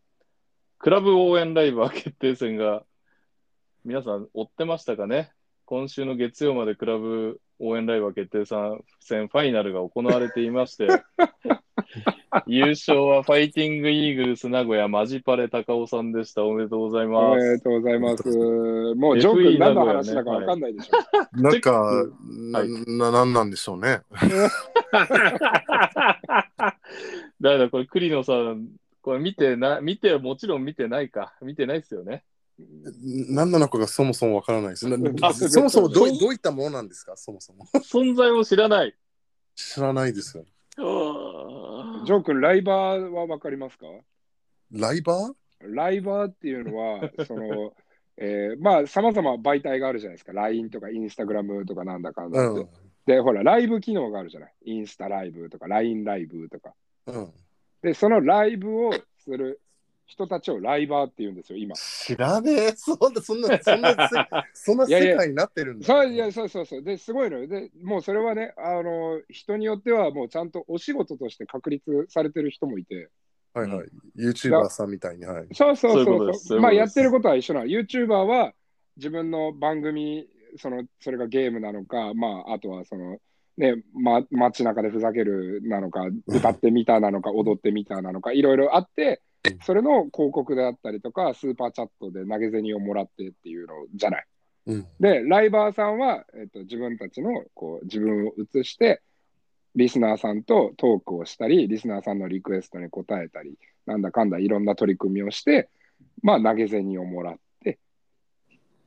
[0.79, 2.85] クラブ応援ライバー決定戦が、
[3.83, 5.31] 皆さん追ってましたかね？
[5.65, 8.45] 今週の月曜までクラブ応援ライバー決定
[8.99, 10.87] 戦ファイナルが行われていまして、
[12.47, 16.43] 優勝はファイティングイーグルス名古屋マジパレ高尾さんでした。
[16.43, 17.43] おめでとうございおます。
[17.43, 18.23] めでとうございます。
[18.95, 21.41] もうジョー何の話だかわかんないでしょ。
[21.41, 24.01] なんか、はいな、なんなんでしょうね。
[27.41, 28.67] だからこれ栗野さん、
[29.01, 31.33] これ見てな、見て、もちろん見てないか。
[31.41, 32.23] 見てないですよね。
[32.57, 34.87] 何なのかがそもそもわからないです。
[35.49, 37.15] そもそもどうどういったものなんですか？
[37.17, 37.65] そもそも。
[37.75, 38.95] 存在を知らない。
[39.55, 40.45] 知らないですよ。
[40.77, 43.85] ジョー君、ライバーはわかりますか？
[44.71, 45.75] ライバー？
[45.75, 47.73] ライバーっていうのは、 その、
[48.17, 50.31] えーまあ、さまざま媒体があるじゃないですか。
[50.33, 52.61] LINE とかインスタグラムとかなんだかんだって。
[52.61, 52.69] うん。
[53.05, 54.53] で、ほら、ライブ機能があるじゃない。
[54.65, 56.73] インスタライブとか、LINE ライブとか。
[57.07, 57.33] うん。
[57.81, 59.59] で、そのライブをする
[60.05, 61.75] 人たちをライバーって言うんですよ、今。
[61.75, 62.71] 知らねえ。
[62.75, 64.15] そんな、そんな、 そんなせ、
[64.53, 65.85] そんないやいや世界になってるんだ。
[65.85, 66.83] そういやそうそうそう。
[66.83, 67.47] で、すごいのよ。
[67.47, 73.09] で、もうそれはね、あの、人によってはもうちゃんとお仕事として確立されてる人もいて。
[73.53, 73.87] はいはい。
[74.17, 75.25] YouTuber さんみたいに。
[75.25, 75.47] はい。
[75.53, 77.65] そうそうそうそうまあ、やってることは一緒なの。
[77.65, 78.53] YouTuber は
[78.97, 80.27] 自分の番組、
[80.57, 83.17] その、それがゲームなのか、まあ、あとはその、
[83.57, 89.21] ね、ま、街中でふざけるなのか、歌ってみたなのか、踊ってみたなのか、いろいろあって、
[89.63, 94.25] それの広告であったりとか、スーパーチャットで投げ銭をもらってっていうのじゃない。
[94.67, 94.87] うん。
[94.99, 99.01] で、ライバーさんは、えっと、自分たちのこう自分を映して、
[99.75, 105.69] リスナーさんとトークをしたり、リスナーさんのリクエストに答えたり、なんだかんだいろんな取り組みをして、
[106.23, 107.77] まあ、投げ銭をもらって、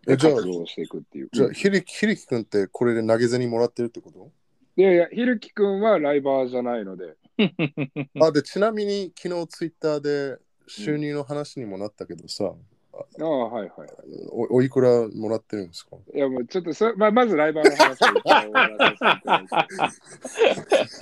[0.09, 1.29] えじゃあ活動をしていくっていう。
[1.31, 4.31] じゃあ、ひりき、ひりきくんってこれで投げ銭もらってるってこと？
[4.77, 7.17] いやいや、ひるきくんはライバーじゃないので、
[8.21, 10.39] あ、で、ちなみに昨日ツイッターで
[10.69, 12.53] 収入の話にもなったけどさ、
[13.21, 13.89] ああ、はいはい。
[14.31, 15.97] おおいくらもらってるんですか？
[16.15, 19.41] いや、もうちょっとそ、まあ、まずライバーの話を終わらせていただ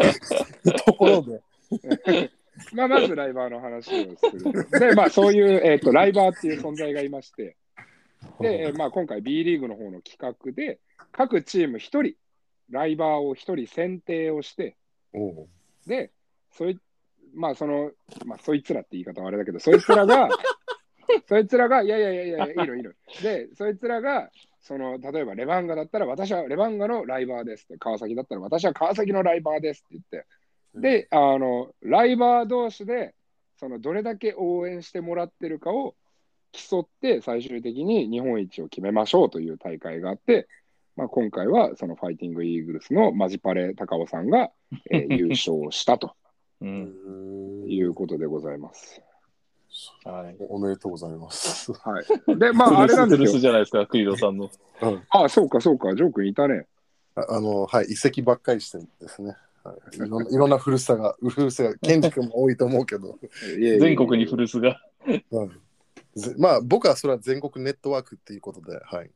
[0.05, 1.40] いて ところで。
[2.72, 4.70] まあ、まずライバーの話をする。
[4.78, 7.56] で、まあ、そういう、えっとライバーっていう存在がいまして、
[8.40, 10.80] で、えーまあ、今回 B リーグの方の企画で、
[11.12, 12.14] 各チーム1人、
[12.70, 14.76] ライバーを1人選定をして、
[15.86, 16.10] で、
[16.52, 16.78] そい
[17.36, 17.92] まあ、その、
[18.24, 20.28] まあ、そいつらって言い方はあれだけど、そいつらが、
[21.28, 22.92] そいつらが、いやいやいやいや、いいのいいの。
[23.22, 24.30] で、そいつらが、
[24.60, 30.26] その例えばレバンガだったら、私はレバンガのライバーですって、川崎だったら、私は川崎のライバーですって言って、
[30.80, 33.14] で、あの、ライバー同士で、
[33.58, 35.94] そのどれだけ応援してもらってるかを
[36.52, 40.48] 競って、最終的に日本一を決めましょうという大会があって、
[40.96, 44.50] まあ、今回はそのファイティングイーグルスのマジパレ高尾さんが、
[44.90, 46.14] えー 優勝したと
[46.60, 47.64] うん。
[47.68, 49.00] いうことでございます。
[50.04, 50.36] はい。
[50.48, 51.72] おめでとうございます。
[51.72, 52.38] はい。
[52.38, 53.38] で、まあ、あれなんですよ。
[53.38, 54.50] じゃないですか、クリロさんの。
[54.82, 56.66] うんあ、そうか、そうか、ジョー君いたね。
[57.14, 59.36] ああの、はい、遺跡ばっかりしてるんですね。
[59.64, 63.18] はい、いろんないろんな古さが、古さが、ケンジ君も多いと思うけど、
[63.58, 64.80] 全国に古巣が。
[65.30, 65.60] うん
[66.14, 69.10] ぜまあ、僕はそれは全国ネットワークっていうことで、はい、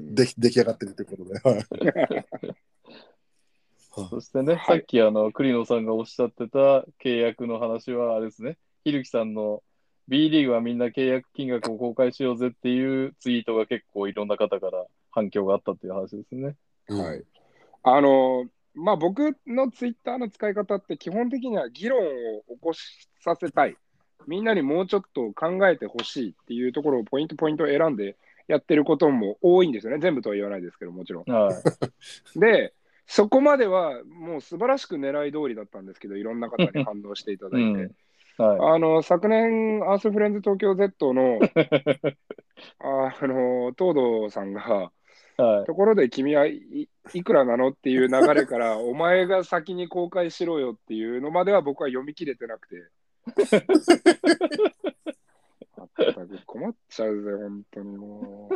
[0.00, 2.54] で出来上がってるということで、はい。
[4.10, 9.62] そしてね、はいさっきあの、栗野さんがおっしゃってた契約の話は、あれですね、ひるきさんの
[10.08, 16.56] B リーグはみんな契約金額を公開しようぜっていうツイートが結構いろんな方から反響があったっていう話ですね。
[16.88, 17.24] はい。
[17.82, 22.04] あの、まあ、僕のツイッターの使い方って基本的には議論を
[22.54, 22.72] 起こ
[23.20, 23.76] させたい。
[24.26, 28.16] みんなにもうちょっと考えてほしいっていうところをポイントポイント選んで
[28.48, 29.98] やってることも多いんですよね。
[30.00, 31.24] 全部とは言わないですけど、もちろん。
[31.30, 31.50] は
[32.36, 32.40] い。
[32.40, 32.74] で、
[33.06, 37.66] そこまではもう素晴らしく狙い通りだったんですけど、いろんな方に反応していただいて。
[37.66, 37.90] うん
[38.36, 41.38] はあの昨年、アースフレンズ東京 Z の
[42.80, 44.90] あの東堂さんが、
[45.38, 45.42] い。
[45.42, 45.66] はい。
[45.66, 52.76] ところで君はいいくらなのっていう流れから、 お前が先に公開しろよっていうのまでは僕は読み切れてなくて。
[56.46, 58.48] 困っちゃうぜ、本当にも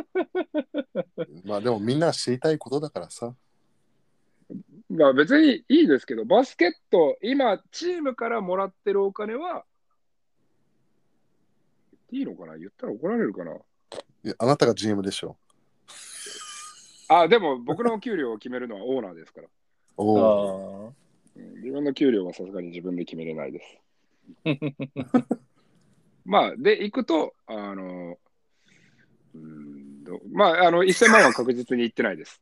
[1.45, 3.33] まあでもみんな知りたいことだからさ。
[4.89, 4.93] う。
[4.93, 9.65] まあ別にいいですけど、バスケット、今、チームからもらってるお金は、
[11.91, 12.57] 言っていいのかな？
[12.57, 13.51] 言ったら怒られるかな？
[13.51, 13.57] い
[14.23, 15.37] やあなたが GM でしょ。
[17.07, 19.47] あ、でも僕の給料を決めるのはオーナーですから。
[19.97, 20.93] おお。
[20.95, 20.99] あ
[21.37, 23.79] うん自分の給料はさすがに自分で決めれないです。
[26.25, 28.17] まあ、で、行くと、あの、
[29.33, 32.41] うーんどまあ、あの、1000万は確実に行ってないです。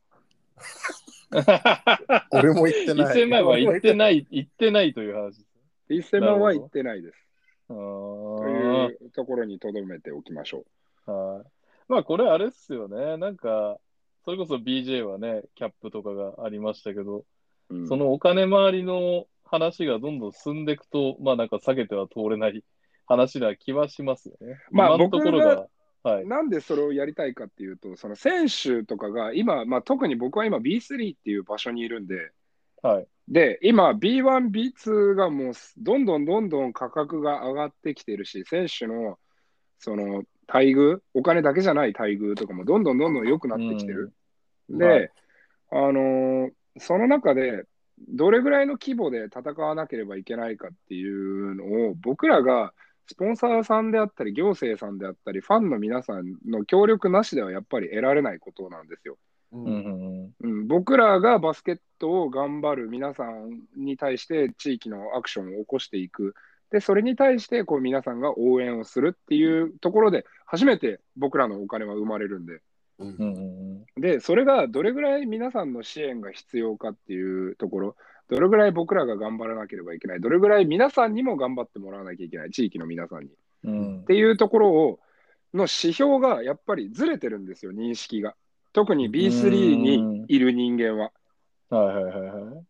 [1.30, 2.26] あ。
[2.32, 3.16] 俺も言ってない。
[3.16, 3.96] 1000万は言ってい。
[3.96, 5.44] ない、言ってないという話
[5.88, 6.16] です。
[6.16, 7.28] 1000万は行ってないです。
[7.70, 10.64] あとーいうところに留めておきましょ
[11.06, 11.48] はい。
[11.88, 13.16] まあこれあれっすよね。
[13.16, 13.78] なんか、
[14.24, 17.24] それこそ BJ はね、キャップとかがありましたけど、
[17.70, 17.74] う。
[17.74, 22.64] うんそのお金回りの話がどんどん進んでいくと、まあなんか避けては通れない
[23.06, 24.58] 話な気はしますよね。
[24.70, 25.68] まあ今のところが、
[26.02, 26.26] はい。
[26.26, 32.32] なんでそれをやりたいかっていうと、その選手とかが今、まあ、特に僕は今 B3 っていう場所にいるんで、
[32.82, 33.06] はい。
[33.26, 39.18] で、今 B1、B2 がもうどんどんどんどん価格が上がってきてるし、選手の
[39.78, 44.12] その待遇、お金だけじゃない待遇とかもどんどんどんどん良くなってきてる。
[44.70, 45.10] で、はい
[45.70, 46.50] あのー
[46.80, 47.64] その中で、
[48.08, 52.72] どれぐらいの規模で戦わなければいけないかっていうのを、僕らが
[53.08, 59.16] スポンサーさんであったり、行政さんであったり、ファンの皆さんの協力なしではやっぱり得られないことなんですよ。
[59.50, 66.34] うん僕らがバスケットを頑張る皆さんに対して地域のアクションを起こしていく。
[66.70, 72.60] で、それに対してこう皆さんが応援をするっていうところで、初めて僕らのお金は生まれるんで。
[72.98, 77.96] うんで、それがどれぐらい皆さんの支援が必要かっていうところ、
[78.28, 83.26] どれぐらい僕らが頑張らなければいけない、どれぐらい皆さんにも頑張ってもらわなきゃいけない、地域の皆さんに。
[83.26, 83.30] っ
[83.64, 85.00] うんうんていうところを、
[85.54, 88.34] の指標がやっぱりずれてるんですよ、認識が。
[88.72, 91.10] 特に B3 にいる人間は。
[91.70, 92.64] はいはいはいはい。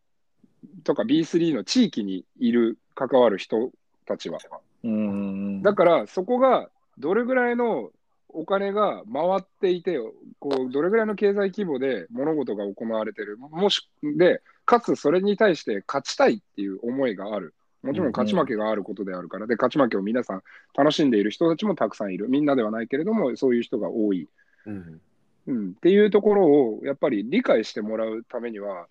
[0.85, 3.71] とか B3 の地域にいる関わる人
[4.07, 4.39] たちは。
[4.85, 7.91] うんだからそこがどれぐらいの
[8.29, 9.99] お金が回っていて、
[10.39, 17.55] こうどれぐらいの経済規模で物事が行われている、もしで、かつそれに対して勝ちたいっていう思いがある。
[17.83, 20.43] もちろん勝ち負けがあることであるから、で、勝ち負けを皆さん
[20.77, 22.29] 楽しんでいる人たちもたくさんいる。
[22.29, 24.29] みんなではないけれども、そういう人が多い。
[24.67, 25.01] うん
[25.47, 28.89] うん、っていうところをやっぱり理解してもらうためには、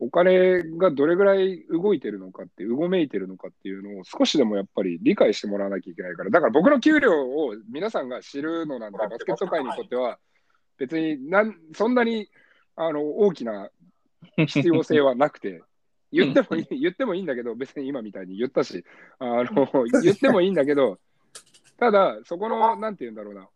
[0.00, 10.18] お金がどれぐらい動いてるのかって、うごめいてるのかっていうのを少しでもやっぱり理解してもらわなきゃいけないから、だから僕の給料を皆さんが知るのなんて、バスケット界にとっては、
[10.78, 12.28] 別になんそんなに
[12.74, 13.70] あの大きな
[14.46, 15.62] 必要性はなくて、
[16.12, 18.84] 言ってもいい言ってもいいんだけど、別に今みたいに言ったし、
[19.18, 19.68] あの
[20.02, 20.98] 言ってもいいんだけど、
[21.78, 23.48] ただ、そこの、なんて言うんだろうな、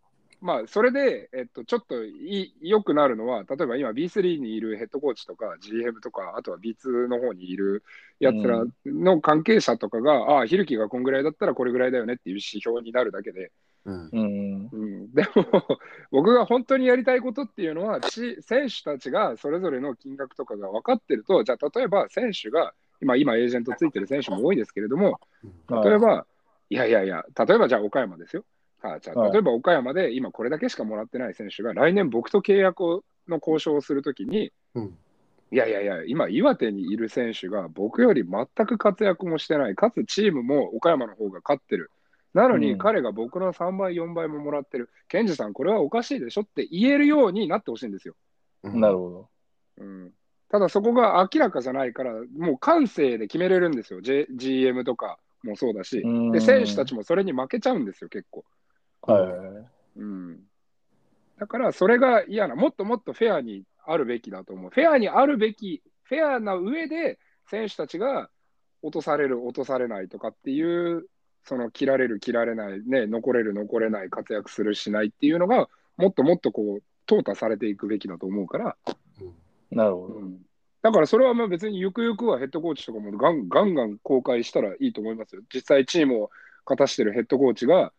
[0.44, 7.82] まあ、それで、えっと、ちょっとい良くなるのは、例えば今 B3 にいるヘッドコーチとか GM とか、あとは B2 の方にいる
[8.20, 13.52] やつらの関係者とかが、ああ、ひるきがこんぐらいだったらこれぐらいだよねっていう指標になるだけで、
[13.86, 14.10] うん。
[14.12, 14.68] うん。
[14.70, 15.78] うん、でも、
[16.10, 25.18] 僕が本当にやりたいことっていうのは、ち選手たちがそれぞれの金額とかが分かってると、じゃあ、例えば選手が、今、今、エージェントついてる選手も多いですけれども、
[25.82, 26.26] 例えば、
[26.68, 28.44] いやいやいや、例えばじゃあ、岡山ですよ。
[28.92, 34.98] あじゃあ、はい例えば岡山で今、これだけしかもらってない選手が、来年僕と契約をの交渉をするときに、うん
[35.52, 41.92] いやいやいや、今、岩手にいる選手が僕より全く活躍もしてない、かつチームも岡山の方が勝ってる。
[42.32, 44.90] なのうんに彼が僕の3倍、4倍ももらってる。
[45.06, 48.16] ケンジさん、これはおかしいでしょって言えるようになってほしいんですよ。
[48.64, 49.28] うんなるほど。
[49.78, 50.12] うん、
[50.48, 54.00] ただそこが明らかじゃないから、もう感性で決めれるんですよ。
[54.00, 56.00] J、GM とかもそうだし。
[56.00, 58.44] うんで、選手たちもそれに負けちゃうんですよ、結構。
[59.06, 59.66] は
[59.96, 60.00] い。
[60.00, 60.40] うん。
[61.38, 64.70] だから、それが嫌な、もっともっとフェアにあるべきだと思う。
[64.70, 68.30] フェアにあるべき、フェアな上で、選手たちが
[68.82, 71.06] 落とされる、落とされないとかっていう、
[71.44, 78.76] その切られる、切られない、ね、残れる、残れない、活躍する、しないっていうのが、もっともっとこう、淘汰されていくべきだと思うから、
[79.70, 80.14] なるほど。
[80.14, 80.40] うん
[80.84, 85.40] だからそれはまあ別にゆくゆくはヘッドコーチとかもガンガンガン公開したらいいと思いますよ。
[85.50, 86.30] 実際チームを
[86.66, 87.90] 勝たしてるヘッドコーチが、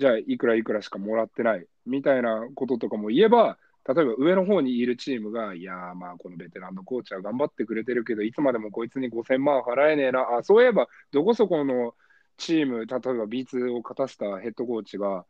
[0.00, 11.94] じゃあいくらいくらしかもらってないみたいなこととかも言えば、例えば上の方にいるチームが、いやーまあこのベテランのコーチは頑張ってくれてるけど、いつまでもこいつに5000万払えねえな、あそういえばどこそこの
[12.38, 15.26] チーム、例えば B2 を勝たせたヘッドコーチが、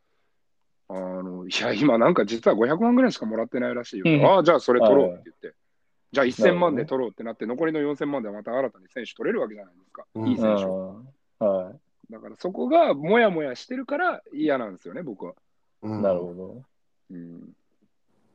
[0.87, 4.05] あのいや、今なんか実は500万ぐらいしかもらってないらしいよ。
[4.07, 5.53] うんああ、じゃあそれ取ろうって言って。
[6.13, 10.05] じゃあなる1000ほど万で取ろうってなって、残りの4000万でまた新たに選手取れるわけじゃないですか。
[10.15, 11.03] うんいい選手を。
[11.39, 11.73] は
[12.11, 15.33] だからそこがもやもやしてるから嫌なんですよね、僕は。
[15.81, 16.03] うんい。
[16.03, 16.63] なるほど。
[17.11, 17.39] うん、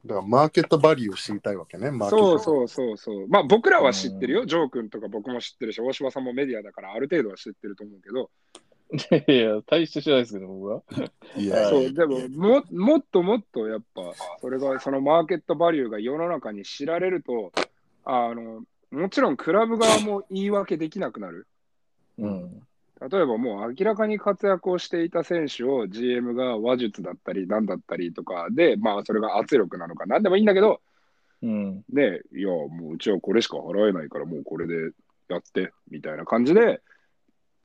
[0.04, 1.90] だからマーケットバリューを知りたいわけね。
[1.90, 3.28] マーケットそうそうそうそう。
[3.28, 4.46] まあ僕らは知ってるよ。
[4.46, 8.30] ジョー君とか僕も知ってるし、大柴さんもメディアだからある程度は知ってると思うけど、
[8.92, 10.82] い やいや、大して知らないですけど、僕は。
[11.36, 17.52] いやそう、でもも、もっともっとやっぱ、それが、そのマーケットバリューが世の中に知られると、
[18.04, 18.62] あの、
[18.92, 21.48] もちろんクラブ側も言い訳できなくなる。
[22.18, 22.65] うん。
[23.00, 30.80] 例えばもう明らかに活躍をしていた選手を GM が話術だったり何だったりとかで、まあそれが圧力なのか何でもいいんだけど、
[31.42, 31.84] うん。
[31.92, 34.92] ね、いや、もううちはこれしか払えないからもうこれで
[35.28, 36.80] やってみたいな感じで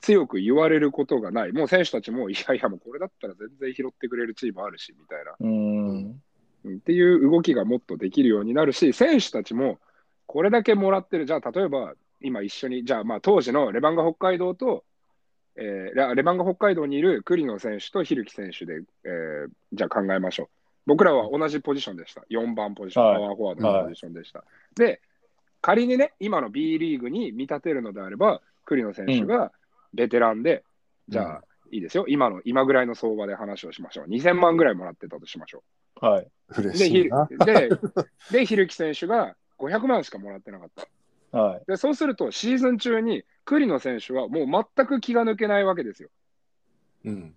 [0.01, 1.53] 強く言われることがない。
[1.53, 5.35] もう選手たちもいやいやもうこれだったら全然拾ってくれるチームあるしみたいな。
[5.39, 6.21] うん。
[6.65, 9.79] うんっていう動きがもっとできるようになるし、選手たちも
[10.27, 14.83] これだけもらってる、じゃあ例えば今一緒に、じゃあまあ当時のレバンガ北海道と、
[15.55, 20.47] えーレレバンガ北海道にいる栗野選手と蛭木選手で、えーじゃあ考えましょう。
[20.85, 22.23] 僕らは同じポジションでした。
[22.29, 24.43] 4番ポジション、はいパワーフォワードのポジションでした。
[24.75, 25.01] で、
[25.61, 29.51] 仮にね、今の B リーグに見立てるのであれば、栗野選手が
[29.93, 30.63] ベテランで、
[31.07, 31.41] じゃあ、
[31.71, 32.05] いいですよ。
[32.07, 34.07] 今の、今ぐらいの相場で話をしましょう。
[34.07, 35.63] 2000万ぐらいもらってたとしましょ
[35.99, 36.23] はい。
[36.23, 36.61] う。
[36.61, 37.27] 嬉で、ひしいな。
[37.45, 37.69] で、
[38.31, 40.87] で、ひるき選手が500万しかもらってなかった。
[41.31, 41.61] はい。
[41.67, 46.09] で、そうすると、シーズン中に栗野選手はもう全く気が抜けないわけですよ。
[47.05, 47.35] うん。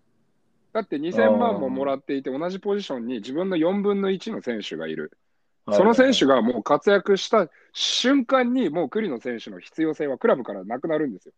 [0.73, 5.13] だって2000万ももらっていて、同じポジションに自分の4分の1の選手がいる。
[5.71, 6.37] その選手が。
[6.37, 11.35] がもう活躍した瞬間に、もう栗野選手の必要性はクラブからなくなるんですよ。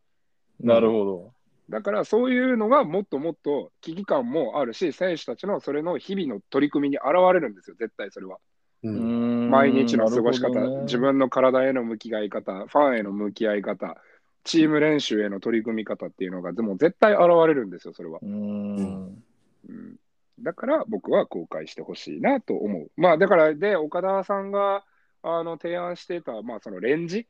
[0.60, 1.32] なるほど。
[1.68, 8.38] だからそういうのがもっともっと危機感もあるし、選手たちのそれの日々の取り組みに現れるんですよ、絶対それは。
[8.82, 13.96] 毎日の過ごし方、ね自分の体への向き合い方、ファンへの向き合い方、
[14.44, 18.20] チーム練習への取り組み方っていうのが、でも絶対現れるんですよ、それは。
[18.22, 19.24] うん。
[19.68, 19.96] うん、
[20.40, 22.90] だから僕は公開してほしいなと思う。
[22.96, 24.84] まあだから、で、岡田さんが
[25.22, 27.26] あの提案していた、まあそのレンジ、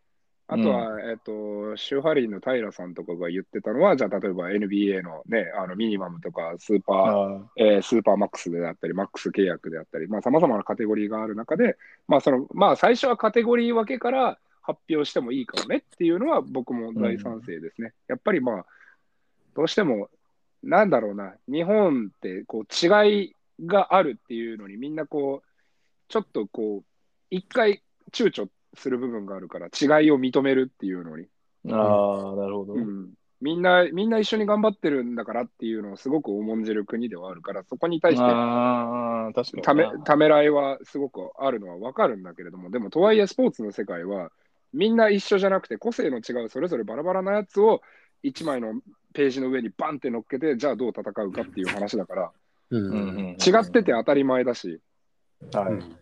[0.49, 17.93] あとは、えっと、シューハリーの平さんとかが言ってたのは、じゃあ例えば NBA のね、あのミニマムとかスーパー、はえースーパーマックスであったり、マックス契約であったり、まあ、様々なカテゴリーがある中で、まあ、その、まあ、最初はカテゴリー分けから発表してもいいかもねっていうのは僕も大賛成ですね。
[18.07, 18.67] やっぱりまあ、
[19.57, 20.11] どうしても、
[20.63, 25.49] なんだろうな、日本ってこう違いがあるっていうのにみんなこう、
[26.09, 26.85] ちょっとこう、
[27.31, 27.83] 一回
[28.13, 31.25] 躊躇する部分があるから、違いを認めるっていうのに。
[31.25, 31.29] い。
[31.73, 32.75] ああ、なるほど。
[32.75, 39.63] うんみんな、みんな一緒に頑張ってるんだからっていうのをすごく重んじる国ではあるから、そこに対してああ、確かに。
[39.63, 44.31] ためためらいはすごくあるのは分かるんだけれども、でもとはいえスポーツの世界は、
[44.73, 47.83] みんな一緒じゃなくて、個性の違うそれぞれバラバラなやつを
[48.25, 48.81] 1枚の
[49.13, 52.33] ページの上にバンって乗っけて、じゃあどう戦うかっていう話だから、
[52.71, 54.81] うんうんうん違ってて当たり前だし、
[55.53, 55.73] はい。
[55.73, 55.97] うん、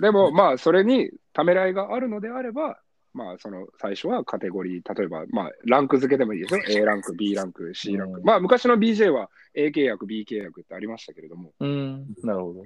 [0.00, 2.78] でもまあそれにためらいがあるのであれば、
[3.12, 6.62] まあその最初はカテゴリー、例えばまあランク付けでもいいですよ。
[6.68, 8.18] A ランク、B ランク、C ランク。
[8.20, 12.06] うんまあ昔の BJ は A 契約、B 契約ってありましたけれども、うん。
[12.22, 12.62] なるほど。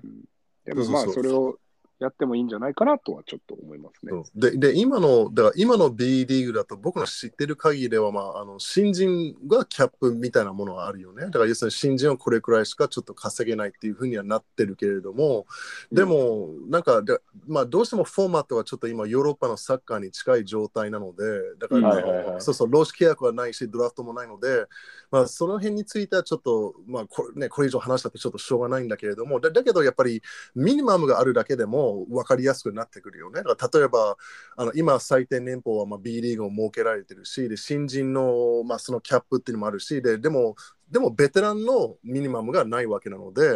[0.64, 1.58] でもまあそうそうそうそれを
[1.98, 4.12] やってもいいんじゃないかなとはちょっと思いますね。
[4.34, 11.24] でで今のだから今の B リーグだと僕の知ってる限りでは、まあ、あの新人がキャップみたいなものがあるよね。
[11.26, 15.46] だから要するに新人はこれくらいしかちょっと稼げないっていうふうにはなってるけれども、
[15.90, 21.24] でもなんかで、まあ、どうしてもフォーマットはちょっと今ヨーロッパのサッカーに近い状態なので、
[21.58, 24.66] だから、そうそう、労使契約はないし、ドラフトもないので、
[25.10, 30.22] まあ、その辺についてはちょっと、まあこれね、これ以上話したってちょっとしょうがないんだけれども、だだけどやっぱり
[30.54, 33.42] ミニマムがあるだけでも分かりやすくなってくるよね。
[33.42, 34.16] だから例えば、
[34.56, 40.56] あの今、最低年俸はまあ B リーグを設けられてるし、で新人の,、まあそのキャップっていうのもあるし、ででも、
[40.90, 43.48] でもベテランのミニマムがないわけなので、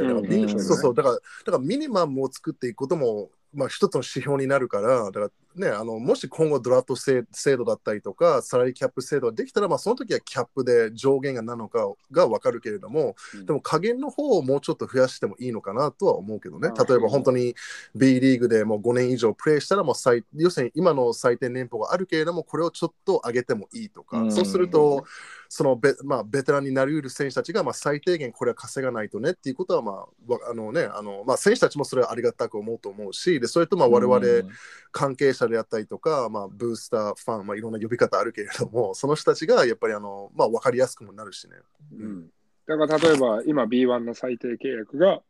[1.44, 13.46] だからミニマムを作っていくことも、まあ、一つの指標になるから、だからね、あのもし今後ドラフト制制度だったりとか、サラリーキャップ制度ができたら、まあ、その時はキャップで上限が何のかが分かるけれども、うん。
[13.46, 16.70] でも加減の方をもうちょっと増やしてもいいのかなとは思うけどね。
[16.76, 17.54] あ例えば本当に
[17.94, 24.32] B リーグでもう5年以上プレーしたらもう最、要するに今の最低年俸があるけれども、これをちょっと上げてもいいとか、うん。
[24.32, 25.04] そうすると、
[25.54, 29.94] そのベ,、まあ、ベテランになりうる選手たちが、まあ、最低限これは稼がないとねっていうことは、まあ
[30.26, 34.50] わあのねあのまあ、選手たちもそれはありがたく思うと思うし、でそれとまあ我々
[34.92, 41.56] 関係者であったりとか、まあ、ブースター、ファン、まあ、いろんな呼び方あるけれども、その人たちがやっぱりあの、まあ、分かりやすくもなるしね。
[41.98, 42.30] うん。
[42.66, 45.20] だから例えば今 B1 の最低契約が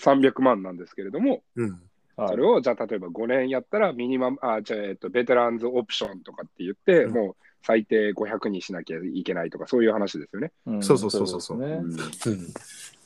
[0.00, 1.70] 300万なんですけれども、うん。
[1.72, 1.80] はい
[2.28, 7.12] それをじゃあ例えば5年やったらミニマム、あ、じゃあ、えっと、ベテランズオプションとかって言って、うん。
[7.12, 10.52] もう最低500にしなきゃいけないとか、そういう話ですよね。
[10.70, 11.92] んそうそうそうそうそううんうん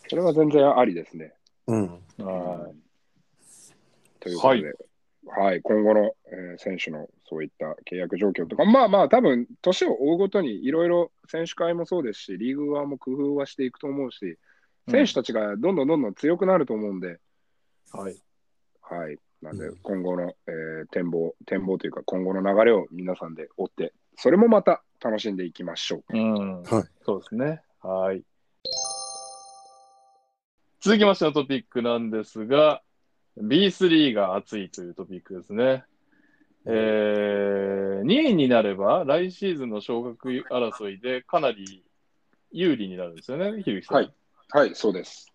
[0.09, 1.33] それは全然ありですね。
[1.67, 1.89] うん
[2.19, 2.71] は
[4.21, 4.73] ということで、
[5.27, 14.39] はい、今後の、えー選手のそういった契約状況とか、まあまあ、多分年を追うごとにいろいろ選手会もそうですし、リーグ側も工夫はしていくと思うし、
[14.89, 17.19] 選手たちがどんどんどんどん強くなると思うんで、
[17.95, 17.99] い。
[17.99, 18.17] はい。
[18.81, 19.19] はい。
[19.43, 26.17] なんでうん、今後の、えー展望、展望というか、今後の流れを皆さんで追って、それもまた楽しんでいきましょう。
[26.17, 26.63] うん。
[26.63, 27.63] はいそうですね。
[27.83, 28.23] はい。
[30.81, 32.83] 続きましてのトピックなんですが、
[33.39, 35.85] B3 が熱いというトピックですね。
[36.65, 41.85] えー、2位になれば、来シーズンの昇格争いでかなり
[42.51, 43.97] 有利になるんですよね、ひるきさん。
[43.99, 44.13] はい。
[44.51, 45.33] はい、そうです。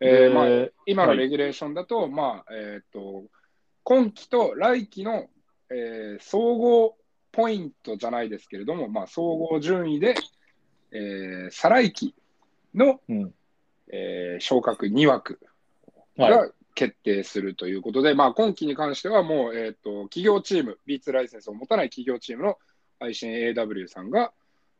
[0.00, 3.24] えーまあ、で今のはいレギュレーションだと、まあ、えっ、と、
[3.82, 5.28] 今期と来期の、
[5.70, 6.96] えー総合
[7.36, 10.14] ポイントじゃないですけれども、まあ、総合順位で、
[10.90, 12.14] えー再来期
[12.74, 13.34] の、うん。
[13.92, 15.38] えー昇格2枠
[16.16, 16.30] はい。
[16.30, 22.58] が決定するということで、まあ、今期に関してはもう、えー、と企業チーム、B2 ライセンスを持たない企業チームの
[22.98, 24.32] 愛心 AW さんが、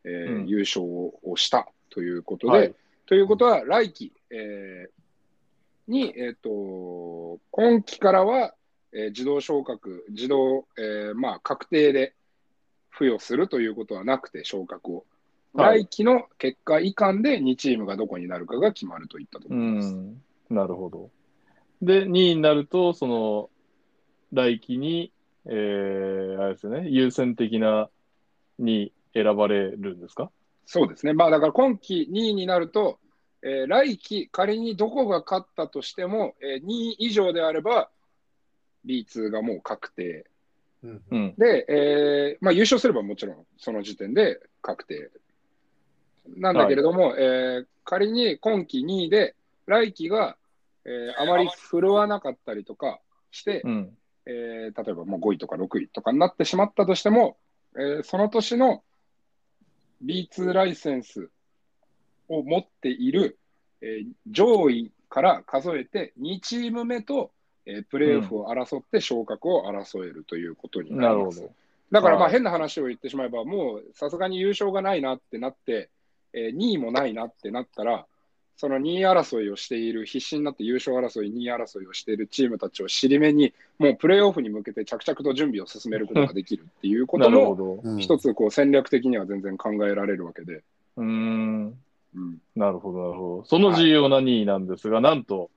[0.04, 0.46] えーうん。
[0.46, 2.74] 優勝をしたということで、はい。
[3.04, 4.90] ということは来期、えー
[5.88, 8.54] に、えー、と今期からは、
[8.92, 12.15] えー自動昇格、自動、えーまあ、確定で
[12.98, 14.94] 付与するということはなくて、昇格を。
[14.98, 15.06] はい
[15.84, 19.94] 来期の結果以下で2チームがどこになるかが決まるといったとこうろです。
[19.94, 20.22] ん。
[20.50, 21.10] なるほど。
[21.80, 23.48] で、2位になると、その、
[24.34, 25.12] 来期に、
[25.46, 27.88] えー、あれですよね、優先的な
[28.58, 30.30] に選ばれるんですか？
[30.66, 31.14] そうですね。
[31.14, 32.98] まあだから今期2位になると、
[33.42, 37.88] えー来期仮にどこが勝ったとしても、えー2位以上であれば
[38.84, 40.26] B2 がもう確定。
[40.86, 41.34] うんうん。
[41.36, 45.10] で、えーまあ優勝すればもちろんその時点で確定。
[46.36, 49.36] なんだけれども、えー仮に今期2位で
[49.66, 50.36] 来期が、
[50.84, 53.00] えーあまり振るわなかったりとか
[53.30, 53.96] して、うん。
[54.26, 57.36] えー例えばもう5位とか6位とかになってしまったとしても、
[57.76, 58.82] えーその年の
[60.04, 61.30] B2 ライセンス
[62.28, 63.38] を持っている、
[63.80, 67.30] えー上位から数えて2チーム目と、
[67.66, 71.16] えープレーオフを争って昇格を争えるということになります。
[71.16, 71.42] なるほど。
[71.42, 71.50] はい
[71.92, 75.88] だからまあ変な話を言ってしまえば、もうさすがに優勝がないなってなって、
[76.32, 78.06] えー2位もないなってなったら、
[78.56, 90.62] その2位争いをしている、必死になって優勝争い、2位争いをしているチームたちを尻目に、もうプレーオフに向けて着々と準備を進めることができるっていうこなとも、一つこう戦略的には全然考えられるわけで。
[90.96, 91.78] うーん。
[92.14, 93.44] うん、なるほど、なるほど。
[93.44, 95.50] その重要な2位なんですが、なんと、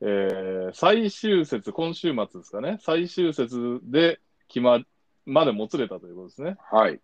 [0.00, 4.80] えー最終節、今週末ですかね、最終節で決ま
[5.24, 6.56] までもつれたということですね。
[6.70, 7.00] はい。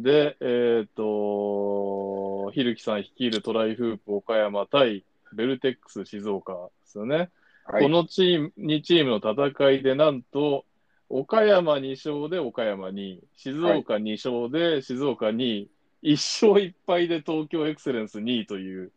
[0.00, 7.16] で、えっ、と、ひるきさん率いるトライフープ岡山対ベルテックス静岡ですよね。
[7.16, 10.66] はいこのチーム、2チームの戦いで、なんと、
[11.08, 15.70] 岡山2勝で岡山2位、静岡2勝で静岡2位、
[16.02, 18.92] 1勝1敗で東京エクセレンス2位という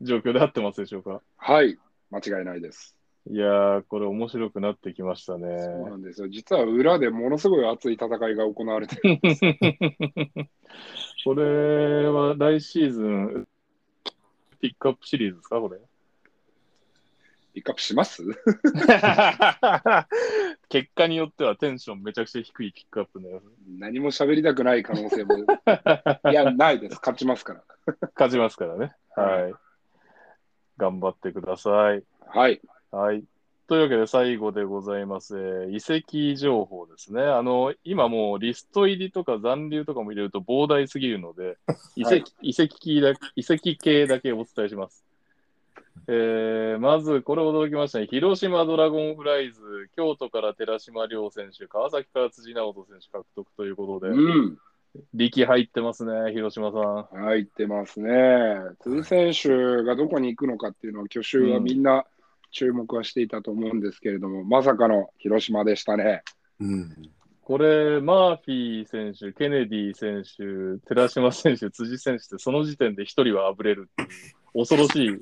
[0.00, 1.20] 状況で合ってますでしょうか？
[1.36, 1.78] はい、
[2.10, 2.96] 間違いないです。
[3.30, 5.58] いやー、これ面白くなってきましたね。
[5.58, 6.28] そうなんですよ。
[6.28, 9.18] 実は裏でものすごい熱い戦いが行われてる。
[11.24, 13.46] これは来シーズン、
[14.60, 15.78] ピックアップシリーズですか、これ？
[17.52, 18.22] ピックアップします？
[20.70, 23.42] 結果によってはテンションめちゃくちゃ低いピックアップの。
[23.78, 25.36] 何も喋りたくない可能性も。
[25.36, 26.94] いや、ないです。
[26.94, 27.64] 勝ちますから。
[28.14, 28.94] 勝ちますからね。
[29.14, 29.54] はい。
[30.80, 32.02] 頑張ってください。
[32.26, 32.60] はい。
[32.90, 33.22] はい。
[33.68, 35.36] というわけで最後でございます。
[35.38, 37.22] えー移籍情報ですね。
[37.22, 41.58] あの、今もうリスト入りとか残留とかも入れると膨大すぎるので、
[41.94, 45.04] 移 籍、移籍系だ移籍系だけお伝えします。
[46.08, 48.06] えーまず、これ驚きましたね。
[48.06, 54.58] 広島ドラゴンフライズ、京都から寺島亮選手、川崎から辻直人選手獲得ということで、うん。
[55.14, 56.78] 力入ってますね、広島さ
[57.16, 57.24] ん。
[57.24, 58.10] 入ってますね。
[58.80, 62.04] 辻選手がどこに行くのかっていうのは、去就はみんな
[62.50, 66.22] 注目はしていたと思うんですけれども、まさかの広島でしたね。
[66.60, 66.96] うん。
[67.42, 74.08] これ、マーフィー選手、ケネディ選手、寺島選手、辻選手って、その時点で一人はあぶれるっていう、
[74.54, 75.20] 恐ろしい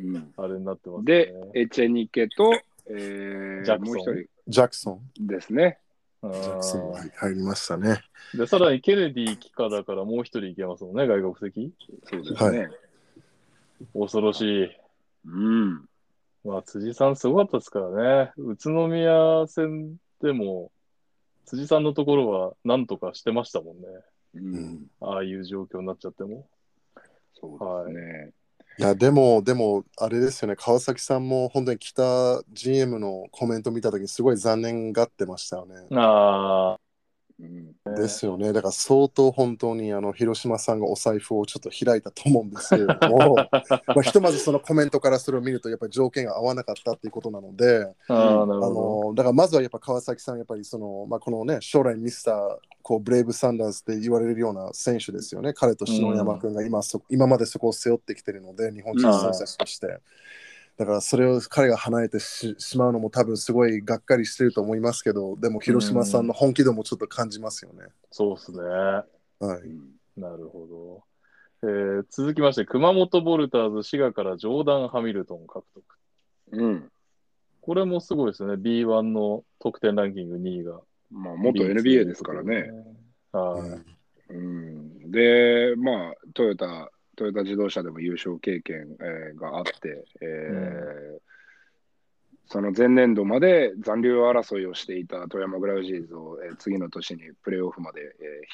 [0.00, 1.04] うん、あれになってますね。
[1.04, 2.52] で、エチェニケと、
[2.88, 5.26] えージャクソンもう一人ジャクソン。
[5.26, 5.78] ですね。
[6.22, 8.00] あジャクソンーはい入りましたね。
[8.34, 11.72] で、さらにケネディ帰化だからもう一人いけますもんね、外国籍？
[12.04, 12.70] そうですね。
[13.94, 14.70] 恐ろしい。
[15.26, 15.88] うん。
[16.44, 18.32] まあ、辻さんすごかったですからね。
[18.36, 20.72] 宇都宮戦でも、
[21.44, 23.82] 辻さんのところは何とかしてましたもんね。
[24.34, 24.86] うん。
[25.00, 26.48] ああいう状況になっちゃっても。
[27.34, 28.28] そうですね。
[28.28, 28.32] い
[28.78, 35.90] いやでもでもあれですよね川崎さんも本当に北 GM のコメント見たときにすごい残念がってましたよね。
[35.90, 36.91] ああ
[37.46, 37.94] うん。
[37.94, 43.50] ですよねだから相当本当にあの広島さんがお財布をちょっと開いたと思うんですけれども ま
[43.96, 59.98] あひとまずそのコメントからそれを見るとやっぱり条件が合わなかったっていうことなのであ、のだからまずはやっぱ川崎さんやっぱりその、まあ、このね将来ミスターこうブレイブ・サンダースって言われるような選手ですよね彼と篠山君が今そ、今までそこを背負ってきてるので日本人選手として。
[60.76, 67.84] だからそれを彼が離れてししまうのも多分すごいがっかりしてると思いますけどでも広島さんの本気度もちょっと感じますよね。
[67.84, 67.90] ど。
[68.10, 68.58] そうですね。
[68.62, 69.04] は
[69.58, 71.04] い、なるほど。
[71.64, 75.84] えー続きまして、熊本ボルターズ、滋賀からジョーダン・ハミルトン獲得。
[76.52, 76.90] うん。
[77.60, 78.54] これもすごいですね。
[78.54, 80.80] B1 の得点ランキング2位が。
[81.10, 82.72] まあ、元 NBA ですからね。
[83.30, 83.80] は
[84.30, 84.32] い。
[84.34, 85.10] うん。
[85.12, 86.90] で、まあ、トヨタ、
[87.22, 91.22] トヨタ自動車でも優勝経験、えーがあって、えー
[92.44, 98.12] その前年度まで残留争いをしていた富山グラウジーズを、えー次の年にプレーオフまで、えー引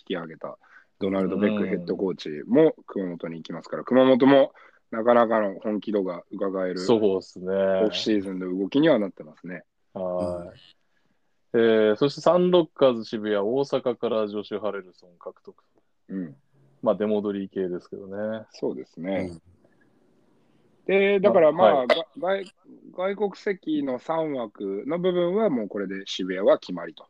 [0.09, 0.59] き上げた
[1.01, 4.53] ドナルド・ベックヘッドコーチも熊本に行きますから、熊本も
[4.90, 7.55] なかなかの本気度が伺えるそうですね。
[7.85, 9.65] オフシーズンの動きにはなってますね。
[9.95, 10.59] はい。
[11.55, 15.57] えーそしてサンロッカーズ渋谷、大阪からジョシュ・ハレルソン獲得。
[16.11, 16.36] うん、
[16.83, 18.47] まあ、出戻り系ですけどね。
[18.53, 19.31] そうですね。
[19.33, 19.43] うん
[20.89, 22.45] で、だからまあ、はが外
[22.97, 27.07] 外国籍の3枠の部分はもうこれで渋谷は決まりと。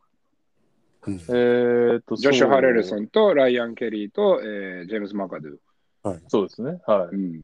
[1.07, 3.03] うんえーっと、ジョシュ・ハレルソン。
[3.03, 6.19] ンとライアン・ケリーと、えージェームズ・マカドゥ。
[6.27, 6.81] そうですね。
[6.85, 7.15] はい。
[7.15, 7.41] うん、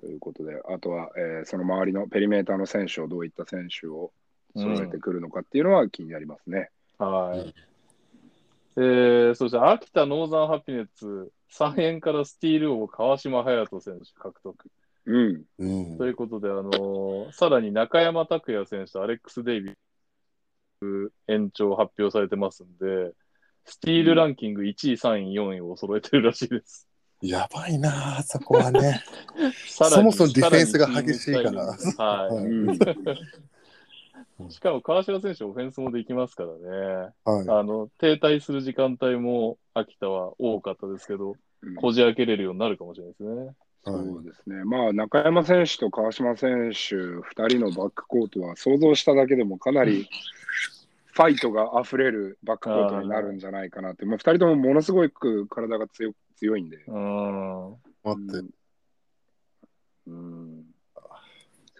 [0.00, 4.10] ということで、あとは、えーその周りのペリメーターの選手をどういった選手を
[4.56, 6.70] 揃えてくるのかっていうのは気になりますね。
[6.98, 7.54] はい。
[8.76, 14.66] えー、そして秋田ノーザンハピネッツ、3円からスティール王川島隼人選手獲得。
[15.04, 15.42] うん。
[15.58, 23.12] うんということで、あのーさらに中山拓也選手とアレックス・デイビー延長発表されてますんで、
[23.64, 26.88] スティールランキング1位、3位、4位を揃えてるらしいです。
[27.20, 29.00] やばいなあそこはね。
[29.68, 31.52] さらにそもそもディフェンスが激しいから
[31.98, 32.78] ははいうんい。
[34.50, 37.12] しかも川島選手、オフェンスもできますからね。
[37.24, 43.54] はあの停滞する時間帯も秋田は多かったですけど、うんこじ開けれるようになるかもしれないですね。
[43.84, 44.64] そうですね。
[44.64, 50.08] まあ、中山選手と川島選手、2人のバックコートは想像しただけでもかなり
[51.06, 56.78] ファイトが溢れるバックコートになるんじゃないかなって、もう2人ともものすごく体が強強いんで。
[56.78, 58.38] 待って。
[58.38, 58.50] うん
[60.06, 60.71] うん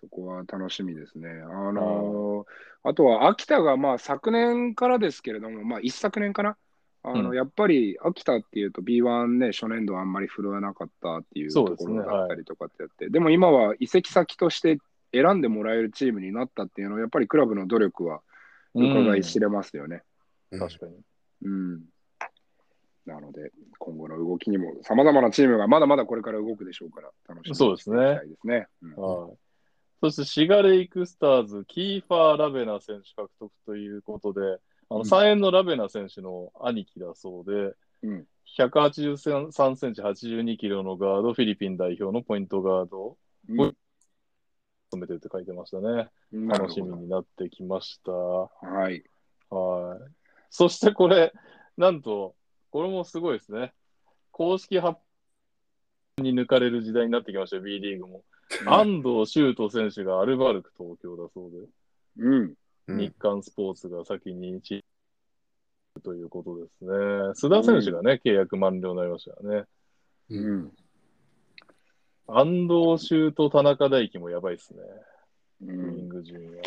[0.02, 1.28] そこは楽しみですね。
[1.28, 2.44] あの
[2.82, 6.56] あとは秋田がまあ昨年からですけれども、まあ、一昨年かな、
[7.04, 14.78] あの、うんやっぱり秋田っていうと B1 ね、初年度あんまり振るわなかったっていうとそうですねころだったりとかってやって、でも今は移籍先として
[15.12, 18.22] 選んでもらえるチームになったっていうのは、やっぱりクラブの努力は
[18.74, 20.02] 伺い知れますよね。
[20.50, 20.92] うん確かに。
[21.44, 21.80] うん。
[23.06, 28.66] なので、今後の動きにも、さまざまなチームがまだまだこれから動くでしょうから、楽しみにしていきたいですね。
[28.82, 29.36] うんはい。
[30.02, 34.40] そして、シガレイクスターズ、キーファー・ラベナ選手獲得ということで、
[34.90, 38.26] あのうん3円のラベナ選手の兄貴だそうで、うん
[38.58, 43.18] 183センチ、82キロのガード、フィリピン代表のポイントガードを
[43.48, 43.76] うん
[44.90, 46.10] 務めてるって書いてましたね。
[46.48, 48.10] 楽しみほになってきました。
[48.10, 48.50] ど。
[48.60, 49.04] はい。
[49.48, 50.12] はい。
[50.50, 51.32] そしてこれ、
[51.78, 52.34] なんと、
[52.70, 53.72] これもすごいですね。
[54.32, 54.98] 公式発
[56.18, 58.24] 表に抜かれる時代になってきましたよ、B リーグも。
[58.66, 61.58] 安藤修斗選手がアルバルク東京だそうで、
[62.18, 62.34] うん。
[62.34, 62.54] うん
[62.88, 64.80] 日刊スポーツが先にチー
[65.94, 66.90] ムということですね。
[67.30, 69.64] 須田選手がね、契約満了になりましたよね。
[70.30, 70.72] ううんん。
[72.26, 74.82] 安藤修斗、田中大輝もやばいですね。
[75.62, 76.62] うウインん、グ順位は。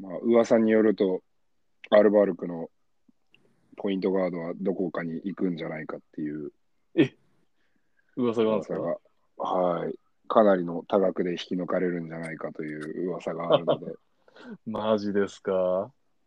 [0.00, 1.22] まあ、噂によると、
[1.90, 2.70] アルバルクの
[3.76, 6.52] ポイントガードはどこかに行くんじゃないかっていう
[8.16, 8.98] 噂があるんです噂か
[9.38, 9.98] が、はい。
[10.28, 13.94] かなりの多額で引き抜かれるんじゃないかという噂があるので、
[14.66, 15.52] マジですか？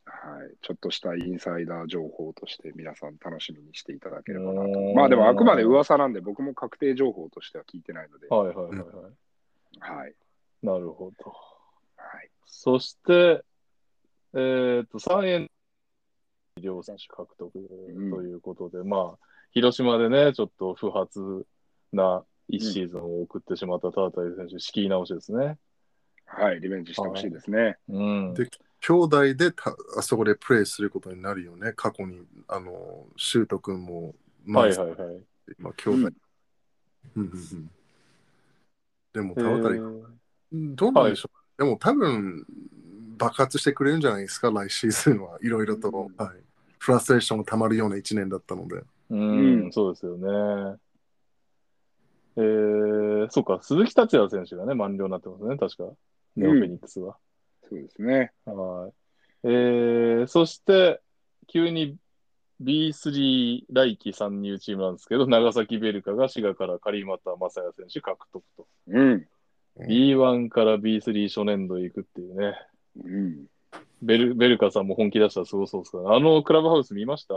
[0.06, 0.56] はい。
[0.62, 4.92] ちょっとしたインサイダー情報として皆さん楽しみにしていただければなとう。
[4.92, 9.80] んまあでもあくまで噂なんで僕も確定情報としては聞いてないので、はいはいはいはい。
[9.80, 10.16] はい。
[10.64, 11.32] なるほど。
[11.96, 12.30] はい。
[12.46, 13.44] そして、
[14.34, 15.52] えっ、と、3円
[16.60, 19.20] 両選手獲得ということで、まあ、
[19.52, 21.46] 広島でね、ちょっと不発
[21.92, 25.58] な一シーズンを送ってしまったタータイ選手、仕切り直しですね。
[26.26, 26.60] はい。
[26.60, 27.78] リベンジしてほしいですね。
[27.90, 28.34] うん。
[28.34, 28.50] で
[28.82, 31.74] 兄弟でたあそこでプレーすることになるよね。
[31.74, 34.98] 過去に、あの、シュート君も、まあはいはいはい。
[35.60, 35.96] 今、兄弟。
[35.96, 36.08] うん
[37.16, 37.72] うんうん
[39.14, 40.06] でも、え田渡り、ー
[40.54, 42.46] どうなんでしょう、でも、多分
[43.18, 46.38] 爆発してくれるんじゃないですか、来シーズンはいろいろと、うんはい。
[46.80, 48.84] フラストレーションがたまるような1年だったので。
[49.10, 50.80] うん、うんそうですよね。
[52.38, 55.90] えー、そうか、鈴木達也選手がね、満了になってますね、確か。
[56.36, 57.18] ネオフェニックスは。
[57.70, 58.32] そうですね。
[58.46, 58.94] はい。
[59.44, 61.02] えー、そして、
[61.48, 61.98] 急に
[62.62, 68.68] B3 来季参入チームなんですけど、長崎ベルカが滋賀から狩俣正也選手獲得と。
[68.88, 69.28] うん。
[69.80, 72.56] B1 から B3 初年度行くっていうね。
[73.04, 73.46] うん。
[74.02, 77.36] ベルベルカさんも本気出したらすごそうですから、あのクラブハウス見ました？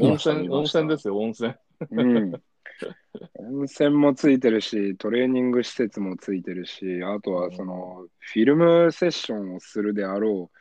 [0.00, 1.54] 温泉、温泉ですよ、温泉。
[1.90, 2.42] うん。
[3.34, 10.58] 温泉もついてるし、トレーニング施設もついてるし、あとはその、フィルムセッションをするであろう、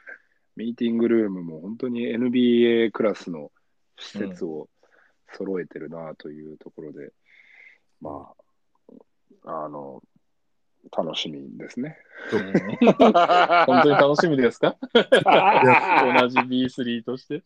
[0.56, 3.52] ミーティングルームも本当に NBA クラスの
[3.98, 4.70] 施設を
[5.32, 7.12] 揃えてるなというところで、
[8.02, 8.32] ま
[9.46, 10.02] あ、あの、
[10.96, 11.98] 楽しみですね。
[13.66, 14.76] 本当に楽しみですか？
[14.94, 17.44] 同じ B3 として。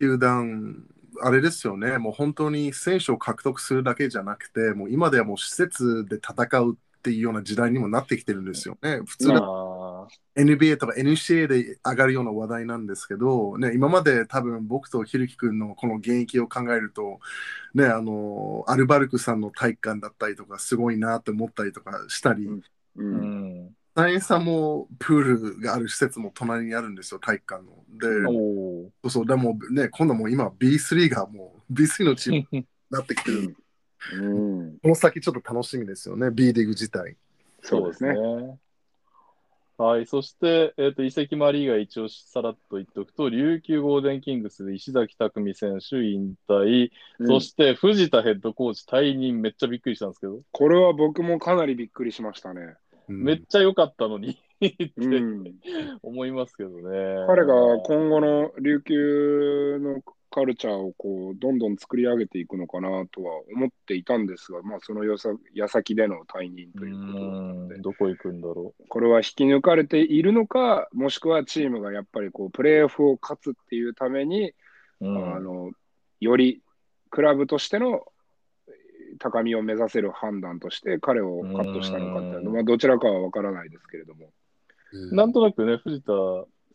[0.00, 0.86] 球団、
[1.22, 9.00] あれですよね、もう本当に選手を獲得するだけじゃなくて、もう今ではもう施設で戦うっていうような時代にもなってきてるんですよね。
[9.06, 17.20] 普通のあ NBA とか NCA で上がるような話題なんですけど、ね、今まで多分僕とひるき君のこの現役を考えると、
[17.74, 22.62] ね、あのアルバルクさんの体育館だったりとかすごいなって思ったりとかしたり、うんー
[22.96, 23.77] うん。
[23.98, 25.18] サインさんもプー
[25.56, 27.72] ルがある施設も隣にあるんですよ、体育館の。
[27.98, 33.56] で、そうそう、でもね、今度もう今 B3 がもう B3 のチームになってきてる。
[34.12, 37.16] うん、この先ちょっと楽しみですよね、B リーグ自体。
[37.60, 38.14] そうですね。
[39.78, 46.90] はい、そして、えー、と移籍マリーが一応さらっと言っておくと、琉球ゴールデンキングスで石崎匠選手引退、
[47.26, 52.76] そして藤田ヘッドコーチ退任、めっちゃびっくりしたんですけど、これは僕もかなりびっくりしましたね。
[53.08, 53.22] うん。
[53.24, 54.38] めっちゃ良かったのに。
[54.64, 55.54] ってうん、
[56.02, 57.26] 思いますけどね。
[57.28, 67.74] 彼が今後の琉球のカルチャーをこうどんどん作り上げていくのかなとは思っていたんですが、まあ、そのやさ矢先での退任ということだったので。
[67.76, 74.54] うん、どこ行くんだろこれは引き抜かれているのか、もしくはチームがやっぱりこうプレーオフを勝つっていうために、
[75.00, 75.70] あの
[76.20, 76.62] より
[77.10, 78.04] クラブとしての
[79.18, 84.26] 高みを目指せる判断として彼をカットしたのかっていうのは、まあ、どちらかは分からないですけれども。
[84.26, 84.28] う
[85.12, 86.12] んなんとなくね、藤田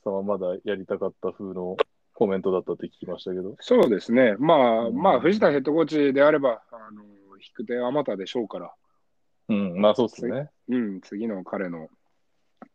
[0.04, 1.78] さんはまだやりたかった風の
[2.14, 3.56] コメントだったって聞きましたけど。
[3.60, 7.02] そうですね、まあ、うんまあ、藤田ヘッドコーチであれば、あの
[7.38, 8.72] 引く手あまたでしょうから、
[9.50, 10.50] うん、まあそうですね。
[10.70, 11.88] うん、次の彼の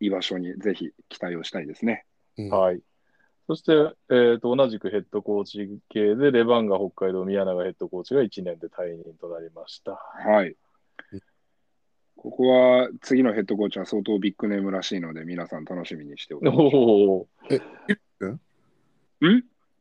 [0.01, 2.05] 居場所にぜひ期待をしたいですね。
[2.37, 2.81] うんはい。
[3.49, 3.73] そして、
[4.11, 9.93] えーと、同じくヘッドコーチ系で、レバンガ北海道宮永ヘッドコーチが1年で退任となりました。
[9.93, 10.55] はい。
[12.15, 17.29] ここは次のヘッドコーチは相当ビッグネームらしいので、皆さん楽しみにしておきましょおお、
[18.21, 18.27] う。
[18.29, 18.41] ん？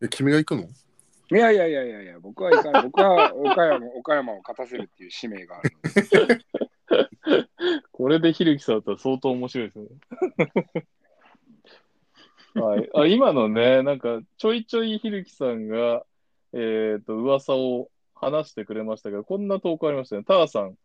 [0.02, 0.62] え、君が行くの？
[0.62, 0.66] い
[1.34, 2.84] やいやいやいやいや、僕は行かない。
[2.88, 7.48] 僕は岡山岡山を勝たせるっていう使命があるので。
[7.92, 9.88] これでひるきさんだったら相当面白いですね。
[12.62, 16.04] はい、あ今のね、なんかちょいちょいひるきさんが、
[16.54, 20.24] えっ、と、噂を話してくれましたが、こんな投稿ありましたね。
[20.24, 20.76] ターさん、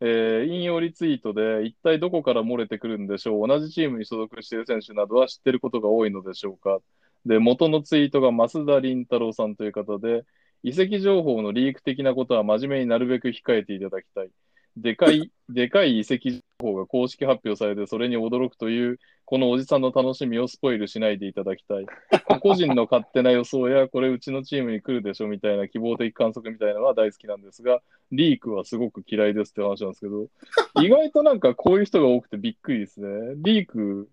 [0.00, 6.80] えー引用リツイートで、一体どこから漏れてくるんでしょう同じチームに所属している選手などは知ってることが多いのでしょうか
[7.26, 10.24] で、元のツイートが増田凛太郎さんという方で、
[10.62, 14.30] 移籍情報のリーク的なことは真面目になるべく控えていただきたい。
[14.76, 21.86] でかい、でかい移籍情報が公式発表されて、それに驚くという、このおじさんの楽しみをスポイルしないでいただきたい。
[22.40, 27.82] 個人の勝手な予想や、これうちのチームに来るでしょみたいな希望的観測みたいなのは大好きなんですが、
[28.12, 30.28] リークはすごく嫌いですって話なんですけど、
[30.82, 33.34] 意外となんかこういう人が多くてびっくりですね。
[33.36, 34.08] リーク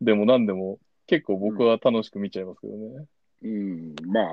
[0.00, 3.06] でも何でも結構僕は楽しく見ちゃいますけどね。
[3.42, 4.26] うん、まあ、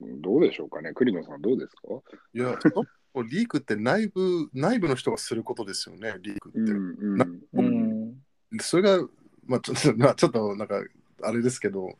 [0.00, 0.92] どうでしょうかね。
[0.92, 1.88] 栗野さん、どうですか？
[2.34, 2.84] いや、ちょっと
[3.16, 6.58] リークって内部、内部の人がすることですよね、リークって。
[6.58, 7.18] うん、
[7.52, 8.20] うん。
[8.52, 8.60] うん。
[8.60, 9.06] それが、
[9.46, 10.82] まあ、ちょっと、 まあ、ちょっとなんか、
[11.22, 11.96] あれですけど、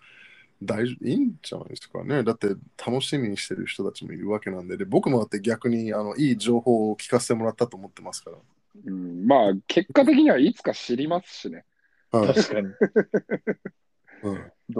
[0.62, 2.22] 大丈夫いいんじゃないですかね。
[2.22, 2.48] だって、
[2.84, 8.38] 楽しみにしてる人たちもいるわけなんで、で僕もだって逆にあのいい情報を聞かせてもらったと思ってますから。
[8.86, 11.64] うん、まあ、結果的にはいつか知りますしね。
[12.10, 12.68] はい確かに。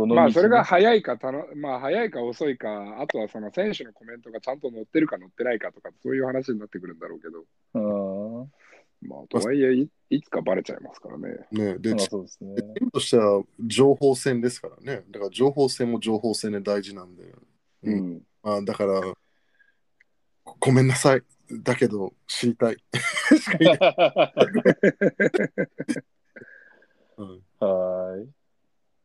[0.06, 7.44] まあ、それが早いかたの、まあ、早いか遅いか、あとはその選手のコメントがちゃんと載ってるか載ってないかとか、そういう話になってくるんだろうけど、
[7.74, 8.52] うん。
[9.00, 11.46] まあ、とはいえい、いつかバレちゃいますからね。
[11.52, 12.54] ね、で、ですね。
[12.80, 15.04] ームとしては情報戦ですからね。
[15.10, 17.22] だから情報戦も情報戦で大事なんで。
[17.24, 17.36] う
[17.84, 18.22] うんん。
[18.42, 19.00] まあ、だから、
[20.44, 21.22] ごごめんなさい。
[21.62, 22.76] だけど、知りたい。
[27.60, 28.37] はい。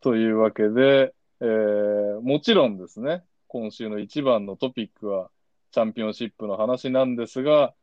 [0.04, 5.30] というわけで、えーもちろんですね、今週の一番のトピックは
[5.72, 7.74] チャンピオンシップの話なんですが、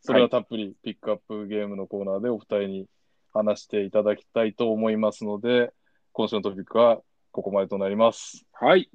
[0.00, 2.86] それはたっぷりピックアップゲームのコーナーでお二人に
[3.32, 5.72] 話していただきたいと思いますので、
[6.12, 7.00] 今週のトピックは
[7.32, 8.46] ここまでとなります。
[8.52, 8.88] はい。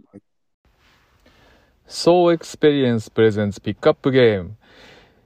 [1.88, 4.56] So Experience Presents ピックアップゲーム。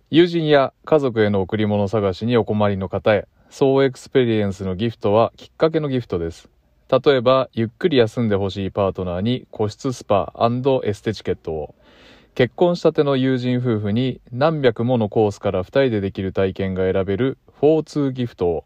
[0.09, 3.27] 友人や家族への贈り物探しにお困りの方へ。
[3.49, 6.52] So Experience のギフトはきっかけのギフトです
[6.93, 10.31] 例えばゆっくり休んでほしいパートナーに個室スパ
[10.83, 11.73] エステチケットを。
[12.35, 18.63] 結婚したての友人夫婦に何百ものコースから2人でできる体験が選べる4-2ギフトを。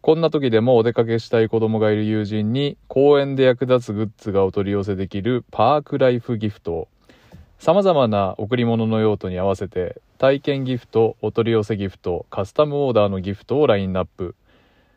[0.00, 6.88] こんな時でもお出かけしたい子供がいる友人に公園で役立つグッズがお取り寄せできるパークライフギフトを。
[7.58, 14.34] 様々な贈り物の用途に合わせて体験ギフト、お取り寄せギフト、カスタムオーダーのギフトをラインナップ。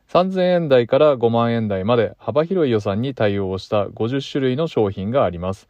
[0.10, 5.70] 3000円台から5万円台まで幅広い予算に対応した50種類の商品があります。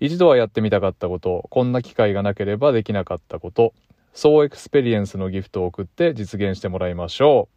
[0.00, 3.74] 一度はやってみたかったこと、こんな機会がなければできなかったこと、
[4.14, 7.50] ソウ・エクスペリエンスのギフトを送って実現してもらいましょ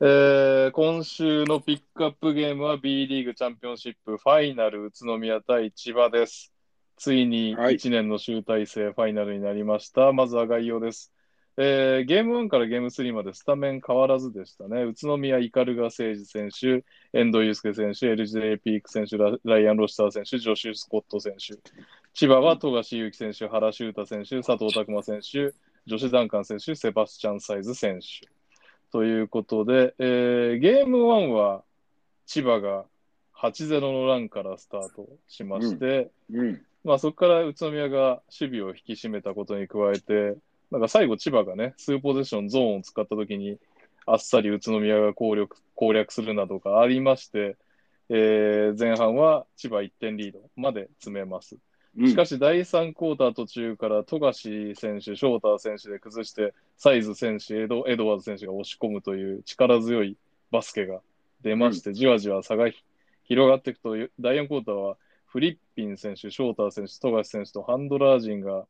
[0.00, 0.04] う。
[0.06, 6.52] えー今週のピックアップゲームは B リーグチャンピオンシップファイナル宇都宮対千葉です。
[6.98, 10.12] ついにはい1年の集大成ファイナルになりました。
[10.12, 11.12] まずは概要です。
[11.62, 14.82] えーゲーム1からゲーム3までスタメン変わらずでしたね。
[14.84, 21.58] 宇都宮イカルガ誠司選手、遠藤祐介選手、LJ ピーク選手、ラライアン・ロシター選手、ジョシュ・スコット選手。
[22.14, 25.52] 千葉は富樫勇樹選手、原修太選手、佐藤拓磨選手、
[25.84, 28.26] 女子ダンカン選手、セバスチャン・サイズ選手。
[28.90, 31.62] ということで、えーゲーム1は
[32.24, 32.86] 千葉が
[33.36, 36.62] 8-0のランからスタートしまして、うん。
[36.84, 40.36] まあ、そこから宇都宮が守備を引き締めたことに加えて、
[40.70, 43.58] なんか最後、千葉がね、数ポゼッションゾーンを使ったときに、
[44.06, 47.56] あっさり宇都宮が攻略攻略するなどがありまして、
[48.08, 51.56] えー前半は千葉1点リードまで詰めます。
[52.06, 60.16] しかし、第3クォーター途中から富樫選手、翔太選手で崩して、サイズ選手、エドエドワーズ選手が押し込むという力強い
[60.52, 61.00] バスケが
[61.42, 62.84] 出まして、じわじわ差がひ
[63.24, 68.66] 広がっていくと、第4クォーターはフリッピン選手、翔太選手、富樫選手とハンドラー陣が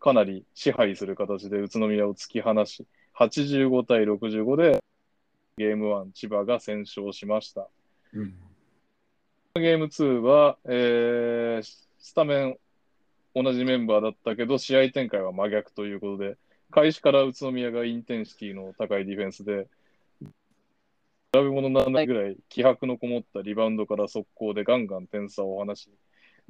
[0.00, 2.86] かなり支配する形で宇都宮を突き放し、
[3.16, 4.82] 85対65で
[5.56, 7.68] ゲーム1、千葉が先勝しました。
[8.14, 8.34] うん
[9.54, 12.56] ゲーム2は、えースタメン
[13.34, 16.36] 同じメンバーだったけど、試合展開は真逆ということで、
[16.70, 19.66] 開始から宇都宮がインテンシティの高いディフェンスで、
[20.22, 20.28] 比
[21.34, 25.90] べ物にならないぐらい気迫のこもったリバウンドから速攻でガンガン点差を離し、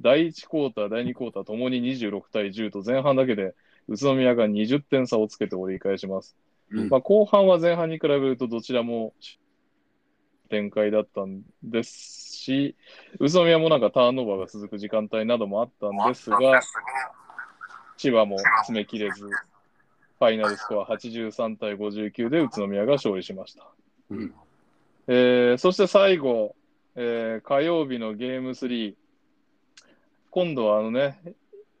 [0.01, 3.55] 第1クォーター、第2クォーターともに26対10と前半だけで
[3.87, 6.35] 宇都宮が20点差をつけて折り返します。
[6.71, 9.13] うんまあ、後半は前半に比べるとどちらも
[10.49, 12.75] 展開だったんですし、
[13.19, 16.61] 宇都宮もなんかターンオーバーが続く時間帯などもあったんですが、
[17.97, 23.67] 千葉も詰め切れず、ファイナルスコア83対59で宇都宮が勝利しました。
[24.09, 24.33] うん
[25.07, 26.55] えーそして最後、
[26.95, 28.95] えー火曜日のゲーム3、
[30.31, 31.19] 今度はあのね、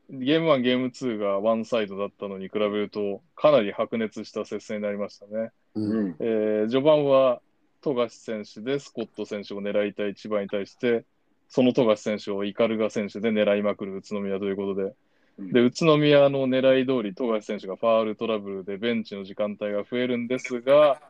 [0.09, 5.51] ゲーム1、ゲーム2がワンサイドだったのに比べると、かなり白熱した接戦になりましたね。
[5.75, 5.91] うん。
[5.91, 6.15] うん。
[6.19, 7.41] えー序盤は
[7.81, 11.05] 富樫選手でスコット選手を狙いたい千葉に対して、
[11.47, 14.93] その富樫選手をイカルガ選手で狙いまくる宇都宮ということで、
[15.37, 15.53] うん。
[15.53, 21.01] で宇都宮の狙い通り、富樫選手がファールトラブルでベンチの時間帯が増えるんですが、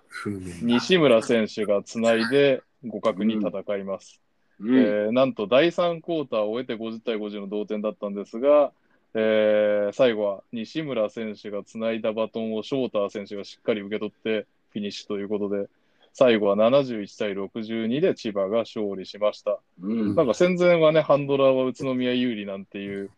[0.62, 4.22] 西村選手がつないで互角に戦います。
[4.26, 4.31] うん
[4.70, 8.72] えーなんと第3クォーターを終えて50対50の同点だったんですが、
[9.14, 15.68] えー最後は西村選手がつないだバトンをショーター選手がしっかり受け取ってフィニッシュということで、
[16.14, 19.60] 最後は71対62で千葉が勝利しました。
[19.82, 20.16] うん。
[20.16, 23.12] なんか戦前はね、ハンドラーは宇都宮有利なんていう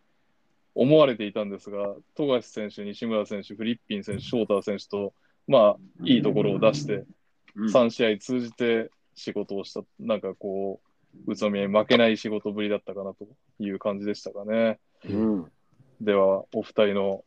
[0.76, 5.14] 思われていたんですが、富樫選手、西村選手、フリッピン選手、ショーター選手と、
[5.48, 7.04] まあ、いいところを出して、
[7.56, 7.68] うん。
[7.68, 10.88] 3試合通じて仕事をした、なんかこう、
[11.28, 13.28] 宇都宮に負けない仕事ぶりだったかなと
[13.60, 14.80] いう感じでしたかね。
[15.06, 15.52] うん
[16.02, 17.24] では、お二人の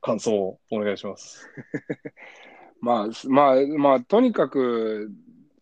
[0.00, 1.48] 感想をお願いします。
[2.80, 5.12] まあ、すまあ、まあ、とにかく、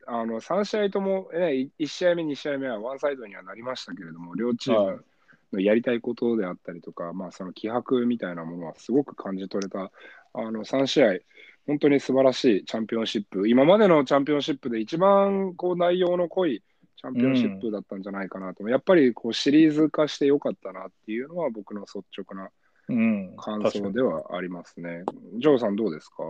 [0.07, 5.05] あの3試合とも、ね、1試合目、2試合目はワンサイドにはなりましたけれども、両チーム
[5.53, 9.90] のやりたいことであったりとか、まあ、その気迫みたいなものはすごく感じ取れた、
[10.32, 11.19] あの3試合、
[11.66, 16.62] 本当に素晴らしいチャンピオンシップ、今までのチャンピオンシップで一番こう内容の濃い
[16.97, 22.51] チャンピオンシップだったんじゃないかなと、やっぱりこうシリーズ化してよかったなっていうのは、僕の率直な。
[23.36, 25.02] 感想ではありますね。
[25.40, 26.23] ジョーさん、どうですか？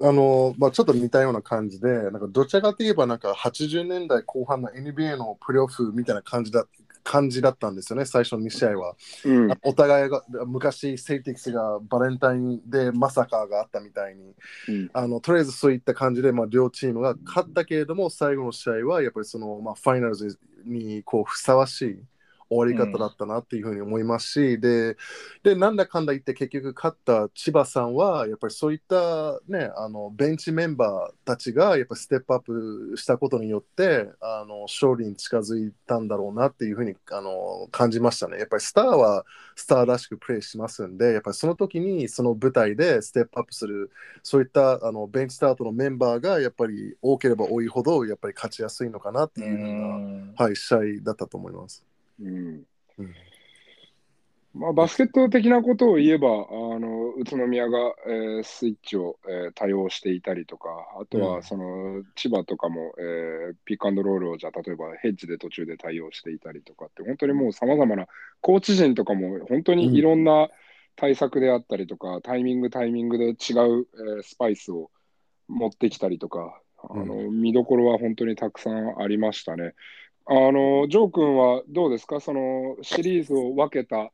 [0.00, 6.66] あの、まあ、ちょっと似たような感じで、なんかどちらかといえば、なんか80年代後半の NBA のプレーオフみたいな感じだ
[7.10, 8.94] 感じだったんですよね、最初の2試合は。
[9.24, 9.50] うん。
[9.62, 14.36] お互いが昔、セイティクスがバレンタインでまさかがあったみたいに、
[14.68, 14.90] うん。
[14.92, 22.02] あのとりあえずそういった感じで、まあ、両チームが勝ったけれども、最後の試合はやっぱりその、まあ、ファイナルズにこうふさわしい
[22.50, 24.96] 終わり方だったなっていうふうに思いますし、で
[25.42, 38.38] で、なんだかんだ言って結局勝った千葉さんは、やっぱりそういった、ね、あのベンチメンバーたちがやっぱりステップアップしたことによってあの勝利に近づいたんだろうなっていうふうにあの感じましたね。
[38.38, 39.24] やっぱりスターは
[39.54, 43.90] スターらしくプレーしますんで、やっぱりその時にその舞台でステップアップする、
[44.22, 51.89] そういったあのベンチスタートのメンバーがやっぱり多ければ多いほど、やっぱり勝ちやすいのかなっていうふうな、んはい、試合だったと思います。
[52.20, 52.64] うん。
[52.98, 53.14] うん。
[54.52, 56.32] まあ、バスケット的なことを言えば、あ
[56.80, 57.78] の宇都宮が、
[58.08, 60.68] えースイッチを、えー多用していたりとか、
[61.00, 61.24] あとうん。
[61.24, 68.06] はその千葉とかも、えーピックアンドロールをじゃあ例えばヘッジで途中で対応していたりとかって、本当にもうさまざまな
[68.40, 70.48] コーチ陣とかも本当にいろんな
[70.96, 74.90] 対策であったりとか、タイミングタイミングで違う、えースパイスを
[75.46, 79.74] 持ってきたりとか、あの見どころは本当にたくさんありましたね。
[80.26, 84.10] あのジョー君はどうですか、そのシリーズを分けた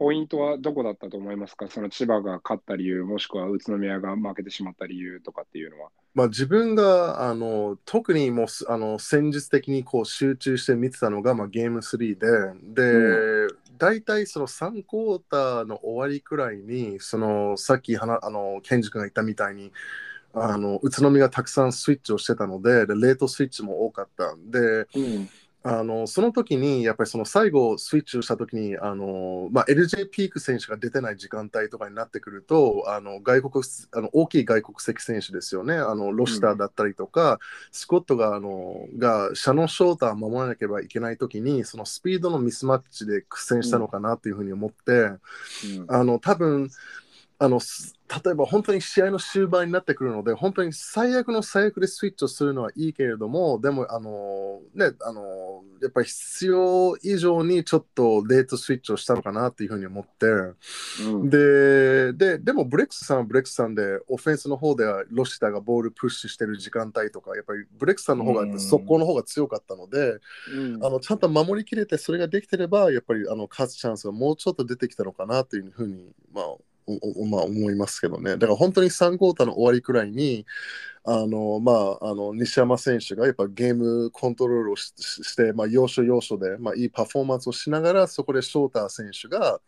[0.00, 5.90] ポイントはどこだったと思いますか、その千葉が勝った理由、もしくは宇都宮が負けてしまった理由とかっていうのは。
[6.14, 19.70] まあ、自分があの特にもうすあの戦術的にこう集中して見てたのが、まあ、ゲーム3で、で、大体その3クォーターの終わりくらいに、そのさっきはなあのケンジ君が言ったみたいに、
[20.32, 24.34] あの宇都宮がたくさんスイッチをしてたので、でレートスイッチも多かった。
[24.36, 25.28] で、うん
[25.62, 37.38] あのその時に、やっぱりその最後スイッチをした時に、あのまあ、LJ ピーク選手が出てない時間帯とかになってくると、あの外国あの大きい外国籍選手ですよね、あのロシターだったりとか、
[37.72, 45.20] スコットがあのがシャノン・ショーターを守らなければいけない時に、そのスピードのミスマッチで苦戦したのかなというふうに思って、うん。
[45.88, 46.70] あの多分
[47.38, 60.26] あのす例えば本当に試合の終盤になってくるので、本当に最悪の最悪でスイッチをするのはいいけれども、でも、あのね、あのやっぱり必要以上にちょっと late switch をしたのかなっていうふうに思って、
[61.04, 61.30] うん。
[61.30, 68.58] でででもブレックスさんはブレックスさんで、オフェンスの方ではロシターが ball push してる時間帯とか、やっぱりブレックスさんの方がうん。
[68.58, 70.18] 速攻の方が強かったので、
[70.52, 70.84] うん。
[70.84, 76.44] あのちゃんと守りきれて、それができてれば、やっぱりあの勝つチャンスがもうちょっと出てきたのかなというふうに、まあ、
[77.28, 78.32] まあ、思いますけどね。
[78.32, 80.46] だから本当に3クォーターの終わりくらいに、
[81.04, 89.60] あのまあ、あの西山選手がやっぱゲームコントロールをして、まあ、要所要所で、まあ、いいパフォーマンスをしながら、そこでショーター選手が、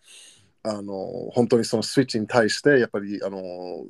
[0.64, 0.94] あの
[1.32, 3.42] 本当にそのスイッチに対してやっぱりあの、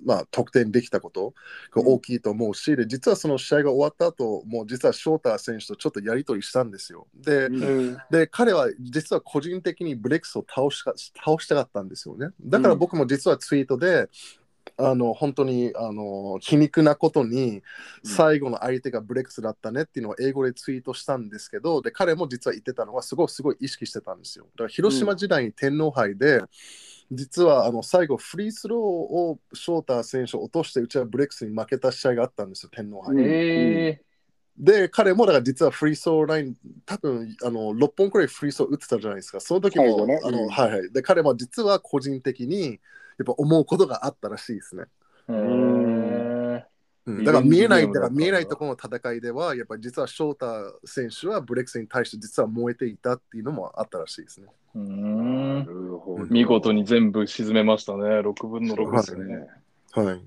[0.07, 1.35] まあ、得点できたこと
[1.71, 7.07] が大きいと思うし、で実はその試合が終わった後もう実は翔太選手とちょっとやり取りしたんですよ。
[7.15, 12.29] で,、うんで彼は実は個人的にブレックスを倒しか倒したかったんですよね。
[12.41, 14.09] だから僕も実はツイートで、
[14.77, 17.63] あの本当にあの皮肉なことに
[18.05, 24.47] 最後の相手がブレックスだったねっていうのを英語でツイートしたんですけどで彼も実は言ってたのはすごいすごい意識してたんですよ。
[24.57, 26.41] だから広島時代に天皇杯で、
[27.11, 33.15] 実はあの最後フリースローを翔太選手を落としてうちはブレックスに負けた試合があったんですよ天皇杯。
[33.15, 34.03] うんえ。
[34.57, 39.41] で彼もだから実はフリースローライン多分あの6本くらいフリースロー打ってたじゃないですか。
[39.41, 40.49] その時も、ねあのうん。
[40.49, 42.81] はいはい、で彼も実は個人的に
[43.19, 44.85] やっぱ思うことがあったらしいですね。
[45.29, 46.43] うん
[47.07, 54.47] だから見えない、だから見えないところの戦いでは、やっぱり実は翔太選手はブレックスに対して実は燃えていたっていうのもあったらしいですね。
[54.77, 58.05] ーうなん見事に全部沈めましたね。
[58.21, 59.49] 6分の6ですね。
[59.91, 60.07] はい。
[60.07, 60.21] はい。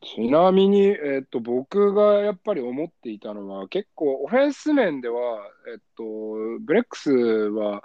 [0.00, 6.04] ちなみに、えっと、僕がやっぱり思っていたのは、結構オフェンス面では、えっと、
[6.60, 7.82] ブレックスは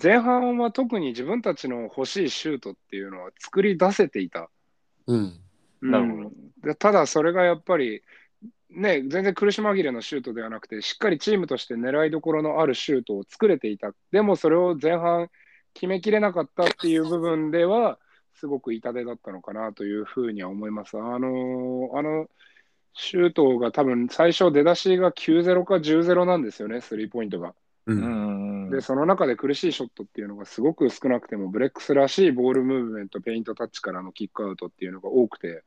[0.00, 4.50] 前半は特に自分たちの欲しいシュートっていうのは作り出せていた。
[5.06, 5.40] うん。
[5.80, 8.02] なるほどうんでただそれがやっぱり、
[8.70, 13.92] ね、全然苦し紛れのシュートではなくて、しっかりチームとして狙いどころのあるシュートを作れていた。
[14.10, 15.30] でもそれを前半
[15.74, 17.98] 決めきれなかったっていう部分では、
[18.34, 20.96] すごく痛手だったのかなというふうには思います。
[20.96, 22.28] あのあの
[22.94, 27.54] シュートが多分最初出だしが9-0か10-0なんですよね、スリーポイントが。
[27.92, 27.92] う。
[27.92, 28.70] うんん。
[28.70, 35.64] で、その中で苦しいショットっていうのがすごく少なくても、ブレックスらしいボールムーブメント、ペイントタッチからのキックアウトっていうのが多くて、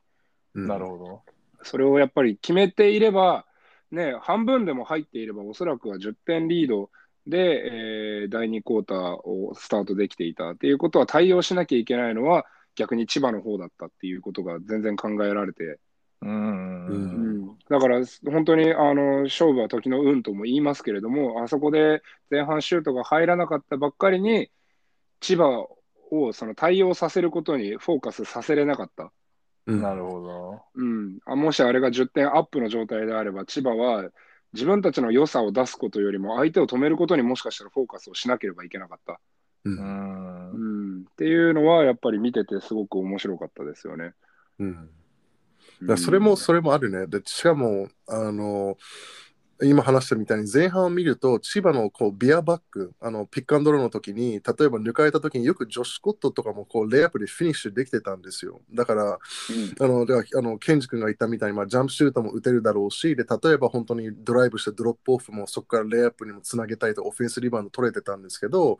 [0.54, 1.22] なるほど。
[1.62, 3.46] それをやっぱり決めていれば、
[3.90, 6.90] ね、半分でも入っていれば、おそらくは10点リード
[7.26, 12.46] で、えー第2クォーターをスタートできていたっていうことは対応しなきゃいけないのは、
[12.76, 15.78] 逆に千葉の方だったっていうことが全然考えられて、
[16.22, 16.86] うん。
[16.86, 17.22] うん
[17.68, 24.50] だから本当にあの勝負は時の運とも言いますけれども、あそこで前半シュートが入らなかったばっかりに、
[25.20, 25.66] 千葉
[26.10, 29.12] をその対応させることにフォーカスさせれなかった。
[29.66, 30.62] うんなるほど。
[30.74, 34.10] うん、あもしあれが10点アップの状態であれば、千葉は
[34.52, 39.20] 自分たちの良さを出すことよりも、相手を止めることにもしかしたらフォーカスをしなければいけなかった。
[39.64, 40.50] ううんん。
[40.50, 44.12] うん、っていうのは、やっぱり見ててすごく面白かったですよね。
[44.58, 44.90] うん
[45.96, 47.06] それもそれもあるね。
[47.06, 48.76] でしかもあの
[49.64, 58.60] 今話したみたいに前半を見ると千葉のこう veer back あのピックアンドローの時に例えば抜かれた時によくジョシュ・スコットとかもこうレイアップでフィニッシュできてたんですよ。
[58.72, 59.18] だからうん
[59.80, 68.78] あのだからあのケンジ君が言ったみたいに、まあ、ジャンプシュートも打てるだろうしで例えば本当にドライブして drop off もそこからレイアップにもつなげたいとオフェンスリバウンド取れてたんですけど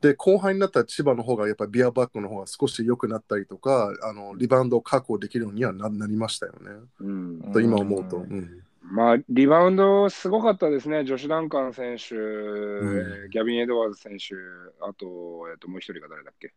[0.00, 6.70] で後半になったら千葉の方がやっぱり veer back の方が少し良くなったりとかあのリバウンドを確保できるようにはななりましたよね。
[7.00, 8.18] うんと今思うと。
[8.18, 12.18] ううんんまあ、リバウンドすごかったですね、ジョシュ・ダンカン選手、ん。
[12.18, 14.34] えーギャビン・エドワーズ選手、
[14.80, 16.52] あと、えっともう一人が誰だっけ？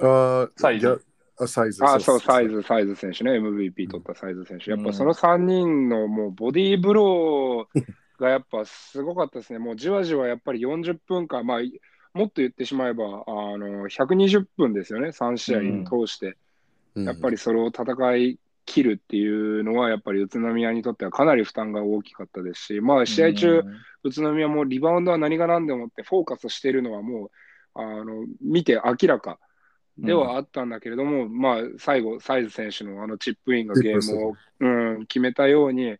[0.00, 1.02] あーサイズ。
[1.38, 1.82] あサイズ。
[1.84, 4.70] あ、そう、サイズ、サイズ選手ね、MVP 取ったサイズ選手。
[4.70, 7.84] やっうんぱその3人のもうボディーブロー
[8.20, 9.58] がやっぱすごかったですね。
[9.58, 11.60] もうじわじわやっぱり40分間、まあ、
[12.12, 13.08] もっと言ってしまえば、あ
[13.56, 16.36] の120分ですよね、3試合通して。
[16.94, 17.04] うん。
[17.06, 23.62] やっぱりそれを戦い切るっていうのは、やっぱり宇都宮にとってはかなり負担が大きかったですし、まあ、試合中、
[24.04, 27.30] 宇都宮もリバウンドは何が何でもってフォーカスしているのはもう
[27.74, 29.38] あの見て明らか
[29.98, 34.68] ではあったんだけれども、まあ最後、サイズ選手のあのチップインがゲームを、う
[35.00, 35.96] ん、決めたように、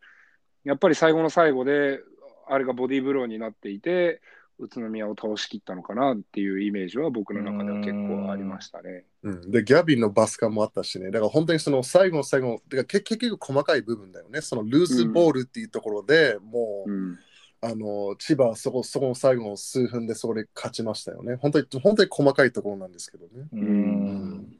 [0.65, 2.01] やっぱり最後の最後で、
[2.49, 4.23] あれがボディーブローになっていて、
[4.61, 9.05] 宇都宮を倒しきったのかなっていうイメージは僕の中では結構ありましたね。
[9.23, 11.11] うんで、ギャビンのバスカもあったしね。
[11.11, 14.41] だから本当にその最後の最後、てか結結局細かい部分だよね。
[14.41, 17.19] そのルーズボールっていうところでもう、うん
[17.63, 21.35] あの千葉はそこそこの最後の数分でそこで勝ちましたよね。
[21.35, 23.49] 本当に本当に細かいところなんですけどね。
[23.53, 23.57] う。
[23.57, 24.57] うん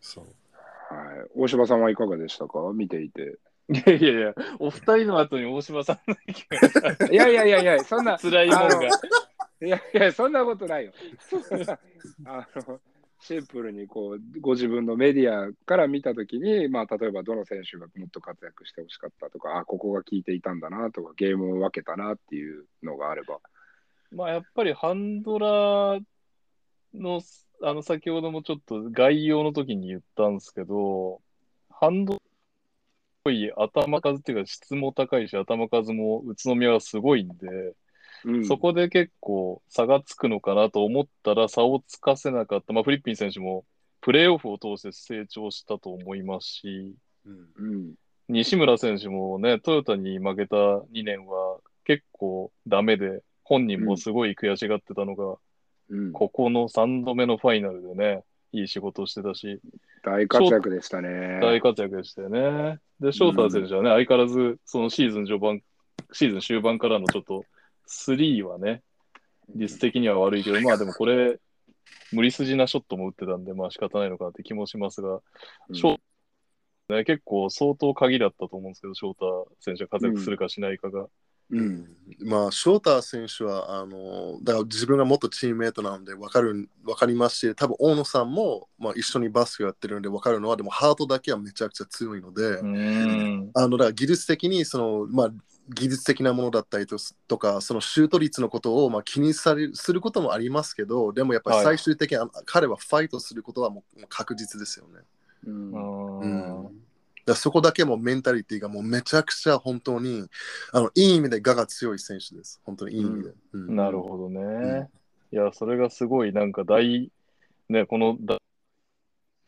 [0.00, 0.24] そう
[0.92, 2.58] はい、大柴さんはいかがでしたか？
[2.74, 3.38] 見ていて。
[3.68, 8.78] いやいやいや、お二人の後に大島さんの意見いやいやいやいや、そんな、辛いもんが。
[9.62, 10.92] いやいや、そんなことないよ。
[12.26, 12.80] あの
[13.20, 23.38] シンプルにこうご自分のメディアから見たときに、まあ、例えばどの選手がもっと活躍してほしかったとか、あここが効いていたんだなとか、ゲームを分けたなっていうのがあれば。
[24.10, 26.02] まあやっぱりハンドラー
[26.94, 27.22] の
[27.64, 31.20] あの、先ほどもちょっと概要の時に言ったんですけど、
[31.70, 32.20] ハンド
[33.22, 37.46] っぽい頭数っていうか質も高いし、頭数も宇都宮はすごいんで、
[38.24, 42.72] うんそこで結構差がつくのかなと思ったら差をつかせなかった。
[42.72, 43.64] まあ、フリッピン選手も
[44.00, 46.94] プレーオフを通して成長したと思いますし、
[47.24, 47.94] うんうん。
[48.28, 55.36] 西村選手もね、トヨタに負けた2年は結構ダメで、本人もすごい悔しがってたのが、
[55.90, 58.22] うん、ここの3度目のファイナルでね、
[58.52, 59.60] いい仕事をしてたし、
[60.04, 61.40] 大活躍でしたね。
[61.40, 62.78] 大活躍でしたよね。
[63.00, 65.62] で、翔太選手はね、相変わらず、そのシーズン序盤、
[66.12, 67.44] シーズン終盤からのちょっと、
[67.88, 68.82] 3はね、
[69.56, 71.38] 実的には悪いけど、まあでもこれ、
[72.12, 75.20] 無理筋なショットも打ってたんで、まあ仕方ないのかなって気もしますが、
[75.68, 75.98] うん翔
[76.88, 81.02] 太、ね、結構相当鍵だったと思うんですけど、翔太選手が活躍するかしないかが。
[81.02, 81.08] うん。
[82.20, 93.50] まあ、翔太選手はあのだから自分が元チームメイトなので分かる分かりますし、多分大野さんも、まあ、一緒にバスケやってるので分かるのは、でもハートだけはめちゃくちゃ強いので、うーん。
[93.54, 95.30] あのだから技術的にその、まあ、
[95.74, 96.96] 技術的なものだったりと
[97.28, 101.64] とか、そのシュート率のことを、まあ、気にされるすることもありますけど、でもやっぱりはい。
[101.66, 105.00] 最終的に、あの彼はファイトすることはもう確実ですよね。
[105.46, 105.72] うん。
[105.72, 106.91] ううんん
[107.24, 110.26] だそこだけもメンタリティがもうめちゃくちゃ本当に
[110.72, 112.60] あのいい意味で我が強い選手です。
[112.64, 113.30] 本当にいい意味で。
[113.52, 114.88] うんなるほどね。
[115.32, 117.10] いや、それがすごい、なんか大、
[117.70, 118.38] ね、このだ、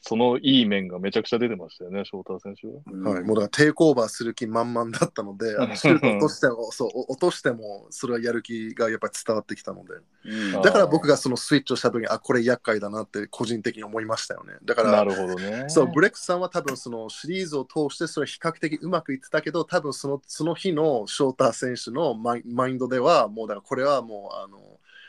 [0.07, 3.11] そのいい面がめちゃくちゃ出てましたよね、翔太選手は。
[3.11, 9.95] はい、もうだからテイクオーバーする気満々だったので、あのシュート落としてもそうお落としてもそれはやる気がやっぱり伝わってきたので、
[10.27, 14.53] うんあだから僕がそのスイッチをした時に、あ、これ厄介だなって個人的に思いましたよね。
[14.63, 15.65] だから、なるほどね。
[15.69, 24.59] そうブレックスさんは多分そのシリーズを通してそれ比較的うまくいってたけど、多分そのその日の翔太選手のマイマインドでは、もうだからこれはもうあの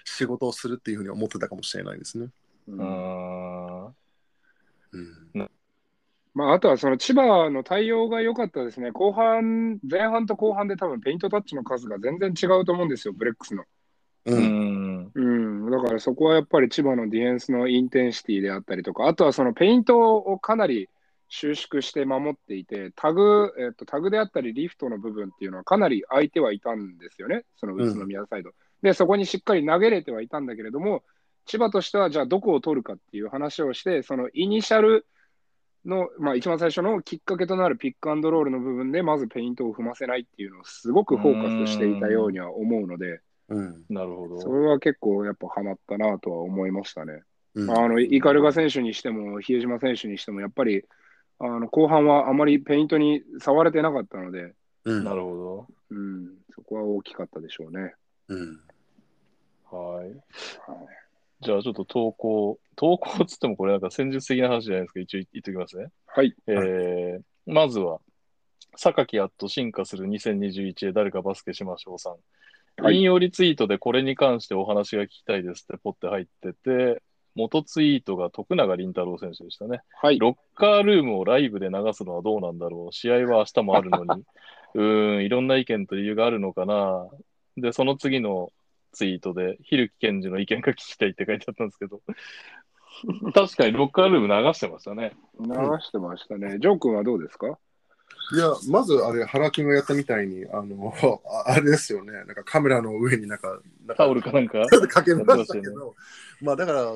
[0.06, 2.28] 仕事をするっていうふうに思ってたかもしれないですね。
[2.68, 3.65] うんあ
[4.96, 5.50] うん
[6.36, 8.92] まあ、あとはその千葉の対応が良かったですね。
[8.92, 13.64] 後半、前半と後半で多分 paint touch の数が全然違うと思うんですよ、ブレックスの。
[14.26, 15.12] ーううんん。
[15.16, 15.22] う
[15.70, 20.90] ん、だからそこはやっぱり千葉のディフェンスの intensity であったりとか、あとはそのペイントをかなり
[21.30, 28.52] 収縮して守っていて、 tag、えっと、 tag であったりリフトの部分っていうのはかなり空いてはいたんですよね、その宇都宮サイド。
[28.82, 31.04] で、そこにしっかり投げれてはいたんだけれども、
[31.46, 35.06] 千葉としてはじゃあどこを取るかっていう話をして、その initial
[35.86, 44.42] の、まあ、一番最初のきっかけとなるピックアンドロールの部分で、まずペイントを踏ませないっていうのをすごくフォーカスしていたようには思うので、うんなるほど。
[44.42, 47.22] それは結構やっぱハマったなとは思いましたね。
[47.54, 50.84] うんあのイカルガ選手にしても、比江島選手にしても、やっぱり
[51.40, 54.54] あの後半はあまりペイントに触れてなかったので、
[54.86, 57.94] うんなるほうん、そこは大きかったでしょうね。
[58.28, 58.60] うん
[59.72, 59.78] ど。
[59.78, 60.12] はい。
[61.42, 65.88] じゃあちょっと投稿、投稿っつってもこれなんか戦術的な話じゃないですか、一応言っときますね。
[66.08, 66.36] はい。
[66.48, 68.00] えーまずは、
[68.76, 72.14] 榊やっと進化する2021へ誰かバスケしましょうさん。
[72.14, 77.02] はい引用リツイートでこれに関してお話が聞きたいですってポって入ってて、
[77.36, 79.82] 元ツイートが徳永凛太郎選手でしたね。
[80.02, 80.20] はい。
[80.20, 82.94] ロッカールームをライブで流すのはどうなんだろう。
[82.94, 84.24] 試合は明日もあるのに。
[84.76, 87.08] うーん、いろんな意見と理由があるのかな。
[87.56, 88.52] で、その次の
[88.96, 92.02] ツイートで、ひるきけんじの意見が聞きたいって書いてあったんですけど、
[93.34, 95.12] 確かにロッカールーム流してましたね。
[95.40, 95.48] 流
[95.82, 96.60] してましたね。
[96.60, 97.48] ジョー君はどうですか？
[98.34, 100.94] いや、まずあれ、原君がやったみたいに、あの、
[101.46, 104.66] あ あれですよね、なんかカメラの上になんか、なんタオルかなんか？
[104.88, 105.96] かけましたけど、
[106.42, 106.84] まあだから、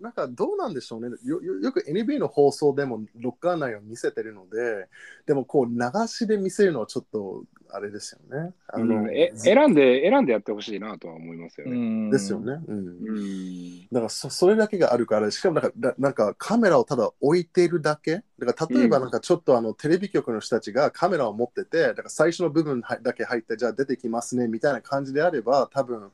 [0.00, 1.60] なんかどうなんでしょうねよよ。
[1.60, 4.88] よく NBA の放送でもロッカー内を見せてるので、
[5.26, 5.78] でもこう流
[6.08, 7.44] しで見せるのはちょっと
[7.74, 8.52] あれですよね。
[8.68, 11.76] あの、うんえ選んで、選んでやってほしいなとは思いますよね。
[11.76, 12.38] んですよ。
[12.38, 12.60] ね。
[12.68, 13.80] うんうん。
[13.90, 18.22] だからそそれだけがあるから、しかもなんかだなんかカメラをただ置いているだけ？
[18.38, 26.10] だから例えばなんかちょっとあの、テレビ局の人たちがカメラを持ってて、だから最初の部分はだけ入って、じゃあ出てきますねみたいな感じであれば、多分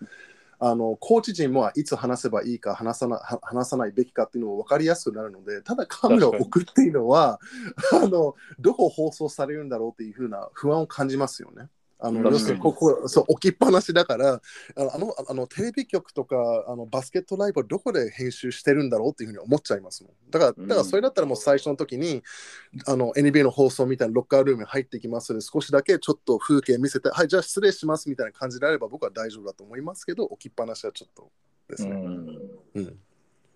[0.61, 7.39] あのコーチ陣もいつ話せばいいか話さな話さないべきかっていうのも分かりやすくなるので、ただカメラを置くっていうのは、
[7.93, 11.69] あのどこ放送されるんだろうっていうふうな不安を感じますよね。
[12.01, 14.41] あの要するにここそう置きっぱなしだから
[14.77, 16.37] あのあのあのテレビ局とか
[16.69, 20.13] あのバスケットライブをどこで編集してるんだろうっていうふうに思っちゃいますもん。
[20.31, 22.23] だから、だからそれだったらもう最初の時に、
[22.87, 31.31] あの NBA の放送みたいなロッカールームに入ってきますので、少しだけちょっと風景見せて、はい、じゃあ失礼しますみたいな感じであれば僕は大丈夫だと思いますけど、置きっぱなしはちょっと
[31.69, 31.93] ですね。
[31.93, 32.39] うん
[32.75, 32.99] うん。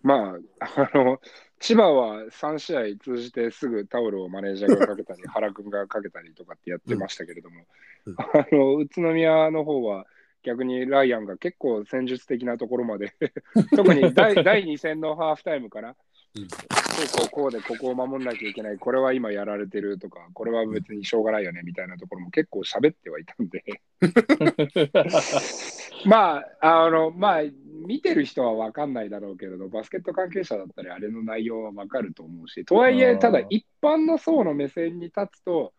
[0.03, 1.21] まあ、あの、
[1.63, 7.65] 千葉は3試合通じてすぐタオルをマネージャーがかけたり、原君がかけたりとかってやってましたけれども、
[8.07, 8.15] うん。
[8.19, 10.05] あの宇都宮の方は
[10.43, 13.15] 逆にライアンが結構戦術的なところまで
[13.77, 15.95] 特に第 第2戦のハーフタイムから、
[16.37, 16.49] うん。
[16.49, 16.57] こ
[17.05, 23.83] うこうこうでここを守んなきゃいけない、これは今やられてるとか、これは別にしょうがないよねみたいなところも結構喋ってはいたんで、
[26.05, 27.43] まあ、あの、まあ、
[27.87, 35.73] 見てる人は分かんないだろうけれど、バスケット関係者だったり、あれの内容は分かると思うし、とはいえ、ただ一般の層の目線に立つと、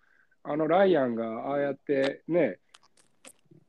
[0.44, 2.60] あのライアンがああやってね、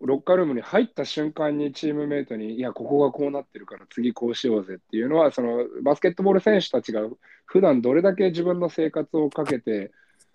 [0.07, 7.03] ロッカールームに入った瞬間にチームメイトに、いや、ここがこうなってるから次こうしようぜっていうのは、そのバスケットボール選手たちが
[7.47, 9.93] 普段どれだけ自分の生活をかけて、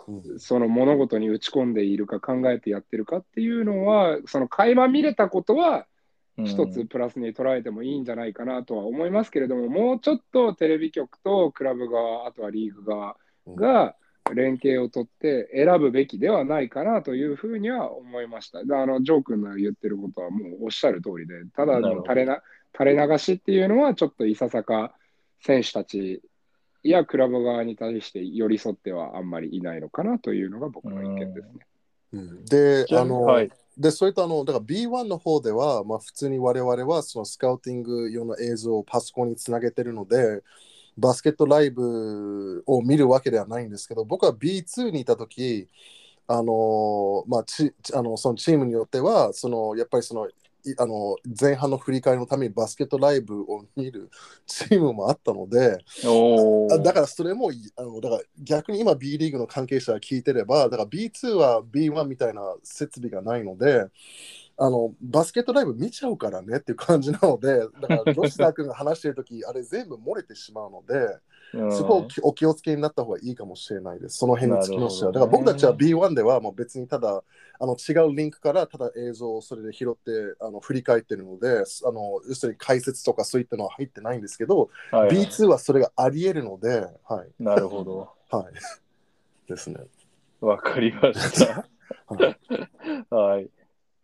[0.08, 0.40] うん。
[0.40, 5.86] その物事に打ち込んでいるか考えてやってるかっていうのは、その垣間見れたことは、
[6.46, 13.18] 一つプラスに捉えてもいいんじゃないかなとは思いますけれども、もうちょっとテレビ局とクラブ側、あとはリーグ側
[13.56, 13.96] が
[14.34, 18.64] 連携を取って選ぶべきではないかなというふうには思いました。
[18.64, 22.41] であのジョー君の言ってることはもうおっしゃる通りで、ただの垂れな
[22.77, 24.93] 垂れ流しっていうのは、ちょっといささか
[25.41, 26.22] 選手たち
[26.84, 31.53] やクラブ側に対して寄り添ってはあんまりいないのかなというのが僕の意見ですね。
[32.11, 40.43] うんであの、はいでそういったあのだから B1 の方では、まあ、普通に我々はそのスカウティング用の映像をパソコンにつなげてるので
[40.99, 45.67] バスケットライブを見るわけではないんですけど僕は B2 にいた時
[46.31, 54.11] あのまあ、ちあのそのチームによってはそのやっぱりそのいあの前半の振り返りのためにバスケットライブを見る
[54.45, 55.77] チームもあったので、
[56.84, 63.85] だからそれもいあのだから逆に今 B リーグの関係者が聞いてればだから B2 は B1 みたいな設備がないので
[64.60, 71.18] あのバスケットライブ見ちゃうからねっていう感じなので だから吉田君が話してる時あれ全部漏れてしまうので
[71.53, 77.23] うんそこをお気をつけになった方がいいかもしれないですその辺につきましては、ねだから僕たちは B1 ではもう別にただ
[77.61, 87.30] あの違うリンクからただ映像をそれで拾ってあの振り返ってるのであの要するに解説とかそういったのは入ってないんですけどはい B2 はそれがあり得るので、はい。
[87.40, 88.10] なるほど。
[88.30, 88.53] はい。
[89.49, 89.80] ですね。
[90.41, 91.65] わかりました。
[92.07, 92.15] は
[93.11, 93.49] いはい。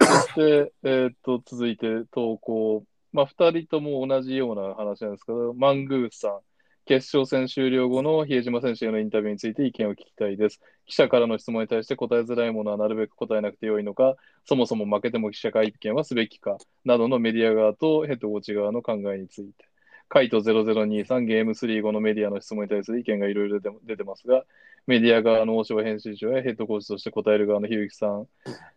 [0.06, 2.86] そして、えーっと、続いて投稿。
[3.12, 6.40] まあ、二人とも同じような話なんですけど、マングースさん。
[6.86, 10.62] 決勝戦終了後の比江島選手へのインタビューについて意見を聞きたいです。
[10.86, 14.16] 記者からの質問に対して答えづらいものはなるべく答えなくてよいのか、
[14.46, 19.66] そもそも負けても記者会見はすべきか、などのメディア側とヘッドコーチ側の考えについて。
[20.08, 24.46] カイト0023ゲーム3後のメディアの質問に対する意見がいろいろ出て出てますが、
[24.86, 28.28] メディア側の大島編集長やヘッドコーチとして答える側のひるきさん、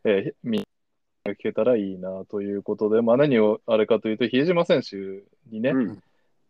[0.05, 0.69] えー
[1.29, 4.97] が聞けたらいいなということで、まあ、何をあれかというと、比江島選手
[5.51, 6.03] にね、うん。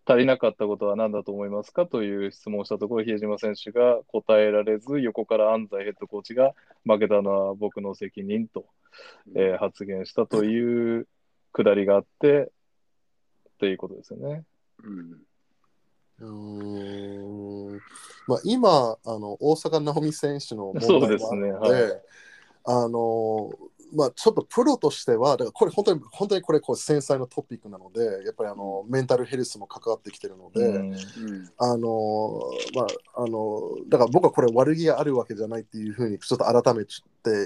[0.06, 6.54] 足りなかったことは何だと思いますかという質問をしたところ、比江島選手が答えられず、横から安西ヘッドコーチが
[6.86, 8.64] 負けたのは僕の責任と、
[9.34, 11.06] えー発言したという
[11.52, 12.50] くだりがあって、
[13.58, 14.44] ということですよね。
[14.82, 15.22] うん。
[16.20, 17.80] うーん
[18.26, 21.52] まあ、今あの、大坂なおみ選手の問そう題ですね。
[21.52, 22.02] もあるので、はい。
[22.64, 23.50] あの
[23.94, 30.92] まあ、ちょっとプロとしては、だからこれ本当に本当にこれこう繊細なトピックなので、やっぱりあのメンタルヘルスも関わってきてるので、うん。
[30.92, 30.98] うん。
[31.56, 32.40] あの
[32.74, 36.92] まああのだから僕はこれ悪気があるわけじゃないっていうふうにちょっと改めて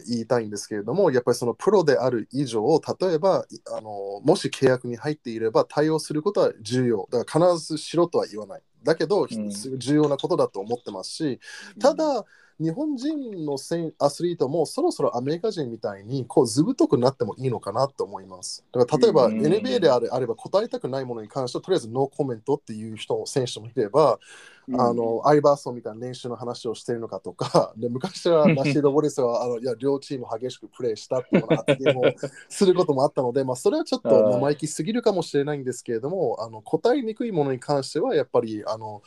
[0.08, 2.62] 言いたいんですけれどもやっぱりそのプロである以上
[3.00, 3.46] 例えば
[3.76, 7.08] あのもし契約に入っていれば対応することは重要。
[7.10, 8.62] だから必ずしろとは言わない。
[8.82, 9.28] だけど、ん。
[9.28, 11.40] 重要なことだと思ってますし
[11.78, 12.24] ただ
[12.62, 18.64] 日本人の選アスリートもそろそろアメリカ人みたいにこう図太くなってもいいのかなと思います。
[18.72, 19.40] だから例えばうん。
[19.40, 24.20] NBA であれあれば答えたくないものに関してはとりあえずノーコメントっていう人選手もいれば、
[24.78, 32.02] あのアイバーソンみたいな練習の話をしているのかとか で昔はラシード・ウォリスはあのいや両チーム激しくプレーしたっていう発言を
[32.48, 39.02] することもあったので、まあ、それはちょっと生意気すぎるかもしれないんですけれどもあの答えにくいものに関してはやっぱりあの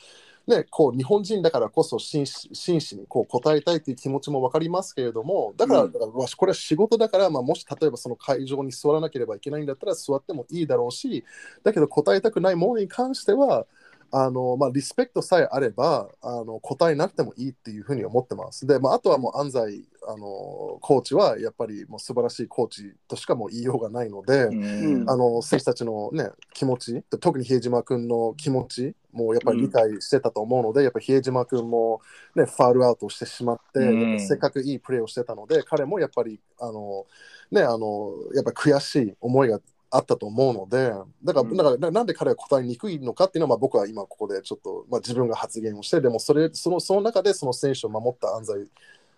[0.47, 11.23] ね、こう日本人だからこそ真摯にこう答えたいという気持ちも分かりますけれどもだから,、うんだからわしこれは仕事だから、まあ、もし例えばその会場に座らなければいけないんだったら座ってもいいだろうし
[11.63, 13.65] だけど答えたくないものに関しては
[14.11, 18.65] あのまあ、リスペクトさえあればあの答えなくてもいいっていうふうに思ってます。
[18.65, 32.01] で、まあ、あとはもう安西あのコーチはやっぱりもう素晴らしいコーチとしかもう言いようがないので、うんあの選手たちの、ね、気持ち、特に比江島君の気持ちもやっぱり理解してたと思うので、やっぱり比江島君も、
[32.35, 34.09] ね、ファールアウトしてしまって、うん。
[34.11, 37.05] やっぱせっかくいいプレーをしてたので、彼もやっぱりあの、
[37.51, 39.59] ね、あのやっぱ悔しい思いが
[39.89, 40.91] あったと思うので、
[41.23, 41.55] だから、うん。
[41.55, 48.67] だからななんで彼は答えにくいのかっていうのは、まあ、僕は今ここでちょっと、まあ、自分が発言をして、でもそれそのその中でその選手を守った安西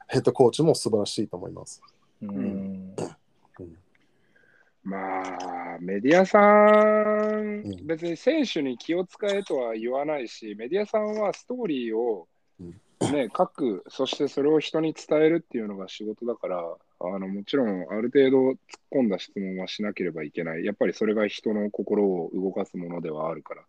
[0.07, 1.81] ヘッドコーチも素晴らしいと思います。
[2.21, 2.86] うん
[4.87, 12.27] まあ、メディアさん、うん別に選手に気を使えとは言わないし、メディアさんはストーリーを、
[13.01, 16.63] ね、書く、そしてそれを人に伝えるっていうのが仕事だから、
[16.99, 18.57] あのもちろんある程度突っ
[18.93, 20.63] 込んだ質問はしなければいけない。
[20.63, 23.63] やっぱりそれが人の心を動かすものではあるから。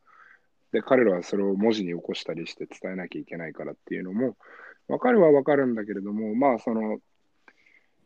[0.70, 4.36] で、彼らはそれを文字に起こしたりして伝えなきゃいけないからっていうのも、
[4.86, 6.98] わかるはわかるんだけれども、まあ、その、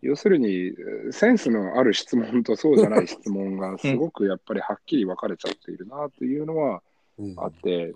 [0.03, 6.83] 要するに、えーセンスのある質問とそうじゃない質問がすごくやっぱりはっきり分かれちゃっているなというのは
[7.19, 7.35] うん。
[7.37, 7.95] あって、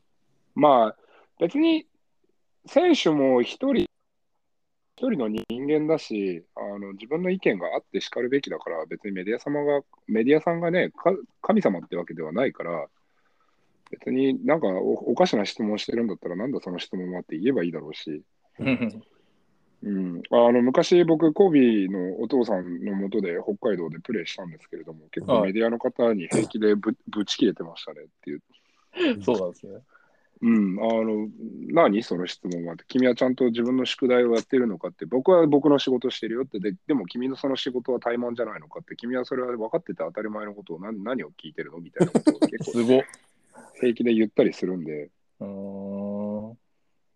[0.54, 0.96] まあ、
[1.40, 1.86] 別に
[2.66, 3.86] 選手も一人、
[4.96, 11.12] 一人の人間だし、あの自分の意見があってしかるべきだから、別にメディア様が、メディアさんがね、か
[11.42, 12.86] 神様ってわけではないから、
[13.90, 18.22] 別になんかおおかしな質問してるんだったら、なんだその質問はって言えばいいだろうし、
[19.82, 20.16] うん。
[20.16, 25.42] うん、あの昔、僕、コービーのお父さんのもとで北海道でプレーしたんですけれども、結構はい。
[25.46, 28.42] メディアの方に平気でぶ ぶち切れてましたねっていう。
[29.22, 29.78] そうなんですね。
[30.42, 31.28] うん、あの
[31.72, 32.02] 何？
[32.02, 32.74] その質問は。
[32.74, 36.60] って、君はちゃんと自分の宿題をやってるのかって、僕は僕の仕事してるよって。
[36.60, 40.80] で、でも君のその仕事は怠慢じゃないのかって、君はそれは分かってて当たり前のことを。
[40.80, 41.78] 何何を聞いてるの？
[41.78, 43.02] みたいなことを結構。
[43.80, 45.46] 平気で言ったりするんで、うー。
[45.46, 45.75] ん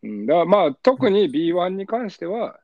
[0.03, 2.61] うん、だからまあ特に B1 に関しては、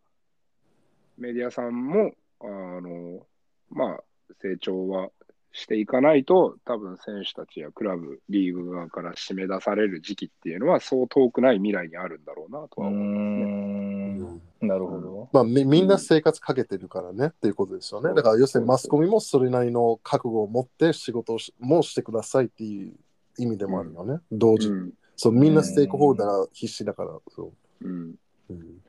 [1.18, 3.26] メディアさんも、あの、
[3.70, 4.04] まあ、
[4.40, 5.08] 成長は
[5.52, 14.66] していかないと、多分選手たちやクラブ、リーグ側から締め出される時期っていうのは、そう遠くない未来にあるんだろうなとは思いますね。
[14.66, 15.28] んなるほど。
[15.32, 18.14] まあ、みみんな生活かけてるからね、っていうことですよね。
[18.14, 22.92] だから要するにマスコミもそれなりの覚悟を持って仕事をしもしてくださいっていう
[23.38, 24.20] 意味でもあるよね。
[24.30, 25.32] 同時に、うんそう。
[25.32, 27.10] みんなステークホルダー必死だから。
[27.28, 28.14] そううん、
[28.50, 28.82] うん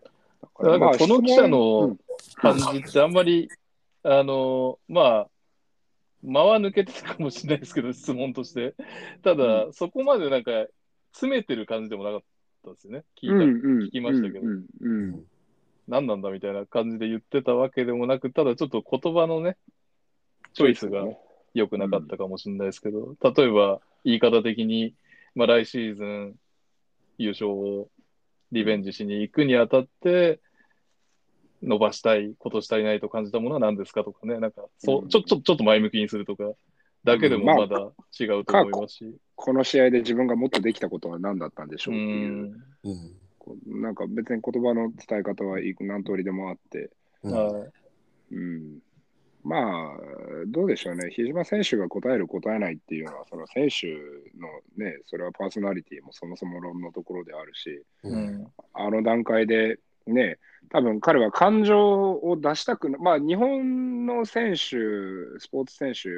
[0.60, 2.00] だなんかこの記者のうん
[2.36, 3.50] 感じってあんまり、
[4.04, 5.30] あの、まあ、
[6.24, 8.76] 間は抜けてたかもしれないですけど、質問として。
[9.24, 10.52] ただ、そこまでなんか、
[11.14, 12.22] 詰めてる感じでもなかっ
[12.64, 13.04] たですよね。
[13.22, 15.26] 聞いた、うんうん聞きましたけどうんうん
[15.88, 19.58] 何なんだみたいな感じで言ってたわけでもなく、ただちょっと言葉のね、
[20.54, 21.06] チョイスが
[21.54, 24.94] 良くなかったかもしれないですけど、例えば言い方的に、
[25.38, 26.36] まあ、来シーズン
[27.20, 27.90] 優勝を
[28.52, 30.40] リベンジしに行くにあたって、
[31.62, 35.10] 伸ばしたい、ことしたいないと感じたものは何ですかとかね、なんかそう、うん。
[35.10, 36.44] ちょちょちょっと前向きにするとか、
[37.04, 37.78] だけでもまあまだ
[38.20, 39.16] 違うと思いますし。
[39.36, 42.64] この試合で自分がもっとできたことは何だったんでしょううっていう、ん。
[42.84, 43.16] うん。
[43.38, 46.90] こうなんか別に言葉の伝え方はいく何通りでもあって、
[47.22, 47.32] うん。
[47.32, 47.70] はい。
[48.32, 48.80] うん、
[49.48, 49.98] まあ、
[50.48, 53.88] どうでしょうね、比江島選手が答える、答えないっていうのは、その選手
[54.38, 58.26] のね、それはパーソナリティもそもそも論のところであるし、ううん。
[58.42, 58.48] ん。
[58.74, 60.38] あの段階でね、
[60.70, 64.60] 多分彼は感情を出したくなまあ、日本の選手、
[65.40, 66.10] スポーツ選手、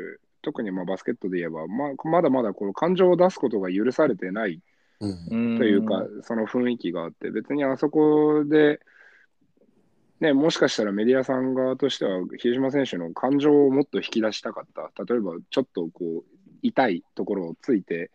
[0.41, 4.59] 特にまあバスケットで言えば、まあ、まだまだこの感情を出すことが許されてない
[5.01, 5.57] うん。
[5.57, 8.79] というか、その雰囲気があって、別にあそこで、
[10.19, 14.91] ね、もしかしたらメディアさん側としては、比江島選手の感情をもっと引き出したかった。
[15.05, 16.23] 例えば、ちょっとこう、
[16.61, 18.11] 痛いところをついて、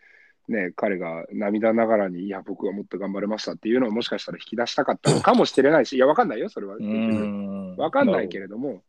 [0.48, 6.76] ね、彼が涙ながらに、いや、僕はもっと頑張れましたっていうのをもしかしたら引き出したかったのかもしれないし、いや、わかんないよ、それは。
[6.76, 7.76] う結局ん。
[7.76, 8.42] わかんないけど。
[8.42, 8.82] れども、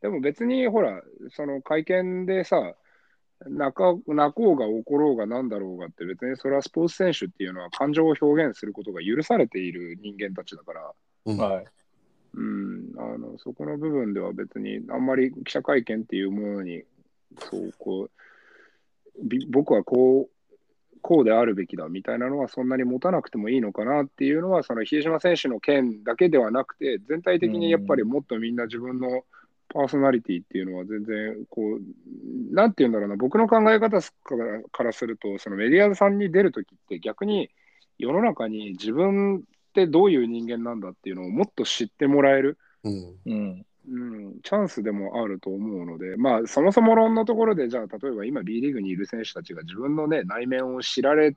[0.00, 2.74] でも別にほら、その会見でさ、
[3.46, 10.92] 泣か泣こうが怒ろうがなんだろうがって、別にそれはスポーツ選手っていうのは感情を表現することが許されている人間たちだから、
[11.26, 11.64] うんはい。
[12.36, 16.82] うん、あのそこの部分では別にあんまり記者会見っていうものに、
[17.38, 18.10] そうこう
[19.48, 20.30] 僕はこう、
[21.00, 29.24] こうであるべきだみたいなのはそんなに持たなくてもいいのかなっていうのは、その比江島選手の件だけではなくて、全体的にやっぱりもっとみんな自分の
[29.68, 37.50] パーソナリティっていうのは全然こう、なんて言うんだろうな、僕の考え方からからすると、そのメディアさんに出るときって逆に
[37.98, 42.58] 世の中に自分ってどういう人間なんだっていうのをもっと知ってもらえる。
[42.84, 43.66] うんうん。
[43.86, 51.36] うん、チャンスでもあると思うので、まあ、そもそも論のところで、じゃあ、例えば今、B リーグにいる選手たちが自分の、ね、内面を知られ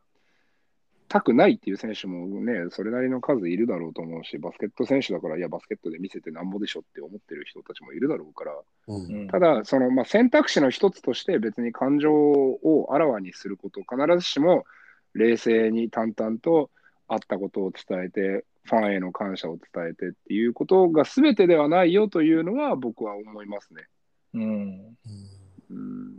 [1.09, 8.53] たくないっていう選手もね、それなりの数いるだろうと思うし、バスケット選手だから、いや、バスケットで見せてなんぼでしょって思ってる人たちもいるだろうから、
[8.87, 14.63] うんうんただ、そのまあ、選択肢の一つとして、別に感情をあらわにすること、必ずしも
[15.13, 16.69] 冷静に淡々と
[17.07, 23.83] あったことを伝えて、ファンへの感謝を伝えてっていうことが全てではないよというのは僕は思いますね。
[24.33, 24.97] うん。
[25.69, 26.13] うん、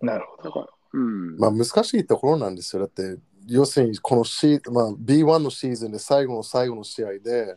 [0.00, 0.42] なるほど。
[0.44, 1.36] だから、うん。
[1.38, 2.82] まあ難しいところなんですよ。
[2.82, 7.56] だって、要するにこのシー、まあ、B1 のシーズンで最後の最後の試合で、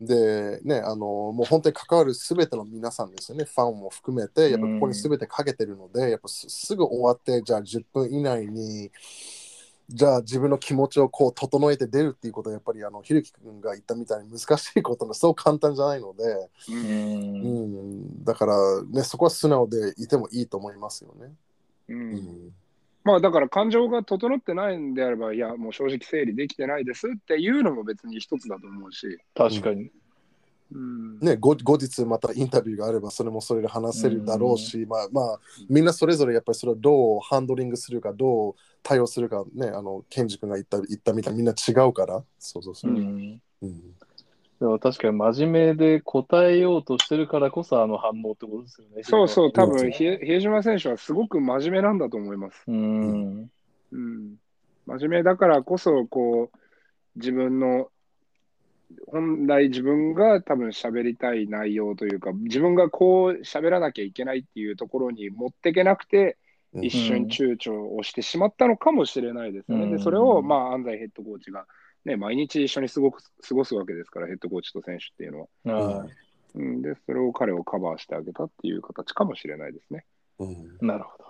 [0.00, 8.90] で、ね、あの、もう本当に関わるすべての皆さんですよね、ファンも含めて、やっぱここにすべてかけてるので、やっぱすすぐ終わって、じゃあ10分以内に、
[9.94, 16.80] じゃあ自分の気持ちをこう整えて出るっていうことはやっぱりあのひるき君が言ったみたいに難しいことがそう簡単じゃないので、ううん。
[16.80, 21.32] うんん、だからねそこは素直でいてもいいと思いますよね。
[21.88, 22.52] ううんん
[23.04, 29.90] まあだから感情が整ってないんであれば、いや、もう正直整理できてないですっていうのも別に一つだと思うし、確かに。
[30.74, 43.40] うんね、後後日またインタビューがあればそれもそれで話せるだろうし、まあまあみんなそれぞれやっぱりそれをどうハンドリングするかどう対応するかねあのケンジ君が言った言ったみたいにみんな違うからそうそうそうう、ん。
[43.62, 43.80] うん
[44.62, 49.02] でも確かに真面目で答えようとしてるからこそあの反応ってことですよね。
[49.02, 52.62] そうそう、多うん分比江比江島選手はすごく真面目なんだと思います。
[52.68, 53.50] うん。
[53.90, 54.36] うん、
[54.86, 56.58] 真面目だからこそ、こう、
[57.16, 57.88] 自分の、
[59.06, 66.36] 本来自分が多分喋りたい内容というか、自分がこう喋らなきゃいけないっていうところに持っていけなくて、
[66.74, 69.84] うん一瞬躊躇をしてしまったのかもしれないですよね。
[69.84, 71.66] うんで、それを、まあ、安西ヘッドコーチが、
[72.06, 75.98] ね、毎日一緒に過ごく過ごすわけですから、ヘッドコーチと選手っていうのは。
[75.98, 76.06] は
[76.54, 80.06] うん、で、それを彼をカバーしてあげたっていう形かもしれないですね。
[80.38, 80.56] うんい。
[80.80, 81.24] なるほど。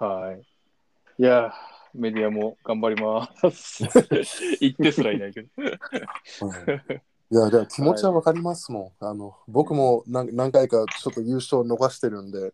[0.00, 0.30] はい。
[0.30, 0.42] はい。
[1.18, 1.52] いやー、
[1.94, 3.84] メディアも頑張ります。
[4.60, 5.48] 言ってすらいないけど。
[7.32, 9.04] いや、でも気持ちはわかりますもん。
[9.04, 12.52] あの僕も何何回かちょっと優勝逃してるんで、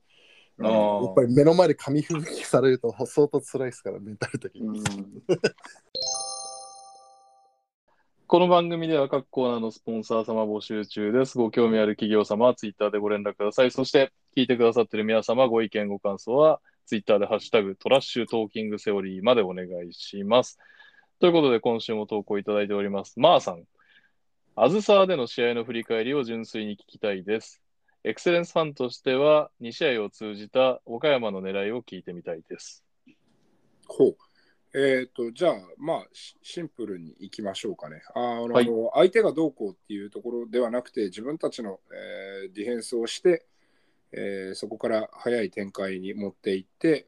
[0.61, 4.81] あーやっぱり目の前で紙吹雪されると相当辛いですから、メンタル的に。
[4.81, 4.85] うん
[8.29, 11.39] この番組では各コーナーのスポンサー様募集中です。
[11.39, 13.71] ご興味ある企業様はツイッターでご連絡ください。
[13.71, 20.59] そして、聞いてくださっている皆様、ご意見、ご感想はツイッターでハッシュタグトラッシュトーキングセオリーまでお願いします。
[21.19, 23.19] ということで、今週も投稿いただいております。
[23.19, 23.65] まーさん、
[24.55, 27.61] あずさーでの試合の振り返りを純粋に聞きたいです。
[28.05, 32.85] エクセレンスファンとしては、2試合を通じた岡山の狙いを聞いてみたいです。
[33.89, 34.17] ほう。
[34.79, 38.03] えっ、と、じゃあ、まあ、シシンプルにいきましょうかね。
[38.15, 41.81] あの、はい相手がどうこうっていうところではなくて、自分たちの、
[42.45, 43.47] えーディフェンスをして、
[44.17, 47.07] えーそこから早い展開に持っていって、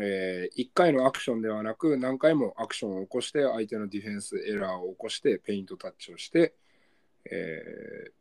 [0.00, 6.54] え1回のアクションではなく、何回もアクションを起こして、相手のディフェンスエラーを起こして、ペイントタッチをして、
[7.30, 8.12] えー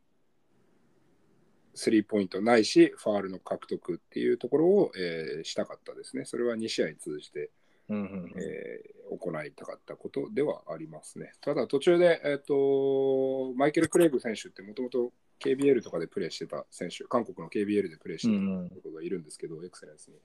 [1.75, 6.25] スリーポイントないし、ファールの獲得っていうところを、えーしたかったですね。
[6.25, 7.49] それは2試合通じて
[7.89, 11.33] うんうんうんえー行いたかったことではありますね。
[11.41, 15.11] ただ途中で、えっとマイケル・クレイグ選手ってもともと
[15.43, 20.15] KBL とかでプレーしてた選手、韓国の KBL でプレーしてたうんうん人がいるんですけど、エクセレンスに。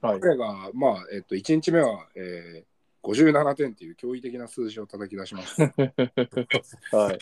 [0.00, 0.20] はい。
[0.20, 2.70] 彼が、まあえっと1日目は、えー
[3.02, 5.72] 57点っていう驚異的な数字を叩き出しました。
[6.94, 7.18] はい。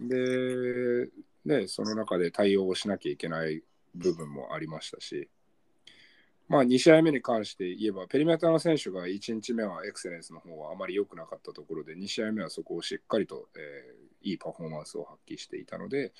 [0.00, 1.10] で、
[1.44, 3.62] ね、その中で対応をしなきゃいけない
[3.94, 5.28] 部分もありましたし、
[6.48, 16.12] まあ、2試合目に関して言えば、ペリメーターの選手が1日目はエクセレンスの方はあまり良くなかったところで、2試合目はそこをしっかりと、えーいいパフォーマンスを発揮していたので、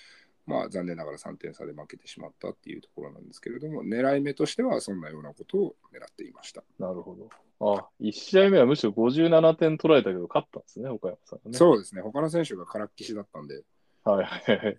[0.51, 6.65] まあ、残念ながら3点差で負けてしまったっていうところなんですけれども、狙い目としてはそんなようなことを狙っていました。
[6.79, 7.29] なるほど。
[7.61, 11.57] あ、1試合目はむしろ57点取られたけど、勝ったんですね、岡山さんがね。
[11.57, 13.63] そうですね、他の選手がからっきしだったんで、
[14.05, 14.79] はいはいはい。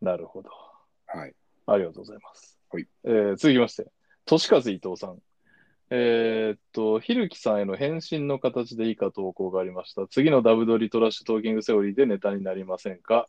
[0.00, 0.50] なるほど。
[1.06, 1.34] はい。
[1.66, 2.58] ありがとうございます。
[2.70, 3.90] はいえー続きまして、
[4.24, 5.18] としかず伊藤さん。
[5.90, 10.08] えーっと、ひるきさんへの返信の形で以下投稿がありました。
[10.08, 13.28] 次のダブドリトラッシュトーキングセオリーでネタになりませんか？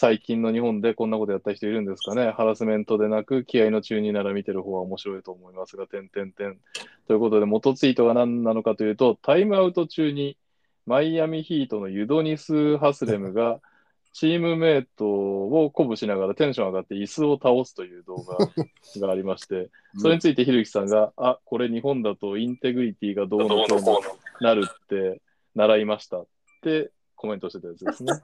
[0.00, 2.30] 最近の日本でこんなことやった人いるんですかね？
[2.30, 6.56] ハラスメントでなく、気合の中になら見てる方は面白いと思いますが、点点点。
[7.08, 10.36] ということで、元ツイートが何なのかというと、タイムアウト中に
[10.86, 13.58] マイアミヒートのユドニス・ハスレムが
[14.12, 18.36] チームメイトを鼓舞しながらテンション上がって椅子を倒すという動画
[19.08, 24.00] がありまして、それについてひるきさんが、あ、これ日本だとインテグリティがどうのこうの
[24.40, 25.20] なるって
[25.56, 26.18] 習いました。
[26.18, 26.26] っ
[26.62, 28.12] てコメントしてたやつですね。
[28.12, 28.22] はい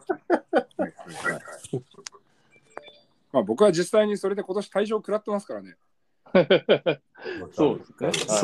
[0.78, 1.42] はいはいはい
[3.32, 5.76] まあ僕は実際にそれで今年退場食らってますからね。
[7.52, 8.34] そうですね。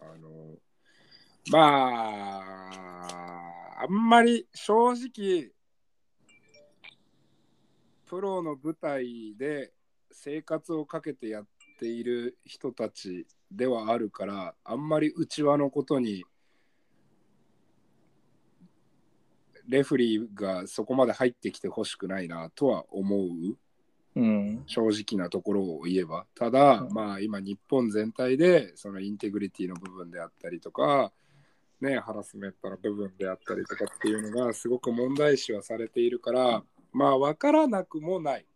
[0.00, 0.56] あの
[1.50, 1.58] ま
[3.78, 5.52] あ、あんまり正直、
[8.06, 9.74] プロの舞台で
[10.10, 11.46] 生活をかけてやっ
[11.78, 16.24] ている人たちではあるから、あんまり内輪のことに、
[19.68, 23.56] レフリーがそこまで入ってきてほしくないなとは思う？
[24.16, 24.62] うん。
[24.66, 31.12] 正直なところを言えばただ、うんまあ今日本全体でそのインテグリティの部分であったりとか
[31.80, 38.46] ね、ハラスメントの部分であったりとかっていうのがすごく問題視はされているから、まあ分からなくもない。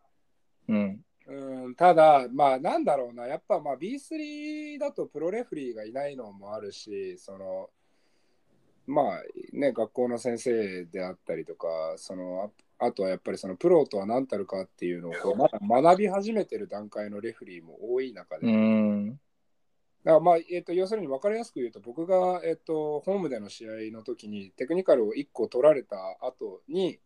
[0.69, 1.05] うん。
[1.29, 7.71] うん、ただ、まあなんだろうな、やっぱまあ B3 だとプロレフリーがいないのもあるし、その
[8.93, 9.23] まあ
[9.53, 19.11] ね、学校の先生であったりとか、そのああとはやっぱりそのプロとは何たるかっていうのをこうまだ学び始めてる段階のレフリーも多い中で、うん。
[19.13, 19.21] だか
[20.05, 27.01] らまあ、えっと要するに分かりやすく言うと、僕が、えっとホームでの試合の時にテクニカルを1個取られた後に、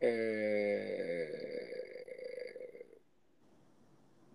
[0.00, 1.54] えー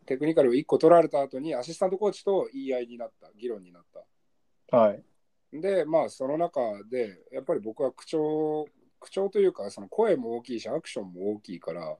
[0.05, 4.75] テクニカルを1個取られた後にアシスタントコーチと言い合いになった、議論になった。
[4.75, 5.03] はい。
[5.53, 8.67] で、まあ、その中で、やっぱり僕は口調、
[8.99, 11.97] 口調というか、その声も大きいし、アクションも大きいから、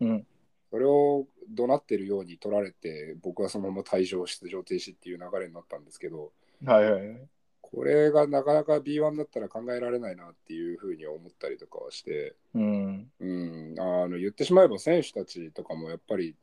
[0.00, 0.26] うん。
[0.70, 6.32] それを怒鳴ってるように取られて、僕はそのまま退場、出場停止っていう流れになったんですけど、
[6.64, 7.28] はいはいはい。
[7.60, 13.10] これがなかなか B1 だったら考えられないなっていうふうに思ったりとかはして、うん。
[13.18, 16.36] うん、あの言ってしまえば選手たちとかもやっぱり、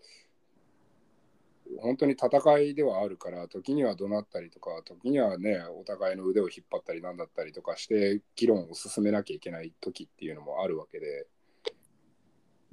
[1.82, 11.28] 本当に戦いではあるから、時には怒鳴ったりとか、時にはね、お互いの腕を引っ張ったりなんだったりとかして、議論を進めなきゃいけない時っていうのもあるわけで、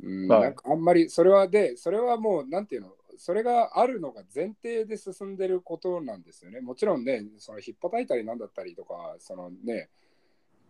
[0.03, 6.61] うん、はいなんかあんまりそれはで、それはもう、なんていうの、それがあるのが前提で進んでることなんですよね。
[6.61, 9.91] もちろんね、その引っ叩いたりなんだったりとか、そのね、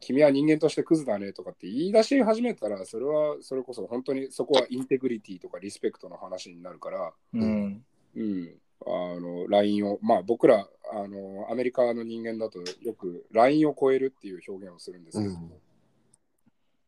[0.00, 7.84] 君は人間としてクズだねとかって言い出し始めたら、それはそれこそ本当にそこはインテグリティとかリスペクトの話になるから、うん。
[8.18, 15.52] うん、あの LINE を、まあ僕らあのアメリカの人間だとよく LINE を超えるっていう表現をするんですけど、うん。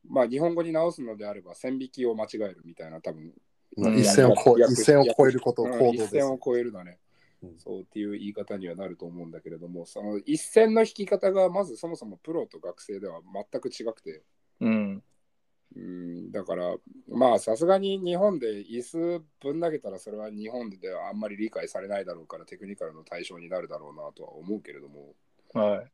[0.08, 3.32] まあ日本語に直すのであれば線引きを間違えるみたいな多分、
[3.76, 3.98] うん。
[3.98, 6.04] 一線を超え訳一線を超えること、うん行動です。
[6.06, 6.98] 一線を超えるだね、
[7.42, 7.58] うん。
[7.58, 14.22] そうっていう言い方にはなると思うんだけれども、その一線の引き方がまずそもそもプロと学生では全く違くて、
[14.60, 15.02] うん。
[15.76, 16.76] うん、だから、
[17.08, 25.14] まあさすがに日本で椅子ぶん投げたらそれは日本ではあんまり理解されないだろうからテクニカルの対象になるだろうなとは思うけれども、
[25.54, 25.92] はい。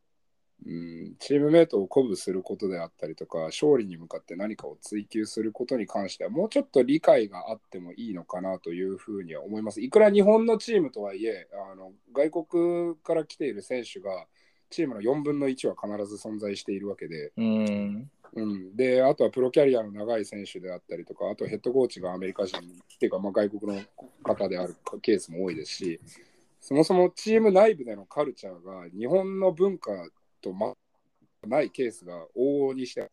[0.65, 9.83] うん、チームメイトを鼓舞することであったりとか勝利に向かって何かを追求することに関してはもうちょっと理解があってもいいのかなというふうには思います。
[9.83, 14.27] いくら日本のチームとはいえあの外国から来ている選手が
[14.71, 18.11] チームの4分の1は必ず存在しているわけで、うん。
[18.37, 22.63] うん、であとはプロキャリアの長い選手であったりとかあとヘッドコーチがアメリカ人っ
[22.99, 23.83] ていうか、まあ、外国の
[24.23, 26.01] 方であるケースも多いですし
[26.61, 29.91] そもそもチーム内部でのカルチャーが日本の文化
[30.43, 30.75] とま
[31.47, 33.11] ないケースが往々にして、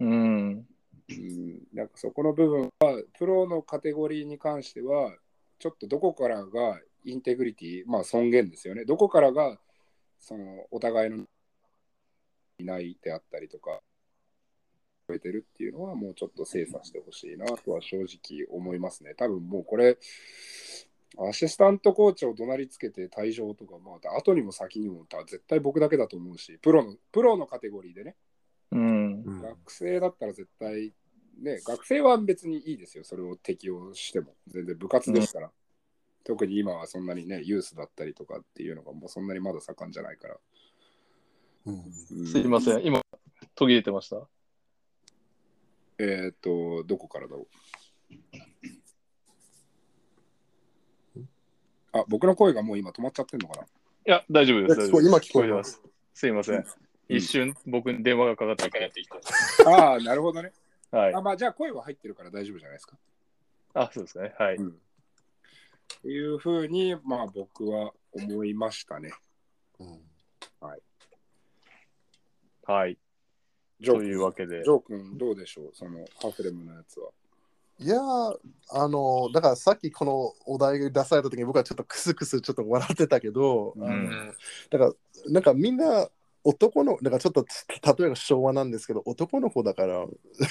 [0.00, 0.66] うん。
[1.08, 5.12] うん、なんかそこの部分はプロのカテゴリーに関しては
[5.58, 8.84] ちょっとどこからがインテグリティ、まあ、尊厳ですよね。
[8.84, 9.58] どこからが
[10.20, 11.24] そのお互いの
[12.58, 13.89] いないであったりとか超
[15.14, 19.98] えてるっていうのはもうちょっと精査してほしいなとは正直思いますね多分もうこれ
[21.28, 28.14] アシスタントコーチを怒鳴りつけて退場とか、まあ、後にも先にも絶対僕だけだと思うしプロのプロのカテゴリーでね
[28.72, 29.22] うん。
[29.24, 30.92] うん学生だったら絶対、
[31.42, 34.34] ね、学生は別にいいですよ、それを適用しても。
[34.48, 35.50] 全然部活ですから。
[36.24, 40.36] 特に今はそんなにね、ユースだったりとかっていうのがもうそんなにまだ盛んじゃないから。
[41.66, 42.84] うんうんすいません。
[42.84, 43.02] 今、
[43.54, 44.26] 途切れてました。
[46.02, 47.46] えっ、と、どこからだろ
[51.14, 51.20] う？
[51.92, 53.66] あ、僕の声がもう今止まっちゃってんのかな？
[53.66, 53.66] い
[54.06, 54.80] や、大丈夫です。
[54.80, 55.82] いや聞こえ今聞こえてます。
[56.14, 56.64] すいません。
[57.08, 58.90] 一瞬、僕に電話がかかってきて。
[59.66, 60.52] ああ、なるほどね。
[60.90, 61.20] はいあ。
[61.20, 62.96] まあ、じゃあ声は入ってるから大丈夫じゃないですか？
[63.74, 64.34] あ、そうですね。
[64.38, 64.56] はい。
[64.56, 64.78] うん。
[66.04, 69.12] いうふうに、まあ僕は思いましたね。
[69.78, 70.00] うん
[72.62, 72.96] はい。
[73.80, 74.70] ジョーというわけでジ。
[74.70, 75.70] ョー君どうでしょう？
[75.72, 77.10] そのハフレムのやつは。
[77.78, 78.36] いやー
[78.72, 84.10] あのだからさっきこのお題が出された時に僕はちょっとクスクスちょっと笑ってたけど、うんあの
[84.70, 84.92] だから
[85.28, 86.08] なんかみんな
[86.44, 87.44] 男のだからちょっと
[87.98, 90.06] 例えが昭和なんですけど男の子だから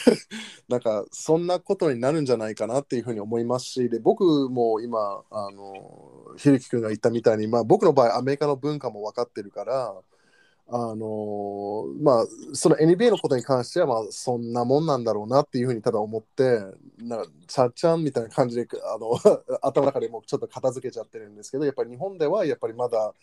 [0.70, 9.96] なんかそんなことになるんじゃないかなっていうふうに思いますしで僕も今あのひるき君が言ったみたいに、まあ、僕の場合アメリカの文化も分かってるから
[10.72, 16.60] あのまあその NBA のことに関してはまあそんなもんなんだろうなっていうふうにただ思って
[17.00, 19.12] なんかちゃっちゃんみたいな感じであの
[19.62, 23.14] 頭の中でもうちょっと片付けちゃってるんですけどやっぱり日本ではやっぱりまだ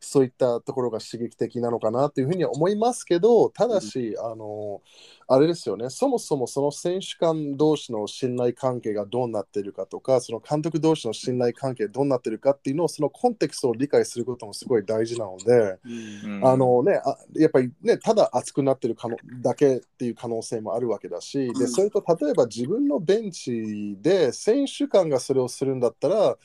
[0.00, 4.82] そういったところが刺激的なのかなというふうには思いますけど、ただし、あの、
[5.28, 15.78] あれですよね、そもそもその選手間同士の信頼関係がどうなっているかとか、その監督同士の信頼関係がどうなっているかっていうのを、そのコンテクストを理解することもすごい大事なので、
[16.24, 16.46] うん。
[16.46, 21.68] あのね、あやっぱりね、ただ熱くなってる可能だけっていう可能性もあるわけだし、でうん。
[21.68, 26.36] それと例えば自分のベンチで選手間がそれをするんだったら、うん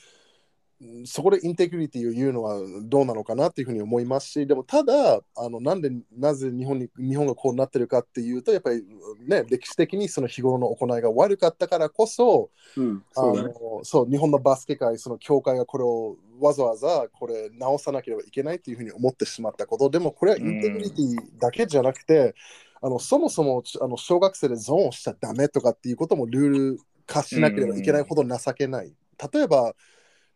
[1.06, 8.84] そこでインテグリティを言うのはどうなのかなっていうふうに思いますし、でもただ、あのなんでなぜ日本に日本がこうなってるかっていうと、やっぱり
[9.28, 13.54] ね、歴史的にその日頃の行いが悪かったからこそ、うん、あそうだね。
[13.54, 22.34] のそう日本のバスケ界、その協会がこれをわざわざこれ直さなければいけないというふうに思ってしまったこと、でもこれはインテグリティだけじゃなくて、
[22.82, 28.96] あのそもそもあの小学生でゾーンをしちゃダメとかっていうこともルール化しなければいけないほど情けない。
[29.32, 29.76] 例えば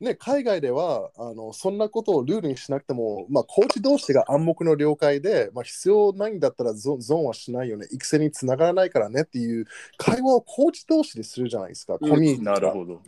[0.01, 9.65] ね、海外ではあのそんなことをルールにしなくても、まあ、コーチ同士が暗黙の了解で、まあ、必要ないんだったらゾゾーンはしないよね、育成につながらないからねっていう
[9.98, 12.53] 会話をコーチ同士でするじゃないですか、うんコミュニティが。
[12.53, 13.01] なるほど。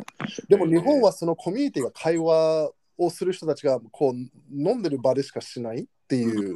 [0.47, 4.13] でも日本はそのコミュニティが会話をする人たちがこう
[4.51, 6.55] 飲んでる場でしかしないっていう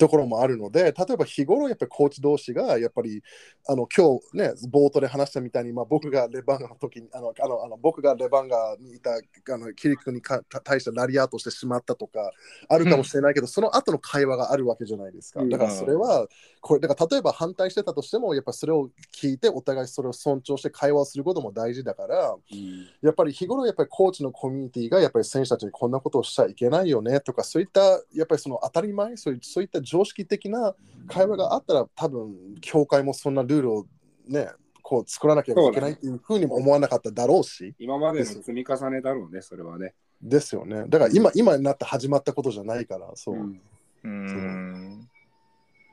[0.00, 3.22] ところもあるので、例えば日頃やっぱりコーチ同士がやっぱり
[3.68, 12.32] あの今日ね、冒頭で話したみたいに、まあ、僕がレバンガの時にあのあのあの僕がレバンガにいたあのキリクにか対してラリアートしてしまったとか
[12.68, 15.42] あるかもしれないけど、その後の会話があるわけじゃないですか。
[15.42, 15.48] うん。
[15.50, 16.26] だからそれは、
[16.62, 22.88] これだから例えば反対してたとしても、やっぱそれを聞いて、お互いそれを尊重して会話をすることも大事だから、うん。
[23.02, 27.80] やっぱり日頃やっぱりコーチのコミュニティがやっぱり選手たちにこんなことをしちゃいけないよねとかそういった
[28.14, 30.74] やっぱりその当たり前そういそういった常識的な
[31.08, 33.86] 会話があったら多分協会もそんなルールを
[34.28, 34.48] ね
[34.82, 37.74] こう作らなければいけないっていうふうにも思わなかっただろうし。
[37.78, 39.94] 今までの積み重ねだろうね、それはね。
[40.22, 40.84] ですよね。
[40.88, 43.60] だから今今になって始まったことじゃないからそう、うん。
[44.04, 45.08] うーん。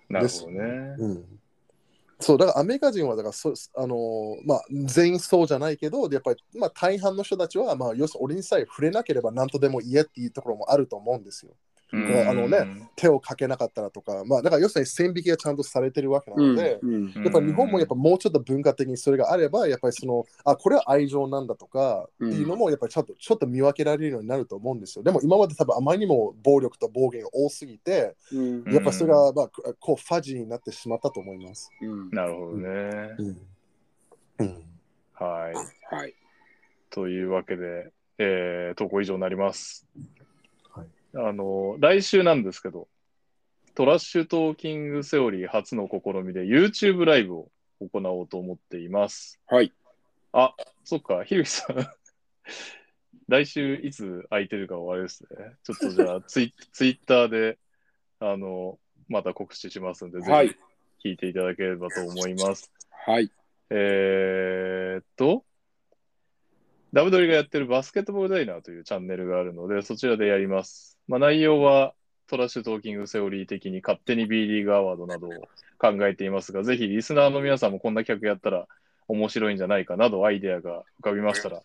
[0.09, 0.95] なるほどね。
[1.00, 1.40] うん。
[2.19, 11.51] そうだからアメリカ人はだからそあのーまあ、全員そうじゃないけどやっぱり、まあ、大半の人たちは、まあ、要するに俺にさえ触れなければ何とでも言えっていうところもあると思うんですよ。
[11.94, 25.04] うんあのね手をかけなかったらとか、まあ、だから要するに線引きがちゃんとされてるわけなので、うんやっぱ日本もやっぱもうちょっと文化的にそれがあれば、やっぱりその、あ、これは愛情なんだとかっていうのも、やっぱりちょっとちょっと見分けられるようになると思うんですよ。
[25.04, 29.50] でも今まで多分あまりにも暴力と暴言が多すぎて、うんやっぱそれが、まあ、
[29.80, 31.70] こうファジーになってしまったと思います。
[31.82, 33.16] うんなるほどね。
[33.18, 33.38] うん。
[34.40, 34.64] うん。
[35.14, 35.96] はい。
[35.96, 36.14] はい。
[36.90, 39.88] というわけで、えー投稿以上になります。
[41.18, 42.88] はいあの、来週なんですけど、
[43.76, 49.40] トラッシュトーキングセオリー初の試みで YouTube ライブを行おうと思っています。
[49.48, 49.72] はい。
[50.34, 51.78] あ、そっか、ひるきさん。
[53.28, 55.56] 来週いつ空いてるかはあれですね。
[55.64, 57.58] ちょっとじゃあ ツイ、ツイッターで、
[58.20, 58.80] あの、
[59.10, 60.56] また告知しますんで、はいぜ
[61.02, 62.72] ひ聞いていただければと思います。
[62.90, 63.32] はい。
[63.70, 65.46] えーっと、
[66.98, 70.98] ダブドリがやってるバスケットボールダイナーというチャンネルがあるので、そちらでやります。
[71.08, 71.93] まあ、内容は
[72.26, 75.30] トラッシュトーキングセオリー的に勝手に B リーグアワードなどを
[75.77, 78.66] 考えていますが、ぜひリスナーの皆さんもこんな企画やったら
[79.08, 81.61] 面白いんじゃないかなどアイデアが浮かびましたら、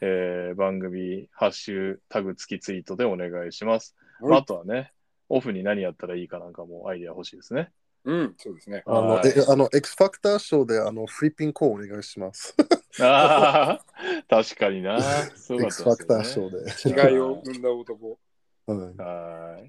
[0.00, 3.94] えー番組ハッシュタグ付きツイートでお願いします。
[4.20, 4.90] まあ、あとはね、
[5.28, 7.70] オフに何やったらいいかなんかもアイデア欲しいですね。
[8.04, 8.82] うん、そうですね。
[8.84, 12.56] あの、あの、X ファクターショーで、あの、フリッピングコールお願いします。
[13.00, 13.84] ああ、
[14.28, 15.00] 確かにな。
[15.34, 17.10] そうか X ファクターショーで。
[17.10, 18.18] 違いを生んだ男。
[18.66, 19.68] うんはい。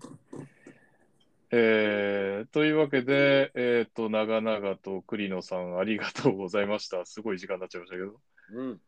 [1.52, 7.06] えー、というわけで、えっ、と、長々と栗野さんありがとうございました。
[7.06, 8.20] すごい時間になっちゃいましたけど。
[8.54, 8.82] うん。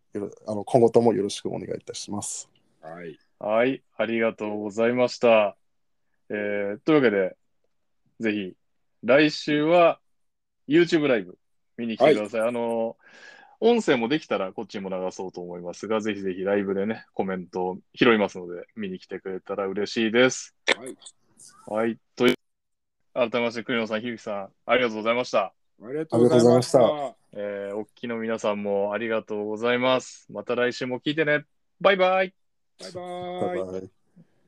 [0.47, 0.63] あの。
[0.63, 2.49] 今後ともよろしくお願いいたします。
[2.81, 3.19] はい。
[3.43, 5.57] はい、ありがとうございました。
[6.29, 7.35] えーというわけで、
[8.21, 8.53] ぜひ、
[9.03, 9.99] 来週は
[10.69, 11.37] YouTube ライブ
[11.75, 12.41] 見に来てください。
[12.41, 12.95] あの、
[13.59, 20.55] 音声もできたらこっちにも流そうと思いますが、ぜひぜひライブでね、コメントを拾いますので、見に来てくれたら嬉しいです。
[20.77, 20.97] はい。
[21.67, 21.97] はい。
[22.15, 22.35] という、
[23.13, 25.53] 改めまして、栗野さん、ひゆきさん、ありがとうございました。
[25.83, 26.79] ありがとうございました。
[27.33, 30.31] えー、おっきの皆さんもありがとうございます。
[30.31, 31.43] また来週も聞いてね。
[31.81, 32.42] バイバイ。
[32.79, 33.01] バイバ
[33.39, 33.65] バイイ。
[33.65, 33.89] バイ